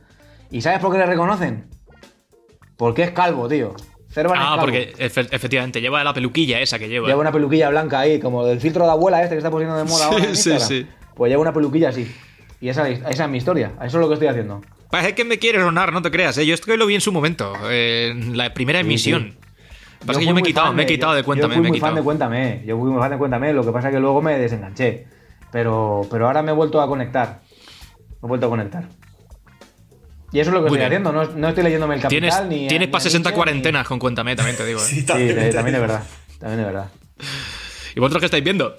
¿Y 0.50 0.62
sabes 0.62 0.78
por 0.78 0.90
qué 0.92 0.96
le 0.96 1.04
reconocen? 1.04 1.68
Porque 2.78 3.02
es 3.02 3.10
calvo, 3.10 3.48
tío. 3.48 3.74
Cervan 4.10 4.36
Ah, 4.40 4.56
porque 4.60 4.92
efe- 4.98 5.28
efectivamente 5.30 5.80
lleva 5.80 6.02
la 6.02 6.12
peluquilla 6.12 6.60
esa 6.60 6.78
que 6.78 6.88
lleva. 6.88 7.06
Lleva 7.08 7.20
una 7.20 7.30
peluquilla 7.32 7.68
blanca 7.70 8.00
ahí, 8.00 8.18
como 8.18 8.44
del 8.44 8.60
filtro 8.60 8.84
de 8.84 8.90
abuela 8.90 9.22
este 9.22 9.34
que 9.34 9.38
está 9.38 9.50
poniendo 9.50 9.76
de 9.76 9.84
moda 9.84 10.08
Sí, 10.08 10.12
ahora 10.12 10.24
en 10.26 10.36
sí, 10.36 10.52
sí. 10.60 10.86
Pues 11.14 11.30
lleva 11.30 11.42
una 11.42 11.52
peluquilla 11.52 11.90
así. 11.90 12.12
Y 12.60 12.68
esa, 12.68 12.88
esa 12.88 13.24
es 13.24 13.30
mi 13.30 13.38
historia. 13.38 13.72
Eso 13.78 13.86
es 13.98 14.00
lo 14.00 14.08
que 14.08 14.14
estoy 14.14 14.28
haciendo. 14.28 14.60
Pues 14.90 15.04
es 15.06 15.12
que 15.12 15.24
me 15.24 15.38
quiere 15.38 15.60
sonar, 15.60 15.92
no 15.92 16.02
te 16.02 16.10
creas, 16.10 16.36
¿eh? 16.38 16.44
Yo 16.46 16.54
esto 16.54 16.66
que 16.66 16.76
lo 16.76 16.86
vi 16.86 16.96
en 16.96 17.00
su 17.00 17.12
momento, 17.12 17.52
en 17.70 18.36
la 18.36 18.52
primera 18.52 18.80
emisión. 18.80 19.36
Pasa 20.04 20.18
que 20.18 20.24
fui 20.24 20.26
yo 20.26 20.34
me 20.34 20.40
he 20.40 20.42
quitado, 20.44 20.72
me 20.72 20.82
he 20.82 20.86
quitado 20.86 21.12
de 21.14 21.20
yo- 21.20 21.26
Cuéntame, 21.26 21.54
Yo 21.54 21.54
fui 21.54 21.62
me 21.62 21.68
he 21.68 21.70
muy 21.70 21.80
fan 21.80 21.94
de 21.94 22.02
Cuéntame. 22.02 22.62
Yo 22.66 22.78
fui 22.78 22.90
muy 22.90 23.00
fan 23.00 23.10
de 23.12 23.18
Cuéntame. 23.18 23.52
Lo 23.52 23.64
que 23.64 23.70
pasa 23.70 23.88
es 23.88 23.94
que 23.94 24.00
luego 24.00 24.20
me 24.22 24.36
desenganché. 24.38 25.06
Pero, 25.52 26.00
pero 26.10 26.26
ahora 26.26 26.42
me 26.42 26.50
he 26.50 26.54
vuelto 26.54 26.80
a 26.80 26.88
conectar. 26.88 27.42
Me 28.20 28.26
he 28.26 28.28
vuelto 28.28 28.46
a 28.46 28.48
conectar. 28.48 28.88
Y 30.32 30.38
eso 30.40 30.50
es 30.50 30.54
lo 30.54 30.62
que 30.64 30.70
Muy 30.70 30.78
estoy 30.78 30.90
bien. 30.90 31.06
haciendo. 31.06 31.12
No, 31.12 31.38
no 31.40 31.48
estoy 31.48 31.64
leyéndome 31.64 31.94
el 31.96 32.02
Tienes, 32.06 32.34
Capital 32.34 32.48
ni. 32.48 32.68
tienes 32.68 32.88
ni 32.88 32.92
para 32.92 33.02
60 33.02 33.28
Nietzsche, 33.28 33.36
cuarentenas 33.36 33.86
con 33.86 33.98
Cuéntame, 33.98 34.36
también 34.36 34.56
te 34.56 34.64
digo. 34.64 34.80
¿eh? 34.80 34.84
Sí, 34.88 34.96
Ni... 34.96 35.02
Sí, 35.02 35.06
también, 35.06 35.50
también 35.52 35.74
es 35.74 35.80
verdad. 35.80 36.02
También 36.38 36.60
es 36.60 36.66
verdad. 36.66 36.88
¿Y 37.96 38.00
vosotros 38.00 38.20
qué 38.20 38.26
estáis 38.26 38.44
viendo? 38.44 38.76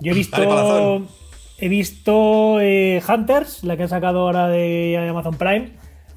Yo 0.00 0.12
he 0.12 0.14
visto. 0.14 1.06
He 1.62 1.68
visto 1.68 2.58
eh, 2.60 3.02
Hunters, 3.06 3.64
la 3.64 3.76
que 3.76 3.82
han 3.82 3.88
sacado 3.90 4.20
ahora 4.20 4.48
de 4.48 4.96
Amazon 5.10 5.36
Prime, 5.36 5.72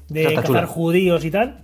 de 0.08 0.24
cazar 0.34 0.44
chula. 0.44 0.66
judíos 0.66 1.24
y 1.24 1.30
tal. 1.30 1.62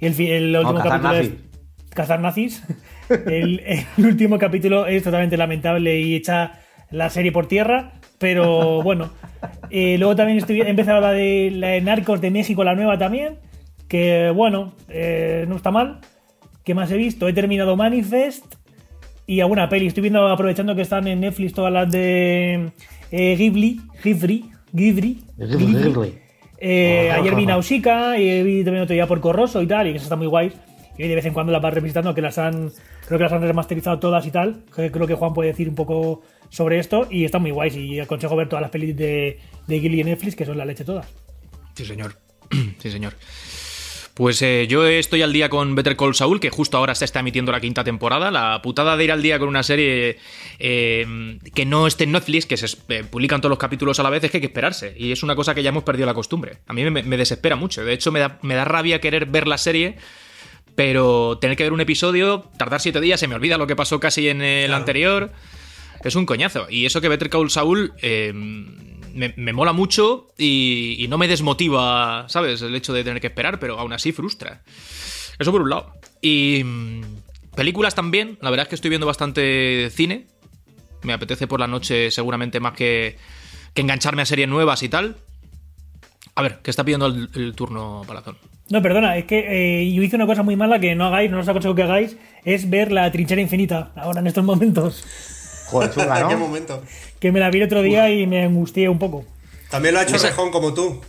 Y 0.00 0.06
el, 0.06 0.56
último 0.56 0.78
cazar 0.78 1.00
capítulo 1.00 1.12
nazis. 1.14 1.32
es. 1.32 1.94
Cazar 1.94 2.20
nazis. 2.20 2.62
el, 3.08 3.60
el 3.96 4.04
último 4.04 4.36
capítulo 4.38 4.86
es 4.86 5.04
totalmente 5.04 5.36
lamentable 5.36 6.00
y 6.00 6.16
echa 6.16 6.60
la 6.90 7.08
serie 7.08 7.30
por 7.30 7.46
tierra. 7.46 7.99
Pero 8.20 8.82
bueno. 8.82 9.10
Eh, 9.70 9.96
luego 9.98 10.14
también 10.14 10.36
estoy, 10.38 10.60
he 10.60 10.68
empezado 10.68 11.00
la 11.00 11.12
de, 11.12 11.50
la 11.52 11.68
de 11.68 11.80
Narcos 11.80 12.20
de 12.20 12.30
México, 12.30 12.62
la 12.62 12.74
nueva 12.74 12.98
también. 12.98 13.38
Que 13.88 14.30
bueno, 14.30 14.74
eh, 14.88 15.46
no 15.48 15.56
está 15.56 15.70
mal. 15.70 16.00
¿Qué 16.62 16.74
más 16.74 16.90
he 16.92 16.98
visto? 16.98 17.26
He 17.26 17.32
terminado 17.32 17.76
Manifest 17.76 18.44
y 19.26 19.40
alguna 19.40 19.70
peli. 19.70 19.86
Estoy 19.86 20.02
viendo, 20.02 20.28
aprovechando 20.28 20.76
que 20.76 20.82
están 20.82 21.06
en 21.08 21.20
Netflix 21.20 21.54
todas 21.54 21.72
las 21.72 21.90
de 21.90 22.72
eh, 23.10 23.36
Ghibli, 23.36 23.80
Ghibli, 24.04 24.50
Ghibli. 24.72 25.18
Ghibli. 25.38 26.14
Eh, 26.58 27.10
ayer 27.10 27.34
vi 27.34 27.46
Nausicaa 27.46 28.18
y 28.18 28.42
vi 28.42 28.62
también 28.64 28.82
otro 28.82 28.92
día 28.92 29.06
por 29.06 29.20
Corroso 29.20 29.62
y 29.62 29.66
tal, 29.66 29.86
y 29.86 29.92
que 29.92 29.96
eso 29.96 30.04
está 30.04 30.16
muy 30.16 30.26
guay. 30.26 30.52
Y 31.04 31.08
de 31.08 31.14
vez 31.14 31.24
en 31.24 31.32
cuando 31.32 31.52
las 31.52 31.62
vas 31.62 31.74
revisitando, 31.74 32.14
que 32.14 32.22
las 32.22 32.38
han, 32.38 32.70
creo 33.06 33.18
que 33.18 33.24
las 33.24 33.32
han 33.32 33.42
remasterizado 33.42 33.98
todas 33.98 34.26
y 34.26 34.30
tal. 34.30 34.64
que 34.74 34.90
Creo 34.90 35.06
que 35.06 35.14
Juan 35.14 35.32
puede 35.32 35.50
decir 35.50 35.68
un 35.68 35.74
poco 35.74 36.22
sobre 36.48 36.78
esto 36.78 37.06
y 37.10 37.24
está 37.24 37.38
muy 37.38 37.50
guay. 37.50 37.70
Y 37.76 38.00
aconsejo 38.00 38.36
ver 38.36 38.48
todas 38.48 38.62
las 38.62 38.70
pelis 38.70 38.96
de, 38.96 39.38
de 39.66 39.80
Ghibli 39.80 40.00
en 40.00 40.08
Netflix, 40.08 40.36
que 40.36 40.44
son 40.44 40.58
la 40.58 40.64
leche 40.64 40.84
todas. 40.84 41.06
Sí, 41.74 41.84
señor. 41.84 42.16
sí, 42.78 42.90
señor. 42.90 43.14
Pues 44.20 44.42
eh, 44.42 44.66
yo 44.68 44.86
estoy 44.86 45.22
al 45.22 45.32
día 45.32 45.48
con 45.48 45.74
Better 45.74 45.96
Call 45.96 46.14
Saul, 46.14 46.40
que 46.40 46.50
justo 46.50 46.76
ahora 46.76 46.94
se 46.94 47.06
está 47.06 47.20
emitiendo 47.20 47.52
la 47.52 47.60
quinta 47.60 47.84
temporada. 47.84 48.30
La 48.30 48.60
putada 48.60 48.94
de 48.94 49.04
ir 49.04 49.12
al 49.12 49.22
día 49.22 49.38
con 49.38 49.48
una 49.48 49.62
serie 49.62 50.18
eh, 50.58 51.38
que 51.54 51.64
no 51.64 51.86
esté 51.86 52.04
en 52.04 52.12
Netflix, 52.12 52.44
que 52.44 52.58
se 52.58 52.66
eh, 52.88 53.02
publican 53.04 53.40
todos 53.40 53.48
los 53.48 53.58
capítulos 53.58 53.98
a 53.98 54.02
la 54.02 54.10
vez, 54.10 54.22
es 54.22 54.30
que 54.30 54.36
hay 54.36 54.40
que 54.42 54.48
esperarse. 54.48 54.94
Y 54.94 55.12
es 55.12 55.22
una 55.22 55.34
cosa 55.34 55.54
que 55.54 55.62
ya 55.62 55.70
hemos 55.70 55.84
perdido 55.84 56.04
la 56.04 56.12
costumbre. 56.12 56.58
A 56.66 56.74
mí 56.74 56.84
me, 56.90 57.02
me 57.02 57.16
desespera 57.16 57.56
mucho. 57.56 57.82
De 57.82 57.94
hecho, 57.94 58.12
me 58.12 58.20
da, 58.20 58.38
me 58.42 58.54
da 58.56 58.66
rabia 58.66 59.00
querer 59.00 59.24
ver 59.24 59.48
la 59.48 59.56
serie, 59.56 59.96
pero 60.80 61.36
tener 61.38 61.58
que 61.58 61.64
ver 61.64 61.74
un 61.74 61.82
episodio, 61.82 62.48
tardar 62.56 62.80
siete 62.80 63.02
días, 63.02 63.20
se 63.20 63.28
me 63.28 63.34
olvida 63.34 63.58
lo 63.58 63.66
que 63.66 63.76
pasó 63.76 64.00
casi 64.00 64.30
en 64.30 64.40
el 64.40 64.68
Claro. 64.68 64.80
anterior. 64.80 65.32
Es 66.02 66.14
un 66.14 66.24
coñazo. 66.24 66.68
Y 66.70 66.86
eso 66.86 67.02
que 67.02 67.08
Better 67.10 67.28
Call 67.28 67.50
Saul 67.50 67.92
eh, 68.00 68.32
me, 68.32 69.34
me 69.36 69.52
mola 69.52 69.74
mucho 69.74 70.28
y, 70.38 70.96
y 70.98 71.06
no 71.08 71.18
me 71.18 71.28
desmotiva, 71.28 72.24
¿sabes? 72.30 72.62
El 72.62 72.74
hecho 72.74 72.94
de 72.94 73.04
tener 73.04 73.20
que 73.20 73.26
esperar, 73.26 73.58
pero 73.60 73.78
aún 73.78 73.92
así 73.92 74.10
frustra. 74.12 74.62
Eso 75.38 75.52
por 75.52 75.60
un 75.60 75.68
lado. 75.68 75.92
Y 76.22 76.62
mm, 76.64 77.02
películas 77.54 77.94
también. 77.94 78.38
La 78.40 78.48
verdad 78.48 78.64
es 78.64 78.68
que 78.70 78.76
estoy 78.76 78.88
viendo 78.88 79.06
bastante 79.06 79.90
cine. 79.94 80.28
Me 81.02 81.12
apetece 81.12 81.46
por 81.46 81.60
la 81.60 81.66
noche 81.66 82.10
seguramente 82.10 82.58
más 82.58 82.72
que, 82.72 83.18
que 83.74 83.82
engancharme 83.82 84.22
a 84.22 84.24
series 84.24 84.48
nuevas 84.48 84.82
y 84.82 84.88
tal. 84.88 85.18
A 86.36 86.40
ver, 86.40 86.60
¿qué 86.62 86.70
está 86.70 86.84
pidiendo 86.84 87.04
el, 87.04 87.28
el 87.34 87.54
turno 87.54 88.00
Palazón? 88.06 88.38
No, 88.70 88.80
perdona, 88.82 89.16
es 89.16 89.24
que 89.24 89.82
eh, 89.82 89.92
yo 89.92 90.02
hice 90.02 90.16
una 90.16 90.26
cosa 90.26 90.42
muy 90.42 90.54
mala 90.56 90.78
que 90.78 90.94
no 90.94 91.06
hagáis, 91.06 91.30
no 91.30 91.40
os 91.40 91.48
aconsejo 91.48 91.74
que 91.74 91.82
hagáis, 91.82 92.16
es 92.44 92.70
ver 92.70 92.92
la 92.92 93.10
trinchera 93.10 93.40
infinita 93.40 93.90
ahora 93.96 94.20
en 94.20 94.28
estos 94.28 94.44
momentos. 94.44 95.04
Joder, 95.66 95.90
chunga, 95.90 96.20
¿En 96.20 96.28
qué 96.28 96.34
¿no? 96.34 96.40
momento? 96.40 96.82
Que 97.18 97.32
me 97.32 97.40
la 97.40 97.50
vi 97.50 97.58
el 97.58 97.64
otro 97.64 97.82
día 97.82 98.08
y 98.10 98.26
me 98.26 98.44
angustié 98.44 98.88
un 98.88 98.98
poco. 98.98 99.24
También 99.70 99.94
lo 99.94 100.00
ha 100.00 100.04
hecho 100.04 100.16
Esa- 100.16 100.28
Rejón 100.28 100.50
como 100.50 100.72
tú. 100.72 101.00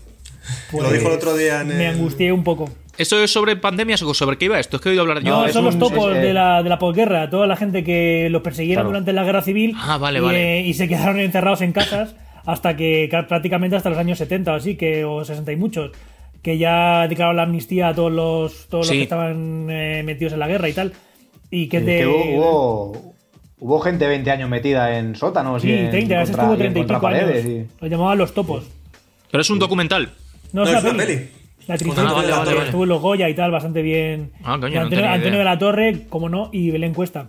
Pues, 0.72 0.84
lo 0.84 0.92
dijo 0.92 1.08
el 1.08 1.14
otro 1.14 1.36
día 1.38 1.62
en 1.62 1.68
Me 1.78 1.88
angustié 1.88 2.32
un 2.32 2.44
poco. 2.44 2.68
¿Eso 2.98 3.24
es 3.24 3.32
sobre 3.32 3.56
pandemias 3.56 4.02
o 4.02 4.14
sobre 4.14 4.38
qué 4.38 4.46
iba 4.46 4.60
esto? 4.60 4.78
Es 4.78 4.82
que 4.82 4.90
he 4.90 4.92
oído 4.92 5.04
hablar 5.04 5.22
yo. 5.24 5.46
No, 5.46 5.50
son 5.54 5.64
los 5.64 5.78
topos 5.80 6.16
eh, 6.16 6.20
de, 6.20 6.34
la, 6.34 6.62
de 6.64 6.70
la 6.70 6.78
posguerra, 6.80 7.30
toda 7.30 7.46
la 7.48 7.56
gente 7.56 7.84
que 7.84 8.28
los 8.32 8.42
persiguieron 8.42 8.82
Claro. 8.84 8.90
durante 8.90 9.14
la 9.14 9.24
guerra 9.24 9.42
civil 9.44 9.76
Ah, 9.78 9.98
vale, 9.98 10.18
y, 10.20 10.22
vale. 10.22 10.60
eh, 10.60 10.62
y 10.62 10.74
se 10.74 10.88
quedaron 10.88 11.20
encerrados 11.20 11.62
en 11.62 11.72
casas 11.74 12.16
hasta 12.46 12.76
que 12.76 13.08
ca- 13.10 13.28
prácticamente 13.28 13.76
hasta 13.76 13.90
los 13.90 13.98
años 14.00 14.18
70 14.18 14.52
o 14.52 14.56
así, 14.56 14.76
que, 14.76 15.06
o 15.06 15.24
60 15.24 15.52
y 15.52 15.56
muchos, 15.56 15.92
que 16.42 16.58
ya 16.58 17.08
declararon 17.08 17.38
la 17.38 17.44
amnistía 17.44 17.90
a 17.90 17.96
todos 17.96 18.12
los, 18.12 18.68
todos 18.68 18.88
los 18.88 18.92
que 18.96 19.04
estaban 19.04 19.68
eh, 19.70 20.02
metidos 20.04 20.34
en 20.34 20.40
la 20.40 20.48
guerra 20.48 20.70
y 20.70 20.74
tal. 20.74 20.94
Y 21.50 21.68
que 21.68 21.82
te... 21.82 21.98
que 22.00 22.08
hubo, 22.08 23.14
hubo, 23.60 23.80
gente 23.82 24.08
20 24.08 24.32
años 24.32 24.50
metida 24.50 24.98
en 24.98 25.16
sótanos 25.16 25.64
y 25.64 25.68
Sí, 25.68 25.74
en 25.74 25.90
30, 25.92 26.22
ese 26.24 26.32
contra- 26.32 26.44
estuvo 26.44 26.64
y 26.64 26.68
en 26.68 26.74
30 26.74 26.80
y 26.80 26.84
pico 26.84 26.94
contra 27.00 27.10
años. 27.20 27.30
paredes 27.32 27.46
y- 27.46 27.82
Lo 27.82 27.88
llamaban 27.88 28.18
los 28.18 28.34
topos. 28.34 28.64
Pero 29.30 29.42
es 29.42 29.50
un 29.50 29.60
documental. 29.60 30.10
No, 30.54 30.64
No, 30.66 30.72
es 30.72 30.84
una 30.84 30.94
peli. 30.98 30.98
peli. 31.16 31.30
La 31.68 31.76
Ah, 31.76 31.78
vale, 31.78 31.90
infinita, 31.90 32.14
vale, 32.14 32.32
vale. 32.54 32.66
estuvo 32.66 32.84
en 32.84 32.90
los 32.90 33.02
Goya 33.02 33.30
y 33.30 33.36
tal, 33.36 33.52
bastante 33.52 33.82
bien. 33.84 34.32
Ah, 34.44 34.58
coño, 34.60 34.74
Y 34.74 34.76
no 34.76 34.82
Antonio, 35.08 35.38
de 35.38 35.44
la 35.46 35.60
Torre, 35.60 36.08
como 36.10 36.28
no, 36.28 36.50
y 36.52 36.72
Belén 36.72 36.94
Cuesta. 36.94 37.28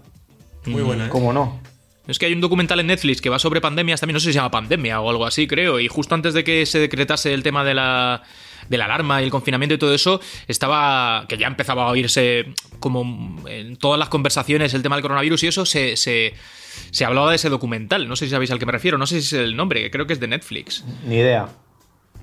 Muy 0.65 0.83
buena, 0.83 1.07
¿eh? 1.07 1.09
¿Cómo 1.11 1.33
no? 1.35 1.61
Es 2.09 2.19
que 2.19 2.27
hay 2.27 2.33
un 2.33 2.41
documental 2.41 2.81
en 2.81 2.87
Netflix 2.89 3.21
que 3.21 3.29
va 3.29 3.39
sobre 3.39 3.61
pandemias 3.61 4.01
también, 4.01 4.15
no 4.15 4.21
sé 4.21 4.27
si 4.29 4.33
se 4.33 4.39
llama 4.39 4.51
Pandemia 4.51 5.01
o 5.01 5.11
algo 5.11 5.27
así, 5.27 5.47
creo, 5.47 5.79
y 5.79 5.87
justo 5.87 6.15
antes 6.15 6.35
de 6.35 6.43
que 6.45 6.65
se 6.67 6.79
decretase 6.81 7.33
el 7.35 7.43
tema 7.45 7.63
de 7.63 7.75
la, 7.75 8.23
de 8.73 8.79
la 8.79 8.87
alarma 8.87 9.21
y 9.21 9.25
el 9.27 9.31
confinamiento 9.31 9.75
y 9.75 9.79
todo 9.79 9.95
eso, 9.95 10.21
estaba, 10.49 11.27
que 11.29 11.37
ya 11.37 11.47
empezaba 11.47 11.85
a 11.85 11.91
oírse 11.91 12.47
como 12.81 13.39
en 13.47 13.77
todas 13.77 13.99
las 13.99 14.09
conversaciones 14.09 14.75
el 14.75 14.83
tema 14.83 14.97
del 14.97 15.03
coronavirus 15.03 15.45
y 15.45 15.47
eso, 15.47 15.65
se, 15.65 15.97
se, 15.97 16.35
se 16.91 17.05
hablaba 17.05 17.31
de 17.31 17.37
ese 17.37 17.49
documental, 17.49 18.09
no 18.09 18.17
sé 18.17 18.25
si 18.27 18.31
sabéis 18.33 18.51
al 18.51 18.59
que 18.59 18.67
me 18.67 18.73
refiero, 18.73 18.99
no 18.99 19.07
sé 19.07 19.21
si 19.23 19.27
es 19.37 19.43
el 19.45 19.55
nombre, 19.57 19.89
creo 19.91 20.07
que 20.07 20.15
es 20.15 20.21
de 20.21 20.27
Netflix. 20.27 20.85
Ni 21.07 21.17
idea. 21.17 21.49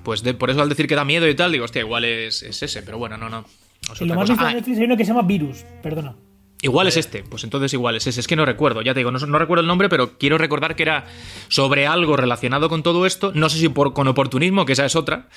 Pues 0.02 0.22
de- 0.22 0.34
por 0.34 0.50
eso 0.50 0.60
al 0.62 0.68
decir 0.68 0.86
que 0.86 0.94
da 0.94 1.04
miedo 1.04 1.28
y 1.28 1.34
tal, 1.34 1.52
digo, 1.52 1.64
hostia, 1.64 1.80
igual 1.80 2.04
es, 2.04 2.42
es 2.42 2.62
ese, 2.62 2.82
pero 2.82 2.98
bueno, 2.98 3.16
no, 3.16 3.28
no. 3.28 3.44
es 3.92 4.00
Y 4.00 4.04
lo 4.06 4.14
más 4.14 4.28
visto 4.28 4.46
en 4.46 4.56
Netflix 4.56 4.78
hay 4.78 4.84
uno 4.84 4.96
que 4.96 5.04
se 5.04 5.12
llama 5.12 5.22
Virus, 5.26 5.64
perdona. 5.82 6.14
Igual 6.62 6.88
es 6.88 6.98
este, 6.98 7.22
pues 7.22 7.42
entonces 7.44 7.72
igual 7.72 7.96
es 7.96 8.06
ese. 8.06 8.20
Es 8.20 8.26
que 8.26 8.36
no 8.36 8.44
recuerdo, 8.44 8.82
ya 8.82 8.92
te 8.92 9.00
digo, 9.00 9.10
no, 9.10 9.18
no 9.18 9.38
recuerdo 9.38 9.62
el 9.62 9.66
nombre, 9.66 9.88
pero 9.88 10.18
quiero 10.18 10.36
recordar 10.36 10.76
que 10.76 10.82
era 10.82 11.06
sobre 11.48 11.86
algo 11.86 12.18
relacionado 12.18 12.68
con 12.68 12.82
todo 12.82 13.06
esto. 13.06 13.32
No 13.34 13.48
sé 13.48 13.56
si 13.58 13.70
por, 13.70 13.94
con 13.94 14.08
oportunismo, 14.08 14.66
que 14.66 14.74
esa 14.74 14.84
es 14.84 14.94
otra. 14.94 15.28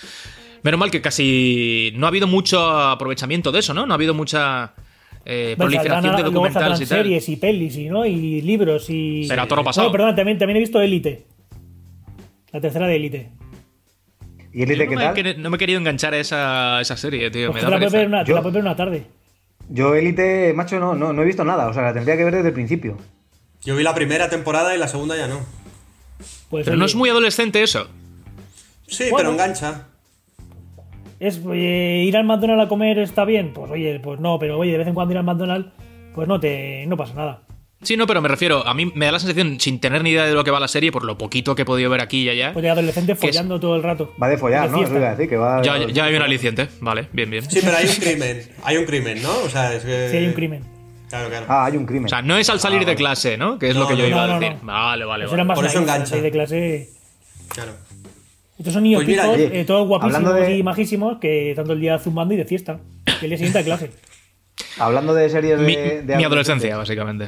Menos 0.63 0.79
mal 0.79 0.89
que 0.91 1.01
casi 1.01 1.91
no 1.95 2.05
ha 2.05 2.09
habido 2.09 2.25
mucho 2.27 2.59
aprovechamiento 2.79 3.51
de 3.51 3.59
eso, 3.59 3.73
¿no? 3.73 3.85
No 3.85 3.93
ha 3.93 3.95
habido 3.95 4.13
mucha 4.13 4.73
eh, 5.25 5.55
Bueno, 5.57 5.71
proliferación 5.71 6.15
de 6.15 6.23
documentales 6.23 6.79
y 6.81 6.85
tal. 6.85 6.97
series 6.99 7.29
y 7.29 7.35
pelis 7.35 7.77
y, 7.77 7.85
¿no? 7.89 8.05
y 8.05 8.41
libros 8.41 8.89
y. 8.89 9.25
Será 9.25 9.47
toro 9.47 9.63
pasado. 9.63 9.87
No, 9.87 9.91
perdona, 9.91 10.15
también, 10.15 10.37
también 10.37 10.57
he 10.57 10.59
visto 10.61 10.79
Élite. 10.81 11.25
La 12.51 12.61
tercera 12.61 12.87
de 12.87 12.95
Élite. 12.95 13.31
¿Y 14.53 14.59
Yo 14.59 14.63
Elite 14.65 14.85
no, 14.95 15.13
qué 15.13 15.23
tal? 15.23 15.41
no 15.41 15.49
me 15.49 15.55
he 15.55 15.59
querido 15.59 15.79
enganchar 15.79 16.13
a 16.13 16.19
esa, 16.19 16.79
esa 16.79 16.95
serie, 16.95 17.29
tío. 17.31 17.51
Pues 17.51 17.55
me 17.63 17.69
te 17.69 17.73
da 17.73 17.79
la 17.79 17.89
ver 17.89 18.07
una, 18.07 18.23
te 18.23 18.29
Yo- 18.29 18.35
la 18.35 18.41
puedes 18.41 18.53
ver 18.53 18.63
una 18.63 18.75
tarde. 18.75 19.05
Yo 19.69 19.95
Elite, 19.95 20.53
macho, 20.53 20.79
no, 20.79 20.93
no, 20.93 21.11
no 21.13 21.21
he 21.23 21.25
visto 21.25 21.43
nada. 21.43 21.67
O 21.67 21.73
sea, 21.73 21.83
la 21.83 21.93
tendría 21.93 22.15
que 22.17 22.23
ver 22.23 22.35
desde 22.35 22.49
el 22.49 22.53
principio. 22.53 22.97
Yo 23.65 23.75
vi 23.75 23.83
la 23.83 23.95
primera 23.95 24.29
temporada 24.29 24.75
y 24.75 24.77
la 24.77 24.87
segunda 24.87 25.15
ya 25.17 25.27
no. 25.27 25.39
Pues, 26.49 26.65
Pero 26.65 26.77
no 26.77 26.83
oye, 26.83 26.91
es 26.91 26.95
muy 26.95 27.09
adolescente 27.09 27.63
eso. 27.63 27.87
Sí, 28.87 29.05
Bueno. 29.09 29.17
pero 29.17 29.31
engancha. 29.31 29.87
Es, 31.19 31.41
oye, 31.45 32.03
ir 32.05 32.15
al 32.17 32.25
McDonald's 32.25 32.65
a 32.65 32.67
comer 32.69 32.99
está 32.99 33.25
bien. 33.25 33.53
Pues 33.53 33.69
oye, 33.71 33.99
pues 34.01 34.19
no, 34.19 34.37
pero 34.39 34.57
oye, 34.59 34.71
de 34.73 34.77
vez 34.79 34.87
en 34.87 34.93
cuando 34.93 35.13
ir 35.13 35.17
al 35.17 35.23
McDonald's, 35.23 35.69
pues 36.15 36.27
no 36.27 36.39
te 36.39 36.85
no 36.87 36.97
pasa 36.97 37.13
nada. 37.13 37.41
Sí, 37.81 37.97
no, 37.97 38.07
pero 38.07 38.21
me 38.21 38.29
refiero, 38.29 38.65
a 38.65 38.73
mí 38.73 38.85
me 38.95 39.07
da 39.07 39.11
la 39.11 39.19
sensación, 39.19 39.59
sin 39.59 39.81
tener 39.81 40.03
ni 40.03 40.11
idea 40.11 40.23
de 40.25 40.33
lo 40.33 40.45
que 40.45 40.51
va 40.51 40.59
la 40.61 40.69
serie, 40.69 40.89
por 40.89 41.03
lo 41.03 41.17
poquito 41.17 41.53
que 41.53 41.63
he 41.63 41.65
podido 41.65 41.89
ver 41.89 41.99
aquí 41.99 42.21
y 42.23 42.29
allá, 42.29 42.53
Pues 42.53 42.63
de 42.63 42.69
adolescente 42.69 43.11
es- 43.11 43.19
follando 43.19 43.59
todo 43.59 43.75
el 43.75 43.83
rato. 43.83 44.13
Va 44.21 44.29
de 44.29 44.37
follar, 44.37 44.69
¿no? 44.69 44.77
Eso 44.77 44.87
fiesta. 44.87 44.97
iba 44.99 45.07
a 45.07 45.11
decir, 45.11 45.29
que 45.29 45.35
va... 45.35 45.61
ya, 45.61 45.85
ya 45.89 46.05
hay 46.05 46.15
un 46.15 46.21
aliciente. 46.21 46.69
Vale, 46.79 47.09
bien, 47.11 47.29
bien. 47.29 47.43
Sí, 47.49 47.59
pero 47.61 47.75
hay 47.75 47.85
un 47.89 47.95
crimen. 47.95 48.41
Hay 48.63 48.77
un 48.77 48.85
crimen, 48.85 49.21
¿no? 49.21 49.37
O 49.45 49.49
sea, 49.49 49.73
es 49.73 49.83
que. 49.83 50.07
Sí, 50.09 50.15
hay 50.15 50.27
un 50.27 50.33
crimen. 50.33 50.61
Claro, 51.09 51.27
claro. 51.29 51.45
Ah, 51.49 51.65
hay 51.65 51.75
un 51.75 51.85
crimen. 51.85 52.05
O 52.05 52.07
sea, 52.09 52.21
no 52.21 52.37
es 52.37 52.49
al 52.49 52.61
salir 52.61 52.85
de 52.85 52.95
clase, 52.95 53.37
¿no? 53.37 53.59
Que 53.59 53.69
es 53.69 53.75
lo 53.75 53.85
que 53.85 53.97
yo 53.97 54.03
no, 54.03 54.07
iba 54.09 54.27
no, 54.27 54.33
a 54.35 54.39
decir. 54.39 54.57
no. 54.63 54.71
Vale, 54.71 55.03
vale, 55.05 55.23
Eso 55.25 55.31
vale. 55.31 55.41
era 55.41 55.43
más 55.43 55.55
Por 55.59 55.65
eso 55.65 55.79
engancha. 55.79 56.15
de 56.15 56.31
clase. 56.31 56.89
claro. 57.49 57.73
Estos 58.57 58.73
son 58.73 58.83
niños 58.83 58.99
Pues 58.99 59.07
mira, 59.07 59.23
pijos, 59.23 59.35
oye, 59.37 59.59
eh, 59.61 59.65
todos 59.65 59.87
guapísimos 59.87 60.15
hablando 60.15 60.39
de- 60.45 60.57
y 60.57 60.63
majísimos 60.63 61.17
que 61.19 61.49
están 61.51 61.65
todo 61.65 61.73
el 61.73 61.81
día 61.81 61.97
zumbando 61.99 62.33
y 62.33 62.37
de 62.37 62.45
fiesta. 62.45 62.79
Y 63.21 63.25
el 63.25 63.29
día 63.29 63.37
siguiente 63.37 63.59
a 63.59 63.63
clase. 63.63 63.91
Hablando 64.79 65.13
de 65.13 65.29
series 65.29 65.59
de... 65.59 65.65
Mi, 65.65 65.75
de 65.75 66.15
mi 66.17 66.23
adolescencia, 66.23 66.77
básicamente. 66.77 67.27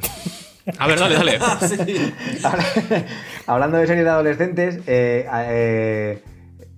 A 0.77 0.87
ver, 0.87 0.99
dale, 0.99 1.15
dale. 1.15 1.39
Sí. 1.67 2.11
Hablando 3.47 3.77
de 3.77 3.87
series 3.87 4.03
de 4.05 4.09
adolescentes, 4.11 4.79
eh, 4.87 5.27
eh, 5.47 6.21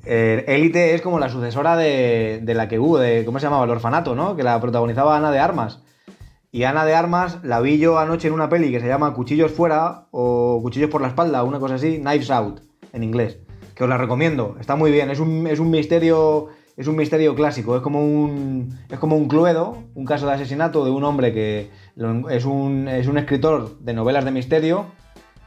eh, 0.05 0.45
Élite 0.47 0.93
es 0.95 1.01
como 1.01 1.19
la 1.19 1.29
sucesora 1.29 1.75
de, 1.77 2.39
de 2.41 2.53
la 2.53 2.67
que 2.67 2.79
hubo, 2.79 2.97
de, 2.97 3.23
¿cómo 3.25 3.39
se 3.39 3.45
llamaba? 3.45 3.65
El 3.65 3.71
orfanato, 3.71 4.15
¿no? 4.15 4.35
Que 4.35 4.43
la 4.43 4.59
protagonizaba 4.59 5.15
Ana 5.17 5.31
de 5.31 5.39
Armas. 5.39 5.79
Y 6.51 6.63
Ana 6.63 6.85
de 6.85 6.95
Armas 6.95 7.39
la 7.43 7.59
vi 7.59 7.77
yo 7.77 7.99
anoche 7.99 8.27
en 8.29 8.33
una 8.33 8.49
peli 8.49 8.71
que 8.71 8.79
se 8.79 8.87
llama 8.87 9.13
Cuchillos 9.13 9.51
fuera 9.51 10.05
o 10.11 10.59
Cuchillos 10.61 10.89
por 10.89 11.01
la 11.01 11.09
espalda, 11.09 11.43
una 11.43 11.59
cosa 11.59 11.75
así, 11.75 11.97
Knives 11.99 12.31
Out, 12.31 12.61
en 12.93 13.03
inglés. 13.03 13.37
Que 13.77 13.83
os 13.83 13.89
la 13.89 13.97
recomiendo, 13.97 14.57
está 14.59 14.75
muy 14.75 14.91
bien, 14.91 15.11
es 15.11 15.19
un, 15.19 15.45
es 15.45 15.59
un 15.59 15.69
misterio. 15.69 16.49
Es 16.75 16.87
un 16.87 16.95
misterio 16.95 17.33
clásico, 17.33 17.75
es 17.75 17.81
como 17.81 18.03
un. 18.03 18.77
Es 18.89 18.99
como 18.99 19.15
un 19.15 19.27
cluedo, 19.27 19.83
un 19.95 20.05
caso 20.05 20.27
de 20.27 20.33
asesinato 20.33 20.83
de 20.85 20.91
un 20.91 21.03
hombre 21.03 21.33
que 21.33 21.69
es, 22.29 22.45
un, 22.45 22.87
es 22.87 23.07
un 23.07 23.17
escritor 23.17 23.79
de 23.79 23.93
novelas 23.93 24.25
de 24.25 24.31
misterio 24.31 24.85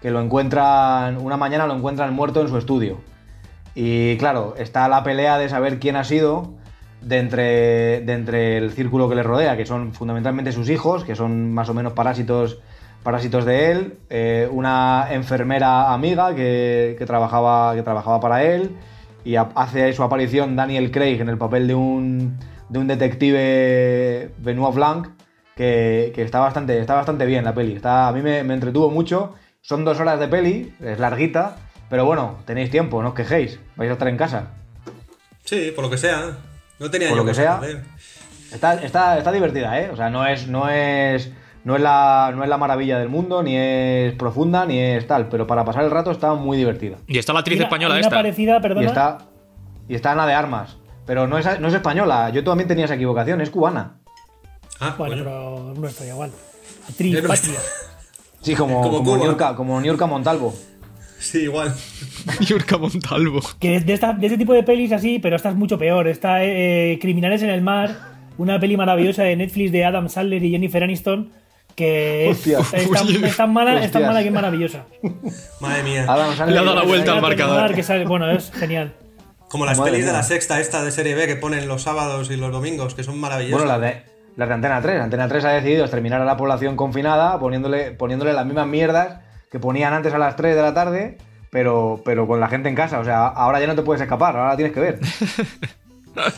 que 0.01 0.11
lo 0.11 0.21
encuentran. 0.21 1.19
Una 1.19 1.37
mañana 1.37 1.67
lo 1.67 1.75
encuentran 1.75 2.15
muerto 2.15 2.41
en 2.41 2.49
su 2.49 2.57
estudio. 2.57 2.99
Y 3.75 4.17
claro, 4.17 4.55
está 4.59 4.89
la 4.89 5.05
pelea 5.05 5.39
de 5.39 5.49
saber 5.49 5.79
quién 5.79 5.97
ha 5.97 6.05
sido 6.05 6.55
de 7.01 7.19
entre, 7.19 8.01
de 8.01 8.13
entre 8.13 8.59
el 8.59 8.73
círculo 8.73 9.09
que 9.09 9.15
le 9.15 9.23
rodea, 9.23 9.57
que 9.57 9.67
son 9.67 9.93
fundamentalmente 9.93 10.53
sus 10.53 10.69
hijos, 10.69 11.05
que 11.05 11.15
son 11.15 11.53
más 11.53 11.69
o 11.69 11.75
menos 11.75 11.93
parásitos, 11.93 12.61
parásitos 13.03 13.45
de 13.45 13.71
él, 13.71 13.99
eh, 14.11 14.49
una 14.51 15.09
enfermera 15.11 15.93
amiga 15.93 16.35
que, 16.35 16.97
que 16.99 17.07
trabajaba, 17.07 17.75
que 17.75 17.83
trabajaba 17.83 18.21
para 18.21 18.43
él, 18.43 18.77
y 19.25 19.37
hace 19.37 19.93
su 19.93 20.03
aparición 20.03 20.57
Daniel 20.57 20.91
Craig 20.91 21.21
en 21.21 21.29
el 21.29 21.39
papel 21.39 21.67
de 21.67 21.75
un, 21.75 22.39
de 22.69 22.79
un 22.79 22.87
detective 22.87 24.31
Benoit 24.39 24.75
Blanc, 24.75 25.09
que, 25.57 26.13
que 26.15 26.23
está, 26.23 26.41
bastante, 26.41 26.79
está 26.79 26.95
bastante 26.95 27.27
bien 27.27 27.45
la 27.45 27.55
peli. 27.55 27.75
Está, 27.75 28.09
a 28.09 28.13
mí 28.13 28.23
me, 28.23 28.43
me 28.45 28.55
entretuvo 28.55 28.91
mucho. 28.91 29.35
Son 29.61 29.85
dos 29.85 30.01
horas 30.01 30.19
de 30.19 30.27
peli, 30.27 30.73
es 30.81 30.99
larguita, 30.99 31.57
pero 31.91 32.07
bueno, 32.07 32.39
tenéis 32.47 32.71
tiempo, 32.71 33.03
no 33.03 33.11
os 33.11 33.15
quejéis, 33.15 33.61
vais 33.77 33.91
a 33.91 33.93
estar 33.93 34.09
en 34.09 34.17
casa. 34.17 34.53
Sí, 35.45 35.73
por 35.75 35.85
lo 35.85 35.91
que 35.91 35.99
sea. 35.99 36.39
No 36.79 36.91
tenía 36.91 37.09
Por 37.09 37.19
yo 37.19 37.25
lo 37.25 37.29
que 37.29 37.35
sea. 37.35 37.61
Está, 38.53 38.75
está, 38.75 39.19
está 39.19 39.33
divertida, 39.33 39.79
¿eh? 39.79 39.91
O 39.93 39.97
sea, 39.97 40.09
no 40.09 40.27
es, 40.27 40.49
no 40.49 40.71
es, 40.71 41.31
no 41.65 41.77
es, 41.77 41.83
la, 41.83 42.33
no 42.35 42.43
es 42.43 42.49
la 42.49 42.57
maravilla 42.59 42.99
del 42.99 43.09
mundo, 43.09 43.43
ni 43.43 43.57
es 43.57 44.15
profunda, 44.15 44.65
ni 44.67 44.79
es 44.79 45.07
tal, 45.07 45.29
pero 45.29 45.47
para 45.47 45.65
pasar 45.65 45.85
el 45.85 45.91
rato 45.91 46.11
está 46.11 46.35
muy 46.35 46.57
divertida. 46.57 46.97
Y 47.07 47.19
está 47.19 47.33
la 47.33 47.41
actriz 47.41 47.59
Mira, 47.59 47.67
española 47.67 47.95
hay 47.95 48.01
una 48.01 48.07
esta. 48.09 48.17
parecida, 48.17 48.61
perdona. 48.61 48.83
Y 48.83 48.87
está, 48.87 49.19
y 49.89 49.95
está 49.95 50.13
Ana 50.13 50.27
de 50.27 50.33
Armas, 50.35 50.77
pero 51.07 51.27
no 51.27 51.37
es, 51.39 51.61
no 51.61 51.69
es 51.69 51.75
española, 51.75 52.31
yo 52.31 52.43
también 52.45 52.69
tenía 52.69 52.85
esa 52.87 52.95
equivocación, 52.95 53.41
es 53.41 53.51
cubana. 53.51 53.97
Ah, 54.81 54.95
Bueno, 54.97 55.17
bueno. 55.17 55.25
pero 55.25 55.75
no 55.81 55.89
estoy 55.89 56.09
igual. 56.09 56.31
Actriz, 56.89 57.21
patria. 57.21 57.59
Sí, 58.41 58.55
como, 58.55 58.81
Como 58.83 58.99
como. 59.05 59.17
Niurka, 59.19 59.55
como 59.55 59.81
Niurka 59.81 60.07
Montalvo. 60.07 60.55
Sí, 61.19 61.41
igual. 61.43 61.75
Yurka 62.41 62.79
Montalvo. 62.79 63.41
Que 63.59 63.77
es 63.77 63.85
de, 63.85 63.93
esta, 63.93 64.15
de 64.15 64.27
este 64.27 64.39
tipo 64.39 64.55
de 64.55 64.63
pelis 64.63 64.91
así, 64.93 65.19
pero 65.19 65.37
esta 65.37 65.51
es 65.51 65.55
mucho 65.55 65.77
peor. 65.77 66.09
Está 66.09 66.43
eh, 66.43 66.99
Criminales 66.99 67.43
en 67.43 67.51
el 67.51 67.61
Mar, 67.61 67.95
una 68.39 68.59
peli 68.59 68.79
maravillosa 68.79 69.23
de 69.25 69.37
Netflix 69.37 69.71
de 69.71 69.85
Adam 69.85 70.09
Sandler 70.09 70.43
y 70.43 70.51
Jennifer 70.53 70.83
Aniston, 70.83 71.31
que 71.75 72.31
es, 72.31 72.47
es 72.47 72.91
tan, 72.91 73.25
es 73.25 73.37
tan 73.37 73.53
mala, 73.53 73.83
es 73.83 73.91
tan 73.91 74.03
mala 74.07 74.21
que 74.23 74.29
es 74.29 74.35
maravillosa. 74.35 74.85
Madre 75.61 75.83
mía. 75.83 76.05
Adam 76.09 76.33
Sandler- 76.35 76.53
Le 76.53 76.59
ha 76.59 76.63
dado 76.63 76.75
la 76.77 76.83
vuelta 76.83 77.13
al 77.13 77.23
marcador. 77.23 77.61
Mar, 77.61 77.75
que 77.75 77.83
sale- 77.83 78.05
bueno, 78.07 78.31
es 78.31 78.51
genial. 78.53 78.93
Como 79.49 79.65
las 79.67 79.79
Madre 79.79 79.93
pelis 79.93 80.07
de 80.07 80.13
mía. 80.13 80.19
la 80.21 80.25
sexta 80.25 80.61
esta 80.61 80.85
de 80.85 80.91
serie 80.93 81.15
B 81.15 81.27
que 81.27 81.37
ponen 81.37 81.67
los 81.67 81.83
sábados 81.83 82.31
y 82.31 82.37
los 82.37 82.53
domingos, 82.53 82.95
que 82.95 83.03
son 83.03 83.19
maravillosas. 83.19 83.65
Bueno, 83.65 83.67
la 83.67 83.79
de, 83.85 84.03
la 84.37 84.47
de 84.47 84.55
Antena 84.55 84.81
3. 84.81 85.01
Antena 85.01 85.27
3 85.29 85.45
ha 85.45 85.49
decidido 85.51 85.83
exterminar 85.83 86.21
a 86.21 86.25
la 86.25 86.37
población 86.37 86.77
confinada 86.77 87.39
poniéndole, 87.41 87.91
poniéndole 87.93 88.33
las 88.33 88.47
mismas 88.47 88.67
mierdas 88.69 89.21
que 89.51 89.59
ponían 89.59 89.93
antes 89.93 90.15
a 90.15 90.19
las 90.19 90.37
3 90.37 90.55
de 90.55 90.63
la 90.63 90.73
tarde, 90.75 91.19
pero, 91.51 92.01
pero 92.05 92.29
con 92.29 92.39
la 92.39 92.47
gente 92.49 92.69
en 92.69 92.77
casa. 92.77 93.01
O 93.01 93.05
sea, 93.05 93.27
ahora 93.27 93.59
ya 93.61 93.67
no 93.67 93.75
te 93.75 93.83
puedes 93.83 94.01
escapar, 94.01 94.37
ahora 94.37 94.51
la 94.51 94.57
tienes 94.57 94.73
que 94.73 94.81
ver. 94.81 94.99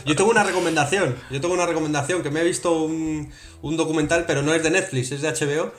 Yo 0.05 0.15
tengo 0.17 0.31
una 0.31 0.43
recomendación. 0.45 1.17
Yo 1.31 1.41
tengo 1.41 1.55
una 1.55 1.67
recomendación 1.67 2.23
que 2.23 2.31
me 2.31 2.41
he 2.41 2.45
visto 2.45 2.83
un, 2.83 3.31
un 3.63 3.77
documental, 3.77 4.25
pero 4.27 4.43
no 4.43 4.53
es 4.55 4.63
de 4.63 4.71
Netflix, 4.71 5.13
es 5.13 5.23
de 5.23 5.29
HBO. 5.31 5.73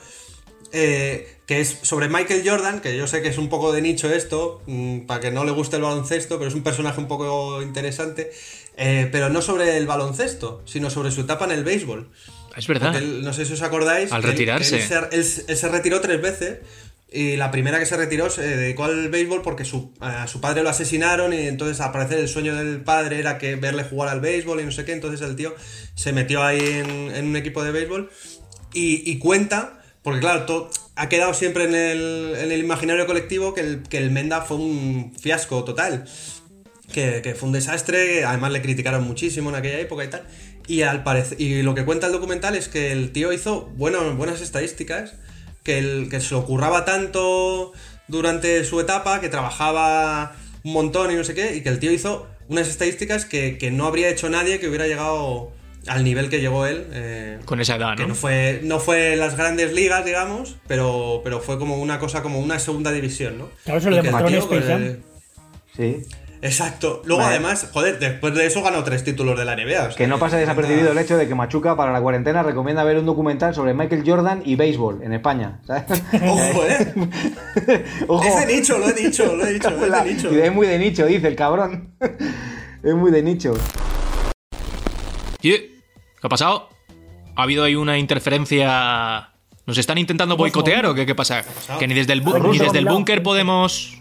eh, 0.76 1.36
que 1.46 1.60
es 1.60 1.78
sobre 1.82 2.08
Michael 2.08 2.42
Jordan, 2.44 2.80
que 2.80 2.96
yo 2.96 3.06
sé 3.06 3.22
que 3.22 3.28
es 3.28 3.38
un 3.38 3.48
poco 3.48 3.70
de 3.72 3.80
nicho 3.82 4.10
esto, 4.12 4.60
mm, 4.66 5.00
para 5.00 5.20
que 5.20 5.30
no 5.30 5.44
le 5.44 5.52
guste 5.52 5.76
el 5.76 5.82
baloncesto, 5.82 6.38
pero 6.38 6.48
es 6.48 6.54
un 6.54 6.62
personaje 6.64 6.98
un 7.00 7.06
poco 7.06 7.62
interesante, 7.62 8.32
eh, 8.76 9.08
pero 9.12 9.28
no 9.28 9.40
sobre 9.42 9.76
el 9.76 9.86
baloncesto, 9.86 10.62
sino 10.64 10.90
sobre 10.90 11.10
su 11.12 11.20
etapa 11.20 11.44
en 11.44 11.52
el 11.52 11.62
béisbol. 11.62 12.08
Es 12.56 12.66
verdad. 12.66 12.96
Él- 12.96 13.22
no 13.22 13.32
sé 13.32 13.44
si 13.46 13.52
os 13.52 13.62
acordáis. 13.62 14.10
Al 14.10 14.24
él- 14.24 14.30
retirarse. 14.30 14.80
se, 14.80 14.98
él 15.12 15.24
se 15.56 15.68
retiró 15.68 16.00
tres 16.00 16.20
veces. 16.20 16.58
Y 17.16 17.36
la 17.36 17.52
primera 17.52 17.78
que 17.78 17.86
se 17.86 17.96
retiró 17.96 18.28
se 18.28 18.42
dedicó 18.42 18.84
al 18.84 19.08
béisbol 19.08 19.40
porque 19.42 19.64
su, 19.64 19.94
a 20.00 20.26
su 20.26 20.40
padre 20.40 20.64
lo 20.64 20.70
asesinaron 20.70 21.32
y 21.32 21.46
entonces 21.46 21.80
al 21.80 21.92
parecer 21.92 22.18
el 22.18 22.26
sueño 22.28 22.56
del 22.56 22.80
padre 22.80 23.20
era 23.20 23.38
que 23.38 23.54
verle 23.54 23.84
jugar 23.84 24.08
al 24.08 24.20
béisbol 24.20 24.60
y 24.60 24.64
no 24.64 24.72
sé 24.72 24.84
qué. 24.84 24.92
Entonces 24.92 25.20
el 25.20 25.36
tío 25.36 25.54
se 25.94 26.12
metió 26.12 26.42
ahí 26.42 26.58
en, 26.58 27.14
en 27.14 27.26
un 27.26 27.36
equipo 27.36 27.62
de 27.62 27.70
béisbol 27.70 28.10
y, 28.72 29.18
cuenta, 29.20 29.80
porque 30.02 30.18
claro, 30.18 30.44
to- 30.46 30.70
ha 30.96 31.08
quedado 31.08 31.34
siempre 31.34 31.64
en 31.64 31.76
el, 31.76 32.34
en 32.36 32.50
el 32.50 32.58
imaginario 32.58 33.06
colectivo 33.06 33.54
que 33.54 33.60
el, 33.60 33.82
que 33.84 33.98
el 33.98 34.10
Menda 34.10 34.42
fue 34.42 34.56
un 34.56 35.12
fiasco 35.16 35.62
total 35.62 36.06
que, 36.92 37.20
que 37.22 37.36
fue 37.36 37.46
un 37.46 37.52
desastre, 37.52 38.24
además 38.24 38.50
le 38.50 38.60
criticaron 38.60 39.04
muchísimo 39.04 39.50
en 39.50 39.56
aquella 39.56 39.78
época 39.78 40.02
y 40.02 40.08
tal. 40.08 40.26
Y 40.66 40.82
al 40.82 41.04
parecer, 41.04 41.40
y 41.40 41.62
lo 41.62 41.76
que 41.76 41.84
cuenta 41.84 42.08
el 42.08 42.12
documental 42.12 42.56
es 42.56 42.66
que 42.66 42.90
el 42.90 43.12
tío 43.12 43.32
hizo 43.32 43.70
bueno, 43.76 44.16
buenas 44.16 44.40
estadísticas, 44.40 45.14
que, 45.64 45.78
el, 45.78 46.08
que 46.10 46.20
se 46.20 46.34
lo 46.34 46.44
curraba 46.46 46.84
tanto 46.84 47.72
durante 48.06 48.64
su 48.64 48.78
etapa, 48.80 49.20
que 49.20 49.28
trabajaba 49.28 50.36
un 50.62 50.72
montón 50.72 51.10
y 51.10 51.16
no 51.16 51.24
sé 51.24 51.34
qué, 51.34 51.56
y 51.56 51.62
que 51.62 51.70
el 51.70 51.80
tío 51.80 51.90
hizo 51.90 52.28
unas 52.48 52.68
estadísticas 52.68 53.24
que, 53.24 53.58
que 53.58 53.70
no 53.70 53.86
habría 53.86 54.08
hecho 54.10 54.28
nadie 54.28 54.60
que 54.60 54.68
hubiera 54.68 54.86
llegado 54.86 55.50
al 55.86 56.04
nivel 56.04 56.28
que 56.30 56.40
llegó 56.40 56.66
él. 56.66 56.86
eh, 56.92 57.38
Con 57.44 57.60
esa 57.60 57.76
edad, 57.76 57.96
que 57.96 58.02
¿no? 58.02 58.08
no 58.10 58.14
fue, 58.14 58.60
no 58.62 58.78
fue 58.80 59.16
las 59.16 59.36
grandes 59.36 59.72
ligas, 59.72 60.04
digamos, 60.04 60.56
pero, 60.66 61.20
pero 61.24 61.40
fue 61.40 61.58
como 61.58 61.78
una 61.78 61.98
cosa, 61.98 62.22
como 62.22 62.38
una 62.38 62.58
segunda 62.58 62.92
división, 62.92 63.38
¿no? 63.38 63.48
Claro, 63.64 63.80
eso 63.80 63.90
lo 63.90 63.96
demostró 63.96 64.28
en 64.28 64.34
Space 64.36 64.62
Jam. 64.66 64.96
Sí. 65.76 65.96
Exacto. 66.44 67.00
Luego, 67.06 67.22
Vale. 67.22 67.36
además, 67.36 67.70
joder, 67.72 67.98
después 67.98 68.34
de 68.34 68.44
eso 68.46 68.62
ganó 68.62 68.84
tres 68.84 69.02
títulos 69.02 69.38
de 69.38 69.46
la 69.46 69.56
NBA. 69.56 69.80
o 69.80 69.86
sea, 69.86 69.96
Que 69.96 70.06
no 70.06 70.18
pase 70.18 70.36
desapercibido 70.36 70.92
el 70.92 70.98
hecho 70.98 71.16
de 71.16 71.26
que 71.26 71.34
Machuca 71.34 71.74
para 71.74 71.90
la 71.90 72.02
cuarentena 72.02 72.42
recomienda 72.42 72.84
ver 72.84 72.98
un 72.98 73.06
documental 73.06 73.54
sobre 73.54 73.72
Michael 73.72 74.02
Jordan 74.06 74.42
y 74.44 74.54
béisbol 74.54 75.02
en 75.02 75.14
España. 75.14 75.60
¿sabes? 75.66 75.84
Ojo, 76.22 76.64
eh. 76.68 77.84
Ojo. 78.08 78.24
Es 78.24 78.46
de 78.46 78.54
nicho, 78.56 78.76
lo 78.76 78.88
he 78.88 78.92
dicho, 78.92 79.34
lo 79.34 79.46
he 79.46 79.54
dicho, 79.54 79.68
es 79.70 79.88
La- 79.88 80.04
de 80.04 80.12
nicho. 80.14 80.30
es 80.30 80.52
muy 80.52 80.66
de 80.66 80.78
nicho, 80.78 81.06
dice 81.06 81.28
el 81.28 81.34
cabrón. 81.36 81.94
es 82.82 82.94
muy 82.94 83.10
de 83.10 83.22
nicho. 83.22 83.54
¿Y 85.40 85.50
¿Qué 85.50 85.70
ha 86.22 86.28
pasado? 86.28 86.68
¿Ha 87.36 87.42
habido 87.42 87.64
ahí 87.64 87.74
una 87.74 87.98
interferencia? 87.98 89.30
¿Nos 89.66 89.78
están 89.78 89.96
intentando 89.98 90.36
boicotear 90.36 90.84
o 90.86 90.94
qué, 90.94 91.06
qué 91.06 91.14
pasa? 91.14 91.42
Que 91.78 91.86
ni 91.88 91.94
desde 91.94 92.12
el, 92.12 92.22
bu- 92.22 92.50
ni 92.50 92.58
desde 92.58 92.78
el 92.78 92.84
búnker 92.84 93.22
podemos... 93.22 93.98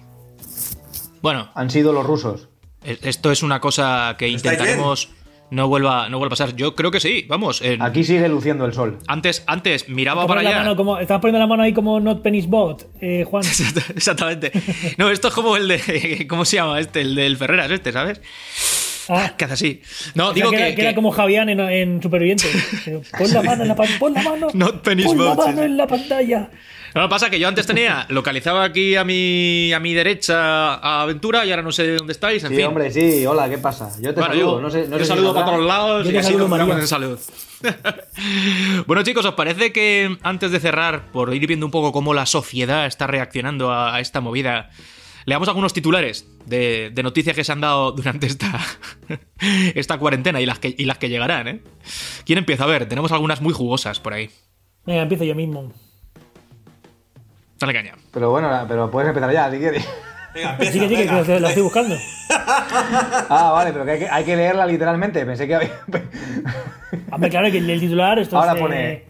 Bueno, 1.24 1.50
Han 1.56 1.72
sido 1.72 1.92
los 1.94 2.06
rusos. 2.06 2.50
esto 2.84 3.32
es 3.32 3.42
una 3.42 3.60
cosa 3.60 4.16
que 4.20 4.28
¿Estáis 4.28 4.44
intentaremos 4.54 5.10
no 5.52 5.68
vuelva, 5.68 6.10
no 6.10 6.18
vuelva 6.18 6.34
a 6.34 6.36
pasar. 6.38 6.56
Yo 6.56 6.76
creo 6.76 6.90
que 6.92 7.00
sí, 7.00 7.26
vamos. 7.30 7.62
en- 7.62 7.82
Aquí 7.82 8.04
sigue 8.04 8.28
luciendo 8.28 8.66
el 8.66 8.74
sol. 8.74 8.98
antes, 9.08 9.44
antes 9.48 9.88
miraba 9.88 10.26
para 10.28 10.42
allá. 10.42 10.58
mano 10.60 10.76
como- 10.76 10.98
estás 11.00 11.20
poniendo 11.22 11.40
la 11.40 11.48
mano 11.48 11.64
ahí 11.64 11.74
como 11.74 12.00
Not 12.00 12.22
Penny's 12.24 12.48
Bot, 12.48 12.88
eh, 13.02 13.24
Juan. 13.24 13.44
Exactamente. 13.96 14.52
No, 14.98 15.10
esto 15.10 15.28
es 15.30 15.34
como 15.34 15.56
el 15.56 15.68
de. 15.68 16.26
¿Cómo 16.30 16.44
se 16.44 16.58
llama 16.58 16.80
este? 16.80 17.02
El 17.02 17.16
del 17.16 17.38
Ferreras, 17.38 17.72
este, 17.72 17.92
¿sabes? 17.94 18.20
Ah, 19.10 19.34
Que 19.38 19.46
hace 19.46 19.54
así. 19.54 19.82
No, 20.16 20.26
o 20.26 20.28
sea, 20.28 20.34
digo 20.36 20.50
que, 20.52 20.58
que. 20.58 20.64
era, 20.68 20.76
que 20.76 20.82
era 20.82 20.96
como 20.96 21.12
Javián 21.12 21.50
en, 21.50 21.60
en 21.60 22.02
Superviviente. 22.02 22.48
Pon 23.18 23.32
la 23.34 23.44
mano 23.44 23.62
en 23.64 23.68
la 23.70 23.76
pantalla. 23.76 24.00
Pon 24.00 24.14
la 24.14 24.22
mano. 24.24 24.48
Not 24.54 24.82
Penny's 24.82 25.06
pon 25.08 25.18
la 25.20 25.34
Bot, 25.36 25.46
mano 25.46 25.64
en 25.64 25.78
la 25.78 25.88
pantalla. 25.88 26.50
No, 26.96 27.02
lo 27.02 27.08
que 27.08 27.10
pasa 27.10 27.26
es 27.26 27.32
que 27.32 27.40
yo 27.40 27.48
antes 27.48 27.66
tenía 27.66 28.06
localizaba 28.10 28.64
aquí 28.64 28.96
a 28.96 29.04
mi, 29.04 29.74
a 29.74 29.80
mi 29.80 29.94
derecha 29.96 30.76
a 30.76 31.02
Aventura 31.02 31.44
y 31.46 31.50
ahora 31.50 31.64
no 31.64 31.72
sé 31.72 31.96
dónde 31.96 32.14
estáis. 32.14 32.44
En 32.44 32.50
Sí, 32.52 32.56
fin. 32.58 32.66
hombre, 32.66 32.92
sí. 32.92 33.26
Hola, 33.26 33.50
¿qué 33.50 33.58
pasa? 33.58 33.90
Yo 34.00 34.14
te 34.14 34.20
Bueno, 34.20 34.34
saludo. 34.36 34.56
yo, 34.58 34.62
no 34.62 34.70
sé, 34.70 34.88
no 34.88 34.92
yo 34.92 35.00
sé 35.00 35.04
si 35.06 35.10
saludo 35.10 35.34
para 35.34 35.46
todos 35.48 35.66
lados 35.66 36.04
Yo 36.06 36.10
y 36.12 36.14
te 36.14 36.20
así 36.20 36.34
saludo, 36.34 36.48
nos 36.58 36.80
en 36.80 36.88
salud. 36.88 37.20
bueno, 38.88 39.04
chicos, 39.04 39.26
¿os 39.26 39.34
parece 39.34 39.72
que 39.72 40.18
antes 40.22 40.52
de 40.52 40.60
cerrar, 40.60 41.12
por 41.12 41.34
ir 41.34 41.48
viendo 41.48 41.66
un 41.66 41.72
poco 41.72 41.92
cómo 41.92 42.14
la 42.14 42.26
sociedad 42.26 42.86
está 42.86 43.08
reaccionando 43.08 43.72
a, 43.72 43.96
a 43.96 44.00
esta 44.00 44.22
movida, 44.22 44.70
leamos 45.26 45.48
algunos 45.48 45.74
titulares 45.74 46.28
de, 46.46 46.92
de 46.94 47.04
noticias 47.04 47.36
que 47.36 47.44
se 47.44 47.52
han 47.52 47.62
dado 47.62 47.92
durante 47.94 48.28
esta, 48.28 48.60
esta 49.76 49.98
cuarentena 49.98 50.42
y 50.42 50.46
las, 50.46 50.60
que, 50.60 50.76
y 50.78 50.86
las 50.86 50.98
que 50.98 51.10
llegarán, 51.10 51.48
¿eh? 51.48 51.62
¿Quién 52.26 52.38
empieza? 52.38 52.66
A 52.66 52.68
ver, 52.68 52.88
tenemos 52.88 53.12
algunas 53.12 53.42
muy 53.42 53.54
jugosas 53.54 54.00
por 54.00 54.14
ahí. 54.14 54.30
Venga, 54.86 55.02
empiezo 55.04 55.24
yo 55.24 55.34
mismo. 55.36 55.72
Dale 57.64 57.74
caña. 57.74 57.94
Pero 58.12 58.30
bueno, 58.30 58.66
pero 58.68 58.92
puedes 58.92 59.08
empezar 59.08 59.32
ya, 59.32 59.50
si 59.50 59.58
quieres. 59.58 59.88
Venga, 60.34 60.52
empieza. 60.52 60.74
Sí, 60.74 60.80
que 60.80 60.88
sí, 60.90 60.96
que 60.96 61.02
venga. 61.06 61.24
lo, 61.24 61.40
lo 61.40 61.48
estoy 61.48 61.64
buscando. 61.64 61.96
Ah, 63.30 63.52
vale, 63.54 63.72
pero 63.72 63.86
que 63.86 63.92
hay, 63.92 64.00
que 64.00 64.10
hay 64.10 64.24
que 64.26 64.36
leerla 64.36 64.66
literalmente. 64.66 65.26
Pensé 65.26 65.48
que 65.48 65.56
había... 65.56 65.72
Hombre, 67.12 67.30
claro, 67.30 67.52
que 67.52 67.60
el, 67.60 67.80
titular 67.80 68.20
esto 68.20 68.38
Ahora 68.38 68.54
es, 68.54 68.60
pone 68.60 68.92
eh. 68.92 69.08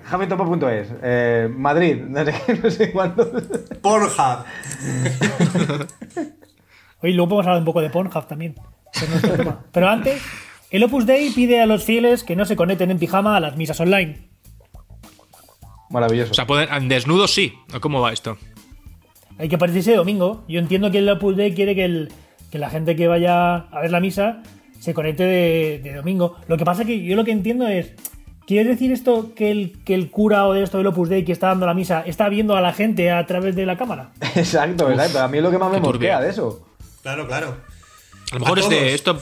Eh, 1.01 1.49
Madrid, 1.49 2.01
no 2.01 2.25
sé, 2.25 2.33
qué, 2.45 2.55
no 2.55 2.69
sé 2.69 2.91
cuándo. 2.91 3.31
Pornhub. 3.81 4.45
Oye, 7.01 7.13
luego 7.13 7.29
podemos 7.29 7.47
hablar 7.47 7.59
un 7.59 7.65
poco 7.65 7.81
de 7.81 7.89
Pornhub 7.89 8.27
también. 8.27 8.55
Tema. 9.37 9.65
Pero 9.71 9.89
antes, 9.89 10.21
el 10.69 10.83
Opus 10.83 11.05
Dei 11.05 11.31
pide 11.31 11.61
a 11.61 11.65
los 11.65 11.83
fieles 11.83 12.23
que 12.23 12.35
no 12.35 12.45
se 12.45 12.55
conecten 12.55 12.91
en 12.91 12.99
pijama 12.99 13.35
a 13.35 13.39
las 13.39 13.55
misas 13.55 13.79
online. 13.79 14.32
Maravilloso. 15.93 16.31
O 16.31 16.33
sea, 16.33 16.45
pueden, 16.45 16.89
desnudos 16.89 17.33
sí. 17.33 17.53
¿O 17.73 17.79
¿Cómo 17.79 18.01
va 18.01 18.11
esto? 18.11 18.37
Hay 19.37 19.47
que 19.47 19.57
partirse 19.57 19.91
de 19.91 19.97
domingo. 19.97 20.43
Yo 20.49 20.59
entiendo 20.59 20.91
que 20.91 20.97
el 20.97 21.09
Opus 21.09 21.37
Dei 21.37 21.53
quiere 21.53 21.73
que, 21.75 21.85
el- 21.85 22.11
que 22.51 22.57
la 22.59 22.69
gente 22.69 22.95
que 22.95 23.07
vaya 23.07 23.55
a 23.55 23.79
ver 23.81 23.91
la 23.91 23.99
misa 23.99 24.43
se 24.79 24.93
conecte 24.93 25.23
de, 25.23 25.79
de 25.83 25.93
domingo. 25.93 26.35
Lo 26.47 26.57
que 26.57 26.65
pasa 26.65 26.81
es 26.81 26.87
que 26.87 27.03
yo 27.03 27.15
lo 27.15 27.23
que 27.23 27.31
entiendo 27.31 27.67
es. 27.67 27.93
¿Quiere 28.45 28.71
decir 28.71 28.91
esto 28.91 29.33
que 29.35 29.51
el, 29.51 29.77
que 29.85 29.93
el 29.93 30.09
cura 30.11 30.45
o 30.47 30.53
de 30.53 30.63
esto 30.63 30.77
del 30.77 30.87
Opus 30.87 31.07
Dei 31.07 31.23
que 31.23 31.31
está 31.31 31.47
dando 31.47 31.65
la 31.65 31.73
misa 31.73 32.03
está 32.05 32.27
viendo 32.27 32.57
a 32.57 32.61
la 32.61 32.73
gente 32.73 33.09
a 33.09 33.25
través 33.25 33.55
de 33.55 33.65
la 33.65 33.77
cámara? 33.77 34.11
exacto, 34.35 34.89
exacto. 34.91 35.21
A 35.21 35.27
mí 35.29 35.37
es 35.37 35.43
lo 35.43 35.49
que 35.51 35.57
más 35.57 35.71
me 35.71 35.79
mosquea 35.79 36.19
de 36.19 36.29
eso. 36.29 36.67
Claro, 37.01 37.25
claro. 37.25 37.55
A 38.31 38.35
lo 38.35 38.39
mejor 38.41 38.57
A 38.59 38.61
es 38.61 38.69
de 38.69 38.93
esto. 38.93 39.17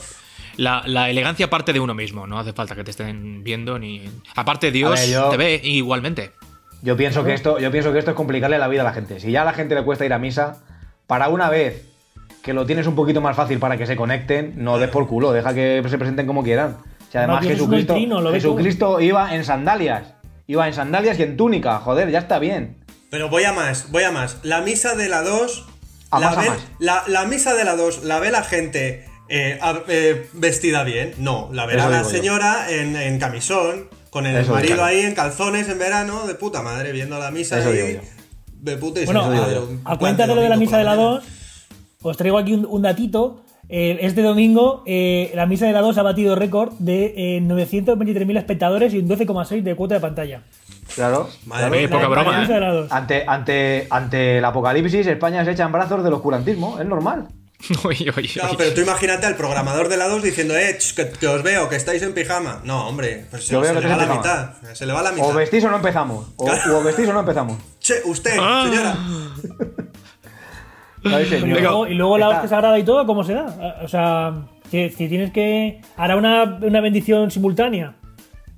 La, 0.56 0.82
la 0.86 1.08
elegancia 1.08 1.48
parte 1.48 1.72
de 1.72 1.80
uno 1.80 1.94
mismo, 1.94 2.26
no 2.26 2.38
hace 2.38 2.52
falta 2.52 2.74
que 2.74 2.82
te 2.84 2.90
estén 2.90 3.42
viendo 3.44 3.78
ni. 3.78 4.02
Aparte, 4.34 4.70
Dios 4.72 4.98
A 4.98 5.00
ver, 5.02 5.10
yo- 5.10 5.28
te 5.30 5.36
ve 5.36 5.60
igualmente. 5.62 6.32
Yo 6.82 6.96
pienso 6.96 7.24
que 7.24 7.32
esto, 7.34 7.58
yo 7.58 7.70
pienso 7.70 7.92
que 7.92 7.98
esto 7.98 8.10
es 8.10 8.16
complicarle 8.16 8.58
la 8.58 8.68
vida 8.68 8.80
a 8.82 8.84
la 8.84 8.92
gente. 8.92 9.20
Si 9.20 9.30
ya 9.30 9.42
a 9.42 9.44
la 9.44 9.52
gente 9.52 9.74
le 9.74 9.84
cuesta 9.84 10.04
ir 10.04 10.12
a 10.12 10.18
misa, 10.18 10.58
para 11.06 11.28
una 11.28 11.48
vez 11.48 11.84
que 12.42 12.52
lo 12.52 12.66
tienes 12.66 12.86
un 12.88 12.96
poquito 12.96 13.20
más 13.20 13.36
fácil 13.36 13.58
para 13.60 13.76
que 13.76 13.86
se 13.86 13.94
conecten, 13.94 14.54
no 14.56 14.78
des 14.78 14.90
por 14.90 15.06
culo, 15.06 15.32
deja 15.32 15.54
que 15.54 15.82
se 15.88 15.96
presenten 15.98 16.26
como 16.26 16.42
quieran. 16.42 16.76
Si 17.10 17.18
además 17.18 17.44
Jesucristo, 17.46 17.94
Jesucristo 18.32 19.00
iba 19.00 19.34
en 19.34 19.44
sandalias, 19.44 20.14
iba 20.48 20.66
en 20.66 20.74
sandalias 20.74 21.18
y 21.18 21.22
en 21.22 21.36
túnica, 21.36 21.78
joder, 21.78 22.10
ya 22.10 22.18
está 22.18 22.38
bien. 22.40 22.78
Pero 23.10 23.28
voy 23.28 23.44
a 23.44 23.52
más, 23.52 23.90
voy 23.92 24.02
a 24.04 24.10
más. 24.10 24.38
La 24.42 24.60
misa 24.62 24.94
de 24.94 25.08
la 25.08 25.22
2. 25.22 25.66
A 26.10 26.18
la, 26.18 26.26
más, 26.30 26.38
a 26.38 26.40
ve- 26.40 26.48
más. 26.48 26.58
La, 26.80 27.04
la 27.06 27.24
misa 27.26 27.54
de 27.54 27.64
la 27.64 27.76
2, 27.76 28.04
¿la 28.04 28.18
ve 28.18 28.30
la 28.30 28.42
gente 28.42 29.04
eh, 29.28 29.58
a- 29.62 29.82
eh, 29.88 30.26
vestida 30.32 30.82
bien? 30.82 31.12
No, 31.18 31.48
la 31.52 31.66
verá 31.66 31.88
la 31.90 31.98
señora 32.10 32.70
en, 32.70 32.96
en 32.96 33.18
camisón, 33.18 33.88
con 34.12 34.26
el 34.26 34.36
Eso 34.36 34.52
marido 34.52 34.84
ahí 34.84 35.00
en 35.00 35.14
calzones 35.14 35.70
en 35.70 35.78
verano, 35.78 36.26
de 36.26 36.34
puta 36.34 36.60
madre, 36.60 36.92
viendo 36.92 37.18
la 37.18 37.30
misa 37.30 37.58
Eso 37.58 37.70
ahí. 37.70 37.76
digo 37.78 37.88
yo. 37.88 38.00
De 38.60 38.76
puta 38.76 39.00
y 39.00 39.06
Bueno, 39.06 39.22
a- 39.24 39.50
yo. 39.50 39.68
A 39.86 39.96
cuenta 39.96 40.26
de 40.26 40.34
lo 40.34 40.42
de 40.42 40.50
la 40.50 40.56
misa 40.56 40.76
de 40.76 40.84
la 40.84 40.90
mañana. 40.90 41.14
2, 41.14 41.24
os 42.02 42.16
traigo 42.18 42.36
aquí 42.36 42.52
un, 42.52 42.66
un 42.68 42.82
datito. 42.82 43.40
Eh, 43.70 43.96
este 44.02 44.20
domingo, 44.20 44.82
eh, 44.86 45.32
la 45.34 45.46
misa 45.46 45.64
de 45.64 45.72
la 45.72 45.80
2 45.80 45.96
ha 45.96 46.02
batido 46.02 46.34
récord 46.36 46.74
de 46.78 47.14
eh, 47.16 47.40
923.000 47.40 48.36
espectadores 48.36 48.92
y 48.92 48.98
un 48.98 49.08
12,6 49.08 49.62
de 49.62 49.74
cuota 49.76 49.94
de 49.94 50.00
pantalla. 50.00 50.42
Claro. 50.94 51.30
Madre 51.46 51.68
claro. 51.68 51.76
mía, 51.80 51.88
poca 51.90 52.08
broma, 52.08 52.36
¿eh? 52.36 52.40
misa 52.42 52.52
de 52.54 52.60
la 52.60 52.72
2. 52.74 52.92
Ante, 52.92 53.24
ante, 53.26 53.86
ante 53.88 54.38
el 54.38 54.44
apocalipsis, 54.44 55.06
España 55.06 55.42
se 55.46 55.52
echa 55.52 55.64
en 55.64 55.72
brazos 55.72 56.04
del 56.04 56.12
oscurantismo, 56.12 56.78
es 56.78 56.86
normal. 56.86 57.28
Oye, 57.84 58.10
oye, 58.16 58.28
Claro, 58.28 58.48
oye. 58.50 58.58
pero 58.58 58.74
tú 58.74 58.80
imagínate 58.80 59.26
al 59.26 59.36
programador 59.36 59.88
de 59.88 59.96
la 59.96 60.08
2 60.08 60.22
diciendo, 60.22 60.56
eh, 60.56 60.76
ch, 60.78 60.94
que, 60.94 61.10
que 61.10 61.28
os 61.28 61.42
veo, 61.42 61.68
que 61.68 61.76
estáis 61.76 62.02
en 62.02 62.12
pijama. 62.12 62.60
No, 62.64 62.88
hombre, 62.88 63.26
pues 63.30 63.46
se, 63.46 63.52
le 63.58 63.72
va 63.72 63.96
la 63.96 64.06
mitad. 64.14 64.50
Se 64.74 64.84
le 64.86 64.92
va 64.92 65.02
la 65.02 65.12
mitad. 65.12 65.28
O 65.28 65.32
vestís 65.34 65.64
o 65.64 65.70
no 65.70 65.76
empezamos. 65.76 66.26
O, 66.36 66.44
o 66.50 66.82
vestís 66.82 67.08
o 67.08 67.12
no 67.12 67.20
empezamos. 67.20 67.58
Che, 67.80 67.94
usted, 68.04 68.36
Ah. 68.40 68.64
señora. 68.68 68.96
Ay, 71.04 71.26
señor. 71.26 71.48
Y 71.58 71.60
luego, 71.62 71.86
y 71.86 71.94
luego 71.94 72.18
la 72.18 72.28
hostia 72.28 72.48
sagrada 72.48 72.78
y 72.78 72.84
todo, 72.84 73.06
¿cómo 73.06 73.24
se 73.24 73.34
da? 73.34 73.78
O 73.82 73.88
sea, 73.88 74.34
si, 74.70 74.88
si 74.90 75.08
tienes 75.08 75.32
que. 75.32 75.80
Hará 75.96 76.16
una, 76.16 76.44
una 76.62 76.80
bendición 76.80 77.30
simultánea 77.30 77.94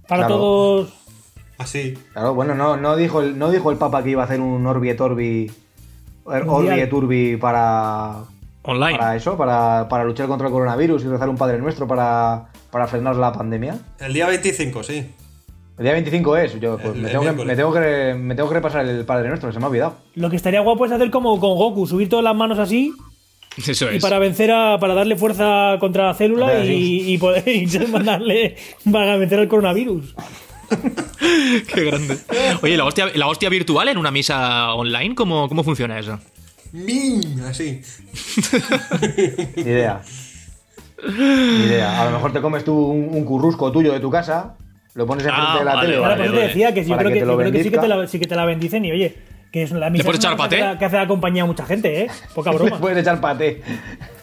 para 0.09 0.27
Claro. 0.27 0.37
todos. 0.37 0.93
Así. 1.59 1.95
Claro, 2.13 2.35
bueno, 2.35 2.55
no, 2.55 2.77
no, 2.77 2.97
dijo 2.97 3.21
el, 3.23 3.39
no 3.39 3.51
dijo 3.51 3.71
el 3.71 3.79
Papa 3.79 4.03
que 4.03 4.11
iba 4.11 4.23
a 4.23 4.25
hacer 4.27 4.41
un 4.41 4.67
Orbi 4.67 4.91
et 4.91 5.01
Orbi. 5.01 5.51
Orbi 6.27 6.81
et 6.81 6.93
Urbi 6.93 7.37
para, 7.37 8.25
Online. 8.65 8.99
para 8.99 9.17
eso, 9.17 9.37
para, 9.37 9.89
para 9.89 10.05
luchar 10.05 10.27
contra 10.27 10.47
el 10.49 10.53
coronavirus 10.53 11.05
y 11.05 11.09
rezar 11.09 11.29
un 11.29 11.37
Padre 11.37 11.59
Nuestro 11.59 11.87
para, 11.87 12.47
para 12.71 12.87
frenar 12.87 13.17
la 13.17 13.33
pandemia. 13.33 13.79
El 14.01 14.13
día 14.15 14.27
25, 14.27 14.83
sí. 14.83 15.07
El 15.77 15.83
día 15.85 15.93
25 15.93 16.37
es, 16.37 16.61
yo 16.61 16.79
pues, 16.79 16.95
El- 16.95 17.03
me, 17.03 17.09
tengo 17.11 17.25
que, 17.25 17.33
me, 17.45 17.57
tengo 17.57 17.73
que, 17.73 18.15
me 18.19 18.35
tengo 18.35 18.49
que 18.49 18.55
repasar 18.55 18.87
el 18.87 19.05
Padre 19.05 19.29
Nuestro, 19.29 19.49
que 19.49 19.53
se 19.55 19.59
me 19.59 19.67
ha 19.67 19.69
olvidado. 19.69 19.95
Lo 20.15 20.31
que 20.31 20.37
estaría 20.37 20.61
guapo 20.61 20.87
es 20.87 20.93
hacer 20.93 21.11
como 21.11 21.39
con 21.41 21.57
Goku, 21.57 21.87
subir 21.87 22.09
todas 22.09 22.23
las 22.25 22.35
manos 22.37 22.59
así 22.59 22.93
Eso 23.59 23.91
y 23.93 23.97
es. 23.97 24.03
para 24.03 24.19
vencer 24.19 24.51
a. 24.53 24.79
para 24.79 24.95
darle 24.95 25.17
fuerza 25.17 25.77
contra 25.81 26.07
la 26.07 26.15
célula 26.15 26.65
y, 26.65 27.13
y 27.13 27.19
poder 27.19 27.43
y 27.49 27.67
mandarle. 27.91 28.57
para 28.91 29.17
vencer 29.17 29.41
al 29.41 29.49
coronavirus. 29.49 30.15
Qué 31.75 31.85
grande. 31.85 32.17
Oye, 32.63 32.77
¿la 32.77 32.85
hostia, 32.85 33.07
la 33.15 33.27
hostia 33.29 33.49
virtual 33.49 33.89
en 33.89 33.99
una 33.99 34.11
misa 34.11 34.73
online? 34.75 35.15
¿Cómo, 35.15 35.49
cómo 35.49 35.63
funciona 35.65 35.99
eso? 35.99 36.19
Min, 36.75 37.41
así. 37.49 37.81
Ni 39.57 39.63
idea. 39.63 40.01
Ni 41.07 41.65
idea. 41.67 42.03
A 42.03 42.05
lo 42.07 42.11
mejor 42.13 42.33
te 42.33 42.41
comes 42.41 42.65
tú 42.65 42.75
un, 42.77 43.09
un 43.17 43.25
currusco 43.25 43.71
tuyo 43.71 43.93
de 43.93 44.01
tu 44.01 44.11
casa, 44.11 44.57
lo 44.95 45.07
pones 45.07 45.25
enfrente 45.25 45.51
Ah, 45.53 45.59
de 45.61 45.65
la 45.65 45.75
vale, 45.77 45.87
tele. 45.87 45.99
Ahora, 45.99 46.09
vale, 46.11 46.25
eso 46.25 46.33
te 46.33 46.37
vale. 46.39 46.49
decía 46.49 46.75
que 46.75 46.83
sí, 46.85 46.91
yo 46.91 46.97
creo 46.97 47.09
que 47.11 47.15
que, 47.15 47.21
te 47.21 47.27
lo 47.27 47.33
yo 47.35 47.39
creo 47.39 47.53
que 47.53 47.63
sí, 47.63 47.71
que 47.71 47.79
te 47.79 47.89
la, 47.89 48.07
sí 48.09 48.19
que 48.19 48.27
te 48.27 48.35
la 48.35 48.45
bendicen 48.45 48.85
y 48.85 48.91
oye, 48.93 49.17
que 49.53 49.63
es 49.63 49.71
la 49.71 49.87
una 49.87 49.97
echar 49.99 50.13
cosa 50.17 50.31
que 50.31 50.37
paté? 50.37 50.63
hace- 50.63 50.79
que 50.79 50.85
hace 50.85 50.97
la 50.97 51.07
compañía 51.07 51.45
a 51.45 51.47
mucha 51.47 51.65
gente, 51.65 52.03
¿eh? 52.03 52.11
Poca 52.35 52.51
broma. 52.55 52.79
Puedes 52.81 52.99
echar 52.99 53.21
paté. 53.21 53.63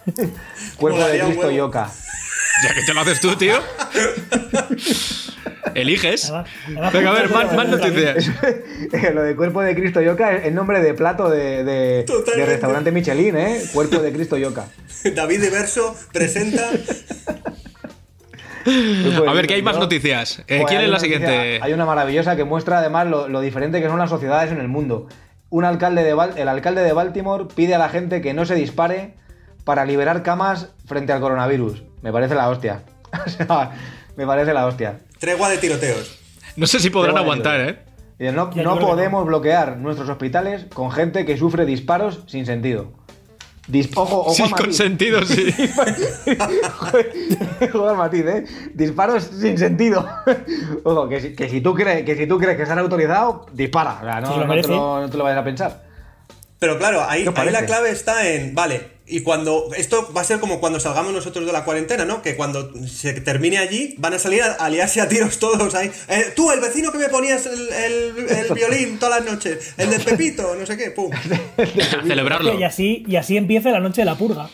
Cuerpo 0.78 1.06
de 1.08 1.20
Cristo 1.20 1.52
y 1.52 1.60
Oca. 1.62 1.90
Ya 2.64 2.74
que 2.74 2.82
te 2.84 2.94
lo 2.94 3.02
haces 3.02 3.20
tú, 3.22 3.36
tío. 3.36 3.56
Eliges. 5.74 6.32
Venga, 6.94 7.10
a 7.12 7.14
ver, 7.14 7.30
más, 7.30 7.54
más 7.54 7.68
noticias. 7.70 8.30
Lo 9.14 9.24
de 9.24 9.36
cuerpo 9.36 9.62
de 9.62 9.76
Cristo 9.76 10.02
y 10.02 10.08
Oca 10.08 10.36
es 10.38 10.46
el 10.46 10.54
nombre 10.56 10.82
de 10.82 10.94
plato 10.94 11.30
de, 11.30 11.64
de, 11.64 12.06
de 12.36 12.46
restaurante 12.46 12.92
Michelin, 12.92 13.36
¿eh? 13.38 13.62
Cuerpo 13.74 14.00
de 14.00 14.12
Cristo 14.12 14.38
y 14.38 14.44
Oca. 14.46 14.66
David 15.16 15.42
de 15.42 15.50
Verso 15.50 15.96
presenta. 16.12 16.70
A 19.28 19.34
ver, 19.34 19.48
¿qué 19.48 19.56
hay 19.56 19.62
más 19.64 19.78
noticias? 19.80 20.40
Eh, 20.48 20.60
Joder, 20.62 20.66
¿Quién 20.68 20.80
hay 20.80 20.86
es 20.86 20.90
la 20.92 20.96
una 20.96 21.00
siguiente? 21.00 21.28
noticia- 21.28 21.64
Hay 21.66 21.74
una 21.74 21.86
maravillosa 21.86 22.36
que 22.36 22.44
muestra 22.44 22.80
además 22.80 23.08
lo, 23.08 23.28
lo 23.28 23.42
diferente 23.42 23.82
que 23.82 23.88
son 23.88 23.98
las 24.00 24.10
sociedades 24.10 24.52
en 24.52 24.60
el 24.60 24.68
mundo. 24.68 25.08
Un 25.50 25.66
alcalde 25.66 26.04
de 26.04 26.12
el 26.38 26.48
alcalde 26.48 26.82
de 26.84 26.94
Baltimore 26.94 27.46
pide 27.56 27.76
a 27.76 27.78
la 27.80 27.90
gente 27.90 28.22
que 28.22 28.34
no 28.34 28.46
se 28.46 28.56
dispare 28.56 29.16
para 29.64 29.86
liberar 29.86 30.24
camas 30.24 30.70
frente 30.86 31.14
al 31.14 31.22
coronavirus. 31.22 31.84
Me 32.02 32.12
parece 32.12 32.36
la 32.36 32.50
hostia. 32.50 32.84
O 33.26 33.30
sea, 33.30 33.72
me 34.16 34.26
parece 34.26 34.54
la 34.54 34.66
hostia. 34.66 35.00
Tregua 35.20 35.50
de 35.50 35.58
tiroteos. 35.58 36.18
No 36.56 36.66
sé 36.68 36.80
si 36.80 36.90
podrán 36.90 37.18
aguantar, 37.18 37.60
¿eh? 37.62 37.80
No 38.32 38.52
no 38.56 38.80
podemos 38.80 39.26
bloquear 39.26 39.78
nuestros 39.78 40.08
hospitales 40.10 40.66
con 40.74 40.92
gente 40.92 41.26
que 41.26 41.38
sufre 41.38 41.66
disparos 41.66 42.24
sin 42.28 42.46
sentido. 42.46 42.92
Dis- 43.68 43.92
ojo, 43.96 44.20
ojo 44.22 44.34
Sí, 44.34 44.44
al 44.44 44.50
con 44.52 44.60
matiz. 44.62 44.78
sentido, 44.78 45.24
sí. 45.26 45.54
Ojo 47.74 47.90
al 47.90 47.98
matiz, 47.98 48.26
¿eh? 48.26 48.46
Disparos 48.74 49.24
sin 49.24 49.58
sentido. 49.58 50.08
Ojo, 50.84 51.08
que 51.08 51.22
si, 51.22 51.36
que 51.36 51.50
si 51.50 51.62
tú 51.62 51.74
crees 51.74 52.04
que 52.06 52.16
si 52.16 52.28
tú 52.28 52.38
crees 52.38 52.58
que 52.58 52.64
están 52.64 52.80
autorizado, 52.80 53.46
dispara. 53.54 54.00
O 54.02 54.06
sea, 54.06 54.22
no, 54.22 54.46
no 54.46 54.62
te 54.62 54.68
lo, 54.68 55.02
no 55.02 55.10
te 55.10 55.18
lo 55.18 55.24
vayas 55.24 55.40
a 55.40 55.44
pensar. 55.44 55.84
Pero 56.60 56.78
claro, 56.78 57.04
ahí, 57.08 57.24
¿Qué 57.24 57.30
os 57.30 57.38
ahí 57.38 57.50
la 57.50 57.66
clave 57.66 57.92
está 57.92 58.28
en. 58.28 58.54
Vale, 58.54 59.00
y 59.12 59.22
cuando. 59.22 59.70
Esto 59.76 60.12
va 60.16 60.22
a 60.22 60.24
ser 60.24 60.40
como 60.40 60.60
cuando 60.60 60.80
salgamos 60.80 61.14
nosotros 61.14 61.46
de 61.46 61.52
la 61.54 61.64
cuarentena, 61.66 62.06
¿no? 62.06 62.22
Que 62.22 62.36
cuando 62.36 62.72
se 62.88 63.14
termine 63.22 63.58
allí, 63.60 63.96
van 63.98 64.14
a 64.14 64.20
salir 64.20 64.42
a, 64.44 64.54
a 64.54 64.70
liarse 64.70 65.02
a 65.02 65.08
tiros 65.10 65.38
todos 65.40 65.76
ahí. 65.76 65.92
Eh, 66.08 66.34
tú, 66.36 66.52
el 66.52 66.60
vecino 66.60 66.92
que 66.92 66.98
me 66.98 67.10
ponías 67.10 67.46
el, 67.46 67.70
el- 67.70 68.30
el 68.30 68.54
violín 68.56 68.98
todas 69.00 69.24
las 69.24 69.32
noches. 69.34 69.74
El 69.78 69.90
del 69.90 70.02
Pepito, 70.02 70.56
no 70.56 70.66
sé 70.66 70.78
qué, 70.78 70.92
pum. 70.92 71.12
A 71.58 72.04
celebrarlo. 72.08 72.60
Y 72.60 72.64
así, 72.64 73.04
y 73.08 73.16
así 73.18 73.38
empieza 73.38 73.70
la 73.72 73.80
noche 73.80 74.02
de 74.02 74.06
la 74.06 74.16
purga. 74.18 74.50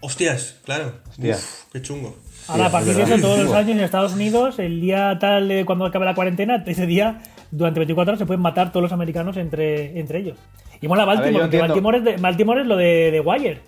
Hostias, 0.00 0.56
claro. 0.64 0.94
Hostia. 1.08 1.36
Uf, 1.36 1.44
qué 1.72 1.82
chungo. 1.82 2.16
Ahora, 2.48 2.66
a 2.66 2.70
partir 2.70 2.94
de 2.94 3.02
eso, 3.02 3.16
todos 3.20 3.40
los 3.40 3.52
años 3.54 3.70
en 3.76 3.80
Estados 3.80 4.14
Unidos, 4.14 4.58
el 4.58 4.80
día 4.80 5.16
tal 5.20 5.48
de 5.48 5.64
cuando 5.64 5.84
acabe 5.86 6.04
la 6.04 6.14
cuarentena, 6.14 6.62
ese 6.66 6.86
día, 6.86 7.20
durante 7.50 7.80
24 7.80 8.12
horas, 8.12 8.18
se 8.18 8.26
pueden 8.26 8.40
matar 8.42 8.70
todos 8.72 8.82
los 8.82 8.92
americanos 8.92 9.36
entre, 9.36 9.98
entre 9.98 10.20
ellos. 10.20 10.38
Y 10.80 10.88
mola 10.88 11.04
Baltimore, 11.04 11.44
porque. 11.44 11.58
Baltimore 11.58 11.98
es, 11.98 12.04
de- 12.04 12.16
Baltimore 12.16 12.60
es 12.62 12.66
lo 12.66 12.76
de, 12.76 13.10
de 13.10 13.20
Wire. 13.20 13.60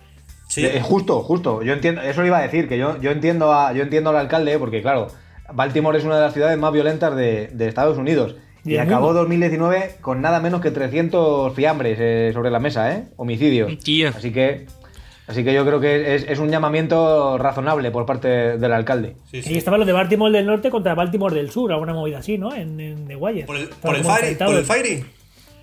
Sí. 0.47 0.65
Eh, 0.65 0.81
justo, 0.81 1.21
justo. 1.21 1.61
Yo 1.63 1.73
entiendo, 1.73 2.01
eso 2.01 2.25
iba 2.25 2.37
a 2.37 2.41
decir, 2.41 2.67
que 2.67 2.77
yo, 2.77 2.99
yo 3.01 3.11
entiendo 3.11 3.53
a, 3.53 3.73
yo 3.73 3.83
entiendo 3.83 4.09
al 4.09 4.17
alcalde, 4.17 4.57
porque 4.59 4.81
claro, 4.81 5.07
Baltimore 5.53 5.97
es 5.97 6.03
una 6.03 6.15
de 6.15 6.21
las 6.21 6.33
ciudades 6.33 6.57
más 6.57 6.71
violentas 6.73 7.15
de, 7.15 7.47
de 7.47 7.67
Estados 7.67 7.97
Unidos. 7.97 8.35
Y 8.63 8.77
acabó 8.77 9.07
mundo. 9.07 9.21
2019 9.21 9.95
con 10.01 10.21
nada 10.21 10.39
menos 10.39 10.61
que 10.61 10.69
300 10.71 11.53
fiambres 11.55 11.97
eh, 11.99 12.29
sobre 12.33 12.51
la 12.51 12.59
mesa, 12.59 12.93
¿eh? 12.93 13.05
Homicidios. 13.17 13.79
Tío. 13.79 14.09
Así 14.09 14.31
que, 14.31 14.67
así 15.31 15.43
que 15.43 15.53
yo 15.53 15.65
creo 15.65 15.79
que 15.79 16.15
es, 16.15 16.25
es 16.29 16.39
un 16.39 16.49
llamamiento 16.49 17.37
razonable 17.37 17.91
por 17.91 18.05
parte 18.05 18.27
del 18.57 18.73
alcalde. 18.73 19.15
Sí, 19.31 19.37
Y 19.37 19.43
sí. 19.43 19.57
estaba 19.57 19.77
lo 19.77 19.85
de 19.85 19.93
Baltimore 19.93 20.31
del 20.31 20.45
norte 20.45 20.69
contra 20.69 20.93
Baltimore 20.95 21.33
del 21.35 21.51
sur, 21.51 21.71
alguna 21.71 21.93
movida 21.93 22.19
así, 22.19 22.37
¿no? 22.37 22.53
En, 22.53 22.79
en 22.79 23.07
The 23.07 23.15
Wire. 23.15 23.45
Por 23.45 23.55
el, 23.57 23.69
por 23.69 23.95
el 23.95 24.03
Fairy, 24.03 24.35
por 24.35 24.55
el 24.55 24.65
Fairy. 24.65 25.05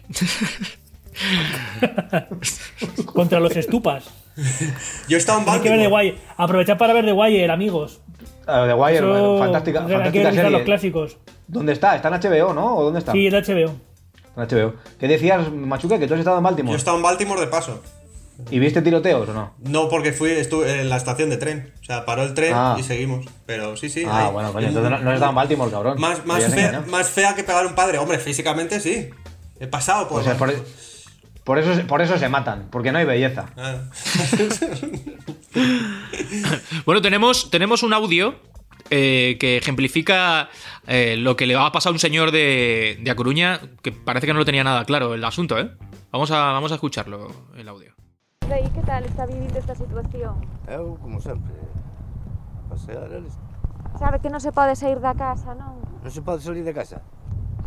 Contra 3.06 3.40
los 3.40 3.56
estupas. 3.56 4.04
Yo 5.08 5.16
he 5.16 5.20
estado 5.20 5.40
en 5.42 5.48
Hay 5.48 5.60
que 5.60 5.70
ver 5.70 5.78
The 5.80 5.88
Baltimore. 5.88 6.10
Wire. 6.12 6.18
Aprovechad 6.36 6.78
para 6.78 6.92
ver 6.92 7.04
The 7.04 7.12
Wire, 7.12 7.50
amigos. 7.50 8.00
Ah, 8.46 8.64
The 8.66 8.74
Wire, 8.74 8.98
Eso- 8.98 9.38
fantástica, 9.38 9.80
hay 9.80 9.86
que 9.86 9.92
fantástica 9.94 10.32
serie. 10.32 10.50
los 10.50 10.62
clásicos. 10.62 11.18
¿Dónde 11.48 11.72
está? 11.72 11.96
¿Está 11.96 12.08
en 12.08 12.14
HBO, 12.14 12.54
no? 12.54 12.76
¿O 12.76 12.84
dónde 12.84 13.00
está? 13.00 13.12
Sí, 13.12 13.26
el 13.26 13.34
HBO. 13.34 13.74
En 14.36 14.46
HBO. 14.48 14.74
¿Qué 14.98 15.08
decías, 15.08 15.50
Machuca? 15.52 15.98
Que 15.98 16.06
tú 16.06 16.14
has 16.14 16.20
estado 16.20 16.38
en 16.38 16.42
Yo 16.44 16.48
he 16.48 16.52
Baltimore. 16.52 16.76
estado 16.76 16.96
en 16.96 17.02
Baltimore 17.02 17.40
de 17.40 17.46
paso. 17.48 17.82
¿Y 18.50 18.58
viste 18.60 18.82
tiroteos 18.82 19.28
o 19.28 19.32
no? 19.34 19.54
No, 19.58 19.88
porque 19.88 20.12
fui 20.12 20.30
estuve 20.30 20.80
en 20.80 20.88
la 20.88 20.96
estación 20.96 21.28
de 21.30 21.36
tren. 21.38 21.72
O 21.80 21.84
sea, 21.84 22.04
paró 22.04 22.22
el 22.22 22.34
tren 22.34 22.52
Ah. 22.54 22.76
y 22.78 22.82
seguimos. 22.82 23.26
Pero 23.46 23.76
sí, 23.76 23.88
sí. 23.90 24.04
Ah, 24.06 24.26
ahí. 24.26 24.32
bueno, 24.32 24.52
coño, 24.52 24.68
entonces 24.68 24.90
no, 24.90 24.98
no 25.00 25.12
estaba 25.12 25.30
en 25.30 25.34
Baltimore, 25.36 25.70
cabrón. 25.70 26.00
Más, 26.00 26.24
más, 26.24 26.44
habías 26.44 26.54
fea, 26.54 26.84
más 26.88 27.10
fea 27.10 27.34
que 27.34 27.42
pegar 27.44 27.66
un 27.66 27.74
padre. 27.74 27.98
Hombre, 27.98 28.18
físicamente 28.18 28.78
sí. 28.80 29.10
He 29.60 29.66
pasado 29.66 30.08
por. 30.08 30.20
O 30.20 30.24
sea, 30.24 30.36
por, 30.36 30.54
por 31.42 31.58
eso, 31.58 31.74
se- 31.74 31.82
por 31.84 32.00
eso 32.00 32.16
se 32.16 32.28
matan, 32.28 32.68
porque 32.70 32.92
no 32.92 32.98
hay 32.98 33.04
belleza. 33.06 33.46
Ah. 33.56 33.78
Bueno, 36.84 37.02
tenemos, 37.02 37.50
tenemos 37.50 37.82
un 37.82 37.92
audio 37.92 38.36
eh, 38.90 39.36
que 39.40 39.56
ejemplifica 39.56 40.48
eh, 40.86 41.16
lo 41.18 41.36
que 41.36 41.46
le 41.46 41.56
va 41.56 41.66
a 41.66 41.72
pasar 41.72 41.90
a 41.90 41.92
un 41.94 41.98
señor 41.98 42.30
de, 42.30 42.98
de 43.00 43.10
A 43.10 43.16
Coruña, 43.16 43.60
que 43.82 43.92
parece 43.92 44.26
que 44.26 44.32
no 44.32 44.38
lo 44.38 44.44
tenía 44.44 44.64
nada 44.64 44.84
claro 44.84 45.14
el 45.14 45.24
asunto, 45.24 45.58
¿eh? 45.58 45.70
Vamos 46.12 46.30
a, 46.30 46.52
vamos 46.52 46.70
a 46.72 46.76
escucharlo, 46.76 47.46
el 47.56 47.68
audio. 47.68 47.92
Aí, 48.48 48.64
que 48.70 48.80
tal 48.80 49.04
está 49.04 49.26
vivindo 49.26 49.58
esta 49.58 49.74
situación? 49.74 50.40
Eu, 50.66 50.96
como 51.02 51.20
sempre, 51.20 51.52
a 51.52 52.70
pasear 52.72 53.12
eles. 53.12 53.36
Sabe 54.00 54.24
que 54.24 54.32
non 54.32 54.40
se 54.40 54.56
pode 54.56 54.72
sair 54.72 54.96
da 55.04 55.12
casa, 55.12 55.52
non? 55.52 55.76
Non 56.00 56.08
se 56.08 56.24
pode 56.24 56.40
salir 56.40 56.64
da 56.64 56.72
casa? 56.72 57.04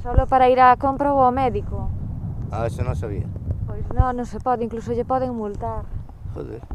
Solo 0.01 0.25
para 0.25 0.49
ir 0.49 0.57
a 0.57 0.73
compra 0.82 1.13
ou 1.13 1.21
ao 1.21 1.29
médico. 1.29 1.86
Ah, 2.49 2.65
eso 2.65 2.82
non 2.82 2.97
sabía. 2.97 3.29
Pois 3.69 3.86
non, 3.93 4.17
non 4.17 4.25
se 4.25 4.41
pode, 4.41 4.65
incluso 4.65 4.89
lle 4.97 5.05
poden 5.05 5.38
multar. 5.38 5.86
Joder. 6.34 6.65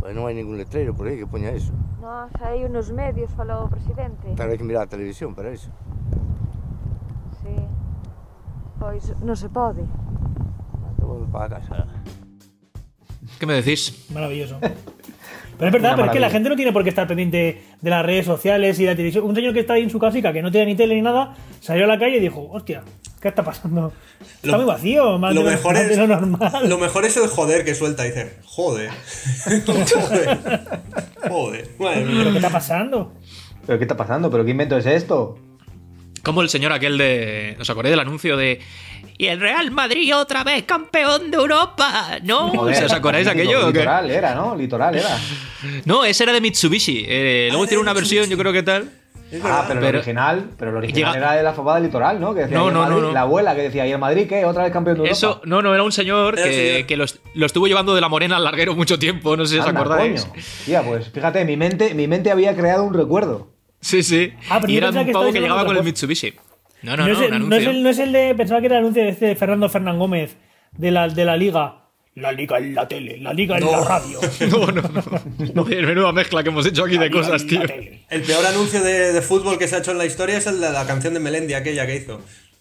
Pois 0.00 0.16
non 0.16 0.24
hai 0.24 0.32
ningún 0.32 0.56
letreiro 0.56 0.96
por 0.96 1.04
aí 1.04 1.20
que 1.20 1.28
poña 1.28 1.52
eso. 1.52 1.76
Non, 2.00 2.32
xa 2.40 2.56
hai 2.56 2.64
unos 2.64 2.88
medios, 2.88 3.36
falou 3.36 3.68
o 3.68 3.70
presidente. 3.70 4.32
Pero 4.32 4.48
hai 4.48 4.56
que 4.56 4.64
mirar 4.64 4.88
a 4.88 4.90
televisión 4.90 5.36
para 5.36 5.52
iso. 5.52 5.68
Sí. 7.44 7.52
Pois 8.80 9.12
non 9.20 9.36
se 9.36 9.52
pode. 9.52 9.84
Para 11.32 11.48
casa. 11.60 11.86
¿Qué 13.38 13.46
me 13.46 13.54
decís? 13.54 14.06
Maravilloso. 14.12 14.58
Pero 14.60 15.66
es 15.68 15.72
verdad, 15.72 15.92
pero 15.94 16.06
es 16.06 16.12
que 16.12 16.20
la 16.20 16.30
gente 16.30 16.48
no 16.48 16.56
tiene 16.56 16.72
por 16.72 16.82
qué 16.82 16.88
estar 16.90 17.06
pendiente 17.06 17.62
de 17.80 17.90
las 17.90 18.04
redes 18.04 18.26
sociales 18.26 18.78
y 18.80 18.84
la 18.86 18.92
televisión. 18.96 19.24
Un 19.24 19.34
señor 19.34 19.54
que 19.54 19.60
está 19.60 19.74
ahí 19.74 19.82
en 19.84 19.90
su 19.90 19.98
casica, 19.98 20.32
que 20.32 20.42
no 20.42 20.50
tiene 20.50 20.66
ni 20.66 20.74
tele 20.76 20.94
ni 20.96 21.02
nada, 21.02 21.34
salió 21.60 21.84
a 21.84 21.86
la 21.88 21.98
calle 21.98 22.16
y 22.16 22.20
dijo, 22.20 22.48
hostia, 22.50 22.82
¿qué 23.20 23.28
está 23.28 23.42
pasando? 23.44 23.92
Está 24.20 24.48
Lo- 24.48 24.56
muy 24.58 24.66
vacío, 24.66 25.18
más 25.18 25.34
lo 25.34 25.42
de, 25.44 25.50
mejor 25.52 25.74
más 25.74 25.86
de 25.86 25.92
es- 25.92 25.98
lo 25.98 26.06
normal. 26.08 26.68
Lo 26.68 26.78
mejor 26.78 27.04
es 27.04 27.16
el 27.16 27.28
joder 27.28 27.64
que 27.64 27.74
suelta. 27.74 28.02
Dice, 28.02 28.36
joder. 28.44 28.90
joder. 29.66 30.80
Joder. 31.28 31.70
Madre 31.78 32.04
mía. 32.04 32.14
¿Pero 32.18 32.30
qué 32.32 32.36
está 32.38 32.50
pasando? 32.50 33.12
¿Pero 33.66 33.78
qué 33.78 33.84
está 33.84 33.96
pasando? 33.96 34.30
¿Pero 34.30 34.44
qué 34.44 34.50
invento 34.50 34.76
es 34.76 34.86
esto? 34.86 35.38
Como 36.24 36.42
el 36.42 36.48
señor 36.48 36.72
aquel 36.72 36.98
de... 36.98 37.56
¿Os 37.60 37.68
acordáis 37.70 37.92
del 37.92 38.00
anuncio 38.00 38.36
de... 38.36 38.60
Y 39.16 39.26
el 39.26 39.38
Real 39.40 39.70
Madrid 39.70 40.16
otra 40.16 40.42
vez 40.42 40.64
campeón 40.64 41.30
de 41.30 41.36
Europa, 41.36 42.18
¿no? 42.24 42.48
Joder, 42.50 42.84
¿Os 42.84 42.92
acordáis 42.92 43.26
de 43.26 43.30
aquello? 43.30 43.68
o 43.68 43.72
qué? 43.72 43.78
Litoral 43.80 44.10
era, 44.10 44.34
¿no? 44.34 44.56
Litoral 44.56 44.96
era. 44.96 45.16
No, 45.84 46.04
ese 46.04 46.24
era 46.24 46.32
de 46.32 46.40
Mitsubishi. 46.40 47.04
Eh, 47.06 47.48
luego 47.50 47.64
Ah, 47.64 47.68
de 47.68 47.78
una 47.78 47.92
versión, 47.92 48.28
yo 48.28 48.36
creo 48.36 48.52
que 48.52 48.64
tal. 48.64 48.90
Ah, 49.42 49.64
pero, 49.66 49.80
el 49.80 49.86
Pero- 49.86 49.98
original, 49.98 50.50
pero 50.58 50.70
el 50.70 50.76
original 50.78 51.12
Llega- 51.14 51.26
era 51.26 51.36
de 51.36 51.42
la 51.42 51.52
fabada 51.54 51.80
litoral, 51.80 52.20
¿no? 52.20 52.34
Que 52.34 52.40
decía, 52.42 52.56
No, 52.58 52.64
"Y 52.66 52.68
el 52.68 52.74
no, 52.74 52.80
no, 52.84 52.88
Madrid", 52.90 53.02
no. 53.02 53.12
La 53.12 53.20
abuela 53.22 53.54
que 53.54 53.62
decía, 53.62 53.86
¿y 53.86 53.90
el 53.92 53.98
Madrid 53.98 54.26
qué? 54.28 54.44
¿Otra 54.44 54.62
vez 54.64 54.72
campeón 54.72 54.96
de 54.96 55.00
Europa? 55.02 55.12
Eso, 55.16 55.40
no, 55.44 55.60
no, 55.62 55.74
era 55.74 55.82
un 55.82 55.92
señor 55.92 56.38
Era 56.38 56.48
que, 56.48 56.54
señor. 56.54 56.86
que 56.86 56.96
lo, 56.96 57.04
lo 57.34 57.46
estuvo 57.46 57.66
llevando 57.66 57.94
de 57.94 58.00
la 58.00 58.08
morena 58.08 58.36
al 58.36 58.44
larguero 58.44 58.74
mucho 58.76 58.98
tiempo, 58.98 59.36
no 59.36 59.44
sé 59.46 59.54
si 59.54 59.60
os 59.60 59.66
acordáis. 59.66 60.24
coño. 60.24 60.42
Tía, 60.66 60.82
pues 60.82 61.08
fíjate, 61.10 61.44
mi 61.44 61.56
mente, 61.56 61.94
mi 61.94 62.06
mente 62.08 62.30
había 62.30 62.54
creado 62.54 62.84
un 62.84 62.94
recuerdo. 62.94 63.53
Sí, 63.84 64.02
sí. 64.02 64.32
Ah, 64.48 64.58
pero 64.60 64.72
y 64.72 64.76
era 64.78 64.88
un 64.90 65.04
que 65.04 65.12
pavo 65.12 65.32
que 65.32 65.40
llegaba 65.40 65.60
de 65.62 65.66
con 65.66 65.76
el 65.76 65.84
Mitsubishi. 65.84 66.32
No, 66.82 66.96
no, 66.96 67.06
No, 67.06 67.12
no, 67.12 67.12
es 67.12 67.20
el, 67.20 67.30
no, 67.30 67.36
es 67.36 67.40
anuncio. 67.42 67.70
el, 67.70 67.82
no 67.82 67.88
es 67.90 67.98
el 67.98 68.12
de. 68.12 68.34
Pensaba 68.34 68.60
que 68.60 68.66
era 68.66 68.76
el 68.76 68.82
anuncio 68.84 69.02
de, 69.02 69.08
este 69.10 69.26
de 69.26 69.36
Fernando 69.36 69.68
Fernán 69.68 69.98
Gómez, 69.98 70.36
de 70.72 70.90
la, 70.90 71.08
de 71.08 71.24
la 71.24 71.36
Liga. 71.36 71.80
La 72.14 72.30
Liga 72.32 72.58
en 72.58 72.74
la 72.74 72.86
tele, 72.88 73.18
la 73.18 73.32
Liga 73.34 73.58
en 73.58 73.64
la 73.70 73.84
radio. 73.84 74.20
No, 74.50 74.66
no, 74.70 74.82
no. 75.54 75.64
Menuda 75.64 76.12
mezcla 76.12 76.42
que 76.42 76.48
hemos 76.50 76.64
hecho 76.66 76.84
aquí 76.84 76.96
de 76.96 77.10
La 77.10 77.10
cosas, 77.10 77.46
tío. 77.46 77.60
El 78.08 78.22
peor 78.22 78.46
anuncio 78.46 78.82
de, 78.82 79.12
de 79.12 79.20
fútbol 79.22 79.58
que 79.58 79.66
se 79.68 79.76
ha 79.76 79.78
hecho 79.80 79.90
en 79.90 79.98
la 79.98 80.06
historia 80.06 80.38
es 80.38 80.46
el 80.46 80.60
de 80.60 80.70
la 80.70 80.86
canción 80.86 81.12
de 81.14 81.20
Melendi, 81.20 81.54
aquella 81.54 81.86
que 81.86 81.96
hizo. 81.96 82.20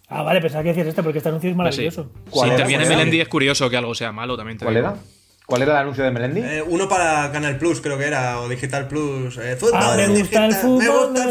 Ah, 0.09 0.23
vale, 0.23 0.41
pensaba 0.41 0.63
que 0.63 0.69
decías 0.69 0.87
este 0.87 1.03
porque 1.03 1.19
este 1.19 1.29
anuncio 1.29 1.49
es 1.51 1.55
Pues 1.55 1.75
sí. 1.75 1.81
maravilloso. 1.83 2.11
Si 2.25 2.31
¿Cuál 2.31 2.47
era? 2.49 2.53
interviene 2.55 2.83
¿Cuál 2.83 2.91
era? 2.93 2.97
Melendi 2.99 3.21
es 3.21 3.27
curioso 3.29 3.69
que 3.69 3.77
algo 3.77 3.93
sea 3.95 4.11
malo 4.11 4.35
también. 4.35 4.57
te 4.57 4.65
¿Cuál 4.65 4.75
digo. 4.75 4.87
era? 4.87 4.97
¿Cuál 5.45 5.61
era 5.61 5.73
el 5.73 5.77
anuncio 5.79 6.03
de 6.03 6.11
Melendi? 6.11 6.39
Eh, 6.41 6.63
uno 6.65 6.87
para 6.87 7.31
Canal 7.31 7.57
Plus, 7.57 7.81
creo 7.81 7.97
que 7.97 8.05
era, 8.07 8.39
o 8.39 8.47
Digital 8.47 8.87
Plus. 8.87 9.37
Eh, 9.37 9.55
fútbol 9.57 9.79
Ah, 9.81 9.93
me 9.97 10.07
gusta 10.07 10.11
el 10.11 10.13
digital, 10.15 10.53
fútbol. 10.53 10.79
Me 10.83 10.89
gusta 10.89 11.23
el 11.23 11.29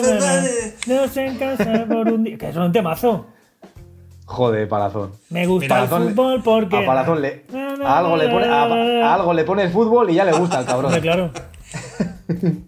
fútbol. 1.39 1.67
eh. 1.67 1.87
Por 1.89 2.13
un 2.13 2.25
día. 2.25 2.39
Que 2.39 2.49
es 2.51 2.57
un 2.57 2.73
temazo. 2.73 3.27
Joder, 4.27 4.69
Palazón. 4.69 5.13
Me 5.31 5.47
gusta 5.47 5.65
Mira, 5.65 5.83
el 5.83 5.89
Palazón 5.89 6.05
le- 6.09 6.11
fútbol 6.15 6.43
porque. 6.43 6.77
A 6.77 6.87
Palazón 6.87 7.23
le, 7.23 7.45
Na, 7.53 7.77
na, 7.77 7.89
a 7.89 7.99
algo 7.99 8.17
le 8.17 8.29
pone, 8.29 8.47
a, 8.47 8.63
a 8.63 9.15
algo 9.15 9.33
le 9.35 9.45
pone 9.45 9.63
el 9.65 9.71
fútbol 9.71 10.11
y 10.11 10.15
ya 10.15 10.25
le 10.25 10.33
gusta 10.33 10.59
al 10.59 10.67
cabrón. 10.67 11.01
Claro. 11.01 11.31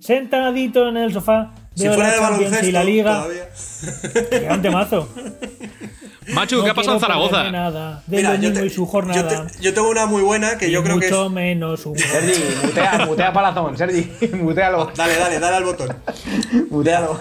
Sentadito 0.01 0.89
en 0.89 0.97
el 0.97 1.13
sofá. 1.13 1.53
Si 1.75 1.87
fuera 1.89 2.03
la 2.05 2.11
de 2.13 2.19
Champions 2.19 2.39
baloncesto, 2.53 2.67
y 2.67 2.73
la 2.73 2.85
Liga. 2.85 3.15
todavía. 3.23 3.49
Que 4.31 4.37
era 4.45 4.55
un 4.55 4.63
temazo. 4.63 5.09
Machu, 6.35 6.57
¿qué 6.61 6.67
No 6.67 6.73
ha 6.73 6.75
pasado 6.75 6.95
en 6.97 7.01
Zaragoza? 7.01 7.51
Nada 7.51 8.03
de 8.07 8.17
Mira, 8.17 8.35
yo, 8.37 8.53
te- 8.53 8.67
y 8.67 8.71
su 8.71 8.83
yo, 8.83 8.87
jornada. 8.87 9.47
te- 9.47 9.63
yo 9.63 9.73
tengo 9.75 9.89
una 9.89 10.07
muy 10.07 10.23
buena 10.23 10.59
que 10.59 10.69
y 10.69 10.71
yo 10.73 10.83
creo 10.83 10.99
que 10.99 11.07
es. 11.07 11.13
mucho 11.13 11.31
menos 11.31 11.87
un 11.87 11.99
Sergi, 11.99 12.43
mutea, 12.65 13.07
mutea 13.07 13.33
Palazón, 13.33 13.77
Sergi, 13.79 14.11
mutealo, 14.35 14.91
Dale, 14.97 15.17
dale, 15.17 15.39
dale 15.39 15.57
al 15.57 15.65
botón. 15.65 15.97
mutealo. 16.71 17.19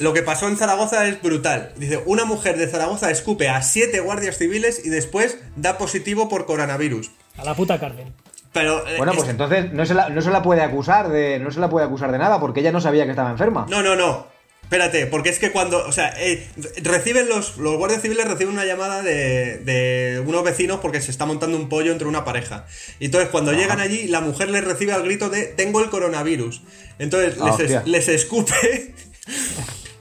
Lo 0.00 0.12
que 0.12 0.22
pasó 0.22 0.48
en 0.48 0.56
Zaragoza 0.56 1.06
es 1.06 1.20
brutal. 1.22 1.72
Dice, 1.76 2.02
una 2.06 2.24
mujer 2.24 2.56
de 2.58 2.66
Zaragoza 2.66 3.10
escupe 3.10 3.48
a 3.48 3.62
siete 3.62 4.00
guardias 4.00 4.36
civiles 4.38 4.84
y 4.84 4.88
después 4.90 5.38
da 5.56 5.78
positivo 5.78 6.28
por 6.28 6.46
coronavirus. 6.46 7.10
A 7.38 7.44
la 7.44 7.54
puta 7.54 7.78
cárcel. 7.78 8.12
Pero 8.52 8.86
eh, 8.86 8.96
Bueno, 8.96 9.12
pues 9.12 9.24
es- 9.24 9.30
entonces 9.30 9.72
no 9.72 9.86
se, 9.86 9.94
la, 9.94 10.08
no 10.08 10.20
se 10.22 10.30
la 10.30 10.42
puede 10.42 10.62
acusar 10.62 11.08
de 11.08 11.38
no 11.38 11.50
se 11.52 11.60
la 11.60 11.68
puede 11.70 11.86
acusar 11.86 12.10
de 12.10 12.18
nada 12.18 12.40
porque 12.40 12.60
ella 12.60 12.72
no 12.72 12.80
sabía 12.80 13.04
que 13.04 13.10
estaba 13.10 13.30
enferma. 13.30 13.66
No, 13.70 13.82
no, 13.82 13.94
no. 13.94 14.26
Espérate, 14.70 15.06
porque 15.06 15.30
es 15.30 15.40
que 15.40 15.50
cuando, 15.50 15.84
o 15.84 15.90
sea, 15.90 16.14
eh, 16.16 16.46
reciben 16.84 17.28
los, 17.28 17.56
los 17.56 17.76
guardias 17.76 18.02
civiles 18.02 18.24
reciben 18.28 18.54
una 18.54 18.64
llamada 18.64 19.02
de, 19.02 19.58
de 19.58 20.22
unos 20.24 20.44
vecinos 20.44 20.78
porque 20.78 21.00
se 21.00 21.10
está 21.10 21.26
montando 21.26 21.56
un 21.56 21.68
pollo 21.68 21.90
entre 21.90 22.06
una 22.06 22.24
pareja. 22.24 22.66
Y 23.00 23.06
entonces 23.06 23.30
cuando 23.30 23.52
llegan 23.52 23.80
allí, 23.80 24.06
la 24.06 24.20
mujer 24.20 24.48
les 24.48 24.62
recibe 24.62 24.92
al 24.92 25.02
grito 25.02 25.28
de 25.28 25.46
tengo 25.46 25.80
el 25.80 25.90
coronavirus. 25.90 26.62
Entonces 27.00 27.34
Ah, 27.40 27.56
les, 27.58 27.84
les 27.84 28.08
escupe. 28.10 28.94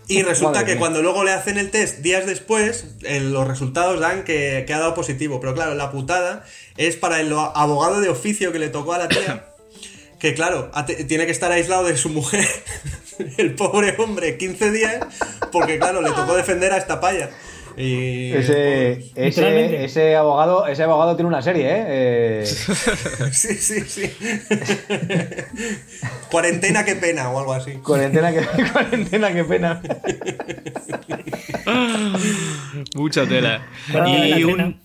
Y 0.07 0.22
resulta 0.24 0.65
que 0.65 0.78
cuando 0.78 1.01
luego 1.01 1.24
le 1.24 1.32
hacen 1.32 1.57
el 1.57 1.72
test 1.72 2.01
días 2.01 2.28
después, 2.28 2.86
eh, 3.01 3.22
los 3.22 3.47
resultados 3.47 3.99
dan 3.99 4.24
que, 4.24 4.65
que 4.67 4.74
ha 4.76 4.78
dado 4.78 4.93
positivo. 4.93 5.39
Pero 5.39 5.55
claro, 5.55 5.74
la 5.74 5.89
putada 5.91 6.45
es 6.78 6.95
para 6.95 7.20
el 7.22 7.34
abogado 7.34 8.01
de 8.01 8.09
oficio 8.09 8.51
que 8.51 8.59
le 8.59 8.70
tocó 8.70 8.93
a 8.93 8.99
la 8.99 9.07
tía. 9.07 9.45
Que 10.20 10.34
claro, 10.34 10.70
tiene 11.07 11.26
que 11.26 11.32
estar 11.32 11.51
aislado 11.51 11.86
de 11.86 11.95
su 11.97 12.09
mujer, 12.09 12.45
el 13.38 13.55
pobre 13.55 13.95
hombre, 13.99 14.38
15 14.38 14.72
días, 14.72 14.97
porque 15.51 15.80
claro, 15.80 16.01
le 16.01 16.09
tocó 16.11 16.36
defender 16.36 16.74
a 16.74 16.78
esta 16.78 16.99
paya. 16.99 17.30
Y 17.78 18.34
Ese, 18.34 18.97
Literalmente. 19.15 19.76
ese, 19.78 19.86
ese 19.86 20.15
abogado, 20.17 20.67
ese 20.67 20.84
abogado 20.84 21.15
tiene 21.15 21.30
una 21.30 21.41
serie, 21.41 21.65
¿eh? 21.70 21.86
Eh, 21.88 22.45
Sí, 23.32 23.55
sí, 23.55 23.82
sí. 23.88 24.11
Cuarentena, 26.30 26.84
qué 26.84 26.95
pena, 26.95 27.30
o 27.30 27.39
algo 27.39 27.53
así. 27.53 27.74
cuarentena, 27.76 28.34
que, 28.34 28.41
cuarentena, 28.74 29.32
qué 29.34 29.43
pena. 29.45 29.82
Mucha 32.95 33.26
tela. 33.26 33.65
Bueno, 33.91 34.26
Y 34.38 34.43
un. 34.43 34.80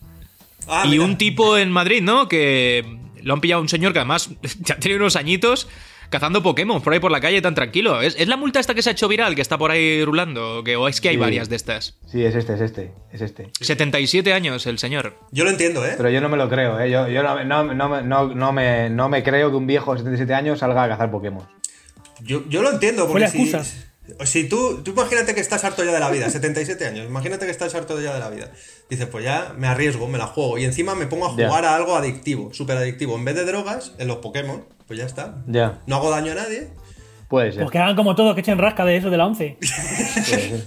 Ah, 0.68 0.84
y 0.86 0.90
mira. 0.90 1.04
un 1.04 1.18
tipo 1.18 1.58
en 1.58 1.70
Madrid, 1.70 2.00
¿no? 2.02 2.28
Que 2.28 2.84
lo 3.24 3.34
han 3.34 3.40
pillado 3.40 3.60
un 3.62 3.68
señor 3.68 3.92
que 3.92 3.98
además 3.98 4.30
ya 4.60 4.76
tiene 4.76 4.96
unos 4.96 5.16
añitos 5.16 5.68
cazando 6.10 6.42
Pokémon 6.44 6.80
por 6.80 6.92
ahí 6.92 7.00
por 7.00 7.10
la 7.10 7.20
calle 7.20 7.42
tan 7.42 7.54
tranquilo. 7.56 8.00
¿Es, 8.00 8.14
es 8.18 8.28
la 8.28 8.36
multa 8.36 8.60
esta 8.60 8.74
que 8.74 8.82
se 8.82 8.90
ha 8.90 8.92
hecho 8.92 9.08
viral, 9.08 9.34
que 9.34 9.42
está 9.42 9.58
por 9.58 9.70
ahí 9.72 10.04
rulando? 10.04 10.58
¿O, 10.58 10.64
que, 10.64 10.76
o 10.76 10.86
es 10.86 11.00
que 11.00 11.08
hay 11.08 11.16
Sí. 11.16 11.20
varias 11.20 11.48
de 11.48 11.56
estas? 11.56 11.96
Sí, 12.06 12.22
es 12.24 12.34
este, 12.36 12.54
es 12.54 12.60
este, 12.60 12.92
es 13.10 13.20
este. 13.20 13.50
77 13.60 14.32
años 14.32 14.66
el 14.66 14.78
señor. 14.78 15.14
Yo 15.32 15.42
lo 15.44 15.50
entiendo, 15.50 15.84
¿eh? 15.84 15.94
Pero 15.96 16.10
yo 16.10 16.20
no 16.20 16.28
me 16.28 16.36
lo 16.36 16.48
creo, 16.48 16.78
¿eh? 16.78 16.88
Yo, 16.90 17.08
yo 17.08 17.22
no, 17.24 17.42
no, 17.44 17.64
no, 17.74 17.88
me- 17.88 18.02
no, 18.02 18.28
no 18.34 18.52
me, 18.52 18.90
no 18.90 19.08
me 19.08 19.22
creo 19.24 19.50
que 19.50 19.56
un 19.56 19.66
viejo 19.66 19.92
de 19.94 20.00
77 20.00 20.34
años 20.34 20.60
salga 20.60 20.84
a 20.84 20.88
cazar 20.88 21.10
Pokémon. 21.10 21.48
Yo, 22.20 22.44
yo 22.48 22.62
lo 22.62 22.70
entiendo, 22.70 23.04
Fue 23.08 23.12
porque 23.14 23.24
la 23.24 23.30
si, 23.30 23.38
excusa. 23.42 23.64
si 23.64 23.78
tú, 24.50 24.82
tú 24.82 24.90
imagínate 24.92 25.34
que 25.34 25.40
estás 25.40 25.64
harto 25.64 25.82
ya 25.84 25.92
de 25.92 26.00
la 26.00 26.10
vida, 26.10 26.28
77 26.30 26.86
años, 26.86 27.06
imagínate 27.06 27.46
que 27.46 27.50
estás 27.52 27.74
harto 27.74 28.00
ya 28.00 28.12
de 28.14 28.20
la 28.20 28.28
vida. 28.30 28.50
Dices, 28.90 29.06
pues 29.06 29.24
ya 29.24 29.54
me 29.56 29.66
arriesgo, 29.66 30.08
me 30.08 30.18
la 30.18 30.26
juego 30.26 30.58
y 30.58 30.64
encima 30.64 30.94
me 30.94 31.06
pongo 31.06 31.26
a 31.26 31.30
jugar 31.30 31.64
a 31.64 31.74
algo 31.74 31.96
adictivo, 31.96 32.52
súper 32.52 32.76
adictivo. 32.76 33.16
En 33.16 33.24
vez 33.24 33.34
de 33.34 33.44
drogas, 33.44 33.92
en 33.98 34.08
los 34.08 34.18
Pokémon, 34.18 34.64
pues 34.86 34.98
ya 34.98 35.06
está. 35.06 35.36
Ya, 35.46 35.80
No 35.86 35.96
hago 35.96 36.10
daño 36.10 36.32
a 36.32 36.34
nadie. 36.34 36.68
puede 37.28 37.52
ser. 37.52 37.62
Pues 37.62 37.72
que 37.72 37.78
hagan 37.78 37.96
como 37.96 38.14
todos, 38.14 38.34
que 38.34 38.40
echen 38.42 38.58
rasca 38.58 38.84
de 38.84 38.96
eso 38.98 39.08
de 39.10 39.16
la 39.16 39.26
11. 39.26 39.56
puede 39.58 40.22
ser. 40.22 40.66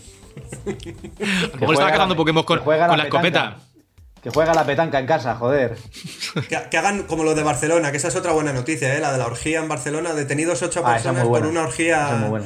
A 0.65 1.55
lo 1.55 1.59
mejor 1.59 1.73
estaba 1.73 1.91
cazando 1.91 2.13
la- 2.15 2.17
Pokémon 2.17 2.43
con, 2.43 2.59
con 2.59 2.67
la 2.77 2.85
petanca. 2.88 3.03
escopeta. 3.03 3.57
Que 4.21 4.29
juega 4.31 4.53
la 4.53 4.65
petanca 4.65 4.99
en 4.99 5.05
casa, 5.05 5.35
joder. 5.35 5.77
Que, 6.49 6.57
que 6.69 6.77
hagan 6.77 7.03
como 7.03 7.23
lo 7.23 7.35
de 7.35 7.43
Barcelona, 7.43 7.91
que 7.91 7.97
esa 7.97 8.07
es 8.07 8.15
otra 8.15 8.31
buena 8.31 8.51
noticia, 8.51 8.95
¿eh? 8.95 8.99
La 8.99 9.11
de 9.11 9.19
la 9.19 9.27
orgía 9.27 9.59
en 9.59 9.67
Barcelona, 9.67 10.13
detenidos 10.13 10.61
ocho 10.63 10.81
Ah, 10.83 10.93
personas 10.93 11.25
por 11.25 11.45
una 11.45 11.61
orgía 11.61 12.05
Esa 12.05 12.13
es 12.15 12.19
muy 12.21 12.29
buena. 12.29 12.45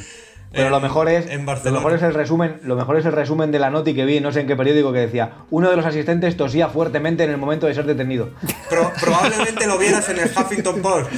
Pero 0.53 0.65
En- 0.65 0.71
lo 0.71 0.81
mejor 0.81 1.07
es 1.07 1.27
en 1.29 1.39
lo 1.41 1.45
Barcelona. 1.45 1.79
mejor 1.79 1.93
es 1.93 2.03
el 2.03 2.13
resumen, 2.13 2.57
lo 2.63 2.75
mejor 2.75 2.97
es 2.97 3.05
el 3.05 3.13
resumen 3.13 3.51
de 3.51 3.59
la 3.59 3.69
noti 3.69 3.93
que 3.93 4.03
vi, 4.05 4.19
no 4.19 4.31
sé 4.33 4.41
en 4.41 4.47
qué 4.47 4.55
periódico 4.57 4.91
que 4.91 4.99
decía, 4.99 5.31
uno 5.49 5.69
de 5.69 5.77
los 5.77 5.85
asistentes 5.85 6.35
tosía 6.35 6.67
fuertemente 6.67 7.23
en 7.23 7.29
el 7.29 7.37
momento 7.37 7.67
de 7.67 7.73
ser 7.73 7.85
detenido. 7.85 8.31
Pro- 8.69 8.91
probablemente 8.99 9.65
lo 9.65 9.77
vieras 9.77 10.09
en 10.09 10.19
el 10.19 10.25
Huffington 10.29 10.81
Post. 10.81 11.09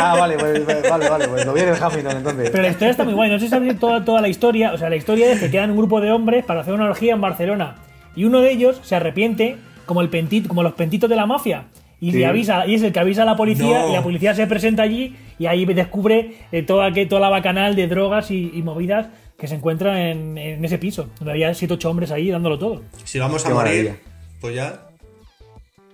ah, 0.00 0.16
vale, 0.18 0.36
pues, 0.38 0.64
vale, 0.88 1.08
vale, 1.10 1.28
pues 1.28 1.44
lo 1.44 1.52
vi 1.52 1.60
en 1.60 1.68
el 1.68 1.82
Hamilton 1.82 2.16
entonces. 2.16 2.50
Pero 2.50 2.62
la 2.62 2.68
historia 2.70 2.90
está 2.90 3.04
muy 3.04 3.14
guay. 3.14 3.30
No 3.30 3.38
sé 3.38 3.44
si 3.46 3.50
sabéis 3.50 3.78
toda, 3.78 4.04
toda 4.04 4.20
la 4.20 4.28
historia. 4.28 4.72
O 4.72 4.78
sea, 4.78 4.88
la 4.88 4.96
historia 4.96 5.30
es 5.32 5.40
que 5.40 5.50
quedan 5.50 5.70
un 5.70 5.76
grupo 5.76 6.00
de 6.00 6.10
hombres 6.10 6.44
para 6.44 6.60
hacer 6.60 6.72
una 6.74 6.86
orgía 6.86 7.14
en 7.14 7.20
Barcelona. 7.20 7.76
Y 8.16 8.24
uno 8.24 8.40
de 8.40 8.50
ellos 8.50 8.80
se 8.82 8.96
arrepiente, 8.96 9.56
como, 9.86 10.00
el 10.00 10.08
pentito, 10.08 10.48
como 10.48 10.62
los 10.62 10.72
pentitos 10.72 11.10
de 11.10 11.16
la 11.16 11.26
mafia. 11.26 11.64
Y, 12.00 12.12
Sí. 12.12 12.18
le 12.18 12.26
avisa, 12.26 12.64
y 12.66 12.76
es 12.76 12.82
el 12.82 12.92
que 12.92 13.00
avisa 13.00 13.22
a 13.22 13.26
la 13.26 13.36
policía. 13.36 13.80
No. 13.80 13.90
Y 13.90 13.92
la 13.92 14.02
policía 14.02 14.34
se 14.34 14.46
presenta 14.46 14.84
allí. 14.84 15.16
Y 15.38 15.46
ahí 15.46 15.64
descubre 15.66 16.36
eh, 16.52 16.62
toda, 16.62 16.92
que, 16.92 17.06
toda 17.06 17.20
la 17.20 17.28
bacanal 17.28 17.76
de 17.76 17.86
drogas 17.86 18.30
y, 18.30 18.50
y 18.54 18.62
movidas 18.62 19.06
que 19.38 19.46
se 19.46 19.54
encuentran 19.54 19.96
en, 19.96 20.38
en 20.38 20.64
ese 20.64 20.78
piso. 20.78 21.08
Donde 21.18 21.32
había 21.32 21.54
7 21.54 21.74
8 21.74 21.90
hombres 21.90 22.10
ahí 22.10 22.30
dándolo 22.30 22.58
todo. 22.58 22.82
Si 23.04 23.18
vamos 23.18 23.44
a 23.44 23.48
Qué 23.48 23.54
morir, 23.54 23.72
maravilla. 23.84 23.96
pues 24.40 24.54
ya. 24.56 24.80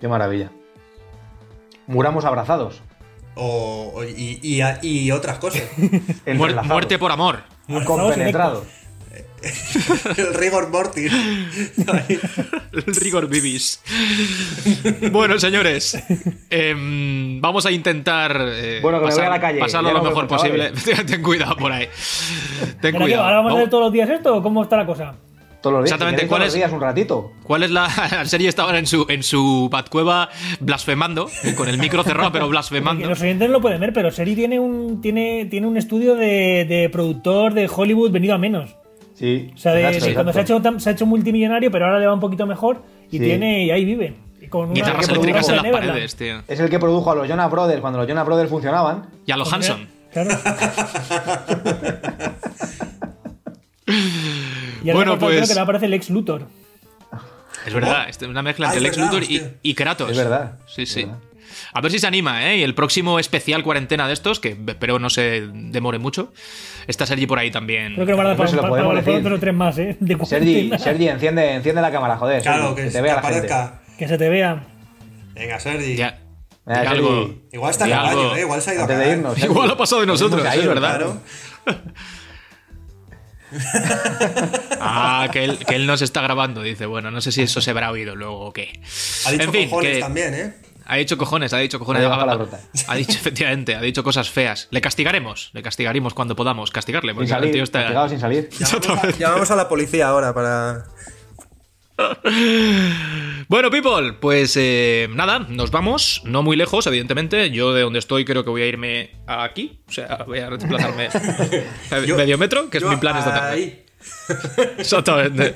Qué 0.01 0.07
maravilla. 0.07 0.49
Muramos 1.87 2.25
abrazados. 2.25 2.81
O, 3.35 4.01
y, 4.03 4.39
y- 4.41 4.61
y 4.81 5.11
otras 5.11 5.37
cosas. 5.39 5.61
Muerte 6.65 6.97
por 6.97 7.11
amor. 7.11 7.43
Compenetrados. 7.85 8.63
el 10.17 10.33
rigor 10.33 10.69
mortis. 10.69 11.11
El 12.75 12.95
rigor 12.95 13.27
vivis. 13.27 13.81
Bueno, 15.11 15.39
señores, 15.39 15.97
em, 16.49 17.39
vamos 17.39 17.65
a 17.65 17.71
intentar 17.71 18.35
eh, 18.41 18.79
Bueno, 18.81 18.99
que 18.99 19.07
me 19.07 19.13
voy 19.13 19.23
a 19.23 19.29
la 19.29 19.39
calle, 19.39 19.59
pasarlo 19.59 19.89
ya 19.89 19.93
lo 19.97 20.03
mejor 20.03 20.27
posible. 20.27 20.71
Ten 21.07 21.21
cuidado 21.21 21.55
por 21.55 21.71
ahí. 21.71 21.87
Ten 21.87 22.75
¿Pero 22.81 22.97
qué, 22.97 23.03
cuidado. 23.03 23.23
¿Ahora 23.23 23.37
vamos 23.37 23.53
a 23.53 23.55
hacer 23.57 23.69
todos 23.69 23.83
los 23.85 23.93
días 23.93 24.09
esto 24.09 24.35
o 24.35 24.43
cómo 24.43 24.63
está 24.63 24.77
la 24.77 24.85
cosa? 24.85 25.15
Todos 25.61 25.73
los 25.77 25.83
días. 25.85 25.93
Exactamente, 25.93 26.27
¿cuál 26.27 26.39
todos 26.41 26.47
los 26.47 26.53
es? 26.53 26.59
días 26.59 26.71
un 26.71 26.81
ratito. 26.81 27.31
¿Cuál 27.43 27.63
es 27.63 27.71
la, 27.71 27.87
la 28.11 28.25
serie? 28.25 28.49
Estaban 28.49 28.75
en 28.75 28.87
su, 28.87 29.05
en 29.09 29.23
su 29.23 29.69
Batcueva 29.71 30.29
blasfemando, 30.59 31.29
con 31.55 31.69
el 31.69 31.77
micro 31.77 32.03
cerrado, 32.03 32.31
pero 32.31 32.49
blasfemando. 32.49 33.07
los 33.07 33.21
oyentes 33.21 33.47
no 33.47 33.53
lo 33.53 33.61
pueden 33.61 33.79
ver, 33.79 33.93
pero 33.93 34.11
Seri 34.11 34.35
tiene 34.35 34.59
un, 34.59 35.01
tiene, 35.01 35.45
tiene 35.45 35.65
un 35.65 35.77
estudio 35.77 36.15
de, 36.15 36.65
de 36.67 36.89
productor 36.91 37.53
de 37.53 37.69
Hollywood 37.73 38.11
venido 38.11 38.35
a 38.35 38.37
menos. 38.37 38.75
Sí. 39.15 39.49
O 39.55 39.57
sea, 39.57 39.73
de, 39.73 39.81
exacto, 39.87 40.05
de 40.07 40.13
cuando 40.13 40.33
se 40.33 40.39
ha, 40.39 40.41
hecho, 40.43 40.61
se 40.79 40.89
ha 40.89 40.91
hecho 40.91 41.05
multimillonario, 41.07 41.71
pero 41.71 41.85
ahora 41.85 41.99
le 41.99 42.05
va 42.05 42.13
un 42.13 42.19
poquito 42.19 42.45
mejor 42.45 42.83
y 43.09 43.17
Sí. 43.17 43.23
tiene 43.23 43.63
y 43.65 43.71
ahí 43.71 43.83
vive. 43.85 44.15
Y 44.41 44.47
con 44.47 44.65
una- 44.65 44.73
Guitarras 44.73 45.07
eléctricas 45.09 45.49
en 45.49 45.55
las 45.55 45.63
Neverland. 45.63 45.89
paredes, 45.91 46.15
tío. 46.15 46.41
Es 46.47 46.59
el 46.59 46.69
que 46.69 46.77
produjo 46.79 47.11
a 47.11 47.15
los 47.15 47.27
Jonas 47.27 47.49
Brothers 47.49 47.81
cuando 47.81 47.97
los 47.99 48.07
Jonas 48.07 48.25
Brothers 48.25 48.49
funcionaban. 48.49 49.07
Y 49.25 49.31
a 49.31 49.37
los 49.37 49.51
Hanson. 49.51 49.87
Claro. 50.11 50.29
y 54.83 54.89
ahora 54.89 54.93
Bueno, 54.93 55.19
pues- 55.19 55.47
que 55.49 55.55
le 55.55 55.59
aparece 55.61 55.85
el 55.85 55.93
ex 55.93 56.09
Luthor. 56.09 56.47
Es 57.65 57.73
verdad, 57.73 58.07
es 58.07 58.21
una 58.21 58.43
mezcla 58.43 58.67
Ah, 58.67 58.73
entre 58.73 58.77
es 58.89 58.95
Lex 58.97 58.97
verdad, 59.11 59.19
Luthor 59.27 59.51
y, 59.63 59.73
Kratos. 59.73 60.11
Es 60.11 60.17
verdad, 60.17 60.59
Sí, 60.67 60.83
es 60.83 60.91
sí. 60.91 61.03
verdad. 61.03 61.17
A 61.73 61.81
ver 61.81 61.91
si 61.91 61.99
se 61.99 62.07
anima, 62.07 62.49
¿eh? 62.51 62.57
Y 62.57 62.63
el 62.63 62.75
próximo 62.75 63.19
especial 63.19 63.63
cuarentena 63.63 64.07
de 64.07 64.13
estos, 64.13 64.39
que 64.39 64.57
espero 64.67 64.99
no 64.99 65.09
se 65.09 65.47
demore 65.53 65.99
mucho, 65.99 66.33
está 66.87 67.05
Sergi 67.05 67.27
por 67.27 67.39
ahí 67.39 67.51
también. 67.51 67.93
Creo 67.93 68.05
que 68.05 68.11
lo 68.11 68.17
van 68.17 68.27
a 68.27 68.29
dar 68.29 68.39
Hombre, 68.39 68.45
para, 68.45 68.49
se 68.49 68.55
lo 68.55 68.61
para, 68.61 68.69
podemos 68.71 68.93
para, 68.93 69.05
para 69.05 69.17
otros 69.17 69.39
tres 69.39 69.53
más, 69.53 69.77
¿eh? 69.77 69.97
De 69.99 70.25
Sergi. 70.25 70.71
Sergi 70.77 71.07
enciende, 71.07 71.53
enciende 71.53 71.81
la 71.81 71.91
cámara, 71.91 72.17
joder. 72.17 72.41
Claro, 72.41 72.75
Sergi, 72.75 72.75
que, 72.75 72.81
que 72.83 72.87
te 72.89 72.97
que 72.97 73.01
vea 73.01 73.15
la 73.15 73.21
gente. 73.21 73.37
aparezca. 73.37 73.81
Que 73.97 74.07
se 74.07 74.17
te 74.17 74.29
vea. 74.29 74.67
Venga, 75.33 75.59
Sergi. 75.59 75.95
Ya. 75.95 76.19
Sergi, 76.65 76.87
algo. 76.87 77.35
Igual 77.51 77.71
está 77.71 77.85
en 77.85 77.91
el 77.91 77.97
baño, 77.97 78.35
¿eh? 78.35 78.41
Igual 78.41 78.61
se 78.61 78.71
ha 78.71 78.73
ido 78.73 78.83
a 78.83 78.87
de 78.87 79.11
irnos. 79.11 79.37
Igual 79.43 79.71
ha 79.71 79.77
pasado 79.77 80.01
de 80.01 80.07
nosotros, 80.07 80.45
es 80.45 80.67
verdad. 80.67 80.97
Claro. 80.97 81.21
Ah, 84.79 85.29
que 85.31 85.43
él, 85.43 85.59
que 85.65 85.75
él 85.75 85.85
nos 85.85 86.01
está 86.01 86.21
grabando, 86.21 86.61
dice. 86.61 86.85
Bueno, 86.85 87.11
no 87.11 87.21
sé 87.21 87.31
si 87.31 87.43
eso 87.43 87.61
se 87.61 87.71
habrá 87.71 87.91
oído 87.91 88.15
luego 88.15 88.39
o 88.41 88.53
qué. 88.53 88.81
Ha 89.25 89.31
dicho 89.31 89.43
en 89.45 89.51
fin, 89.51 89.69
cojones 89.69 89.95
que 89.95 89.99
también, 89.99 90.33
¿eh? 90.33 90.53
Ha 90.85 90.95
dicho 90.95 91.17
cojones, 91.17 91.53
ha 91.53 91.57
dicho 91.57 91.79
cojones. 91.79 92.03
Ha 92.03 92.35
dicho 92.35 92.49
Ha, 92.87 92.91
ha 92.91 92.95
dicho, 92.95 93.11
efectivamente, 93.11 93.75
ha 93.75 93.81
dicho 93.81 94.03
cosas 94.03 94.29
feas. 94.29 94.67
Le 94.71 94.81
castigaremos, 94.81 95.49
le 95.53 95.61
castigaremos 95.61 96.13
cuando 96.13 96.35
podamos 96.35 96.71
castigarle. 96.71 97.11
Sin 97.11 97.15
Porque 97.15 97.31
el 97.31 97.37
salir, 97.37 97.53
tío 97.53 97.63
está... 97.63 97.79
castigado 97.81 98.09
sin 98.09 98.19
salir. 98.19 98.49
Llamamos 98.49 99.03
a, 99.03 99.11
llamamos 99.17 99.51
a 99.51 99.55
la 99.55 99.69
policía 99.69 100.07
ahora 100.07 100.33
para. 100.33 100.85
Bueno, 103.47 103.69
people, 103.69 104.13
pues 104.13 104.57
eh, 104.57 105.07
nada, 105.11 105.37
nos 105.37 105.69
vamos, 105.69 106.23
no 106.25 106.41
muy 106.41 106.57
lejos, 106.57 106.87
evidentemente. 106.87 107.51
Yo 107.51 107.73
de 107.73 107.81
donde 107.83 107.99
estoy 107.99 108.25
creo 108.25 108.43
que 108.43 108.49
voy 108.49 108.63
a 108.63 108.65
irme 108.65 109.11
aquí, 109.27 109.81
o 109.87 109.91
sea, 109.91 110.23
voy 110.25 110.39
a 110.39 110.49
desplazarme 110.49 111.09
medio 112.17 112.39
metro, 112.39 112.71
que 112.71 112.79
es 112.79 112.83
yo 112.83 112.89
mi 112.89 112.97
plan 112.97 113.17
esta 113.17 113.33
tarde. 113.33 113.84
Exactamente. 114.77 115.55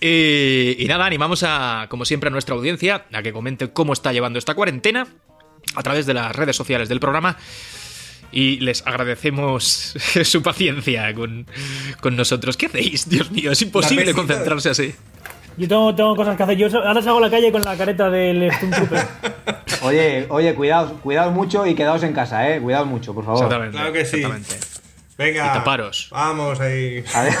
Y, 0.00 0.76
y 0.78 0.86
nada, 0.86 1.06
animamos 1.06 1.42
a, 1.42 1.86
como 1.88 2.04
siempre, 2.04 2.28
a 2.28 2.30
nuestra 2.30 2.54
audiencia 2.54 3.06
a 3.12 3.22
que 3.22 3.32
comente 3.32 3.70
cómo 3.70 3.92
está 3.92 4.12
llevando 4.12 4.38
esta 4.38 4.54
cuarentena 4.54 5.06
a 5.74 5.82
través 5.82 6.06
de 6.06 6.14
las 6.14 6.34
redes 6.34 6.56
sociales 6.56 6.88
del 6.88 7.00
programa. 7.00 7.36
Y 8.32 8.58
les 8.60 8.84
agradecemos 8.86 9.94
su 10.24 10.42
paciencia 10.42 11.14
con, 11.14 11.46
con 12.00 12.16
nosotros. 12.16 12.56
¿Qué 12.56 12.66
hacéis? 12.66 13.08
Dios 13.08 13.30
mío, 13.30 13.52
es 13.52 13.62
imposible 13.62 14.12
concentrarse 14.12 14.70
así. 14.70 14.94
Yo 15.56 15.68
tengo, 15.68 15.94
tengo 15.94 16.16
cosas 16.16 16.36
que 16.36 16.42
hacer. 16.42 16.56
Yo 16.56 16.66
ahora 16.84 17.00
salgo 17.00 17.18
a 17.18 17.22
la 17.22 17.30
calle 17.30 17.52
con 17.52 17.62
la 17.62 17.76
careta 17.76 18.10
del 18.10 18.50
Stormtrooper. 18.52 19.06
Oye, 19.82 20.26
oye, 20.30 20.54
cuidaos, 20.54 20.92
cuidaos 21.00 21.32
mucho 21.32 21.64
y 21.66 21.74
quedaos 21.74 22.02
en 22.02 22.12
casa, 22.12 22.50
eh. 22.50 22.60
Cuidaos 22.60 22.88
mucho, 22.88 23.14
por 23.14 23.24
favor. 23.24 23.44
Exactamente. 23.44 23.76
Claro 23.76 23.92
que 23.92 24.04
sí. 24.04 24.16
exactamente. 24.16 24.73
Venga. 25.16 25.46
Y 25.46 25.48
taparos. 25.58 26.08
Vamos 26.10 26.60
ahí. 26.60 27.04
Adiós. 27.14 27.36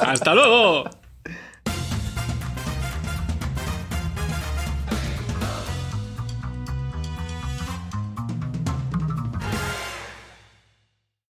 ¡Hasta 0.02 0.34
luego! 0.34 0.84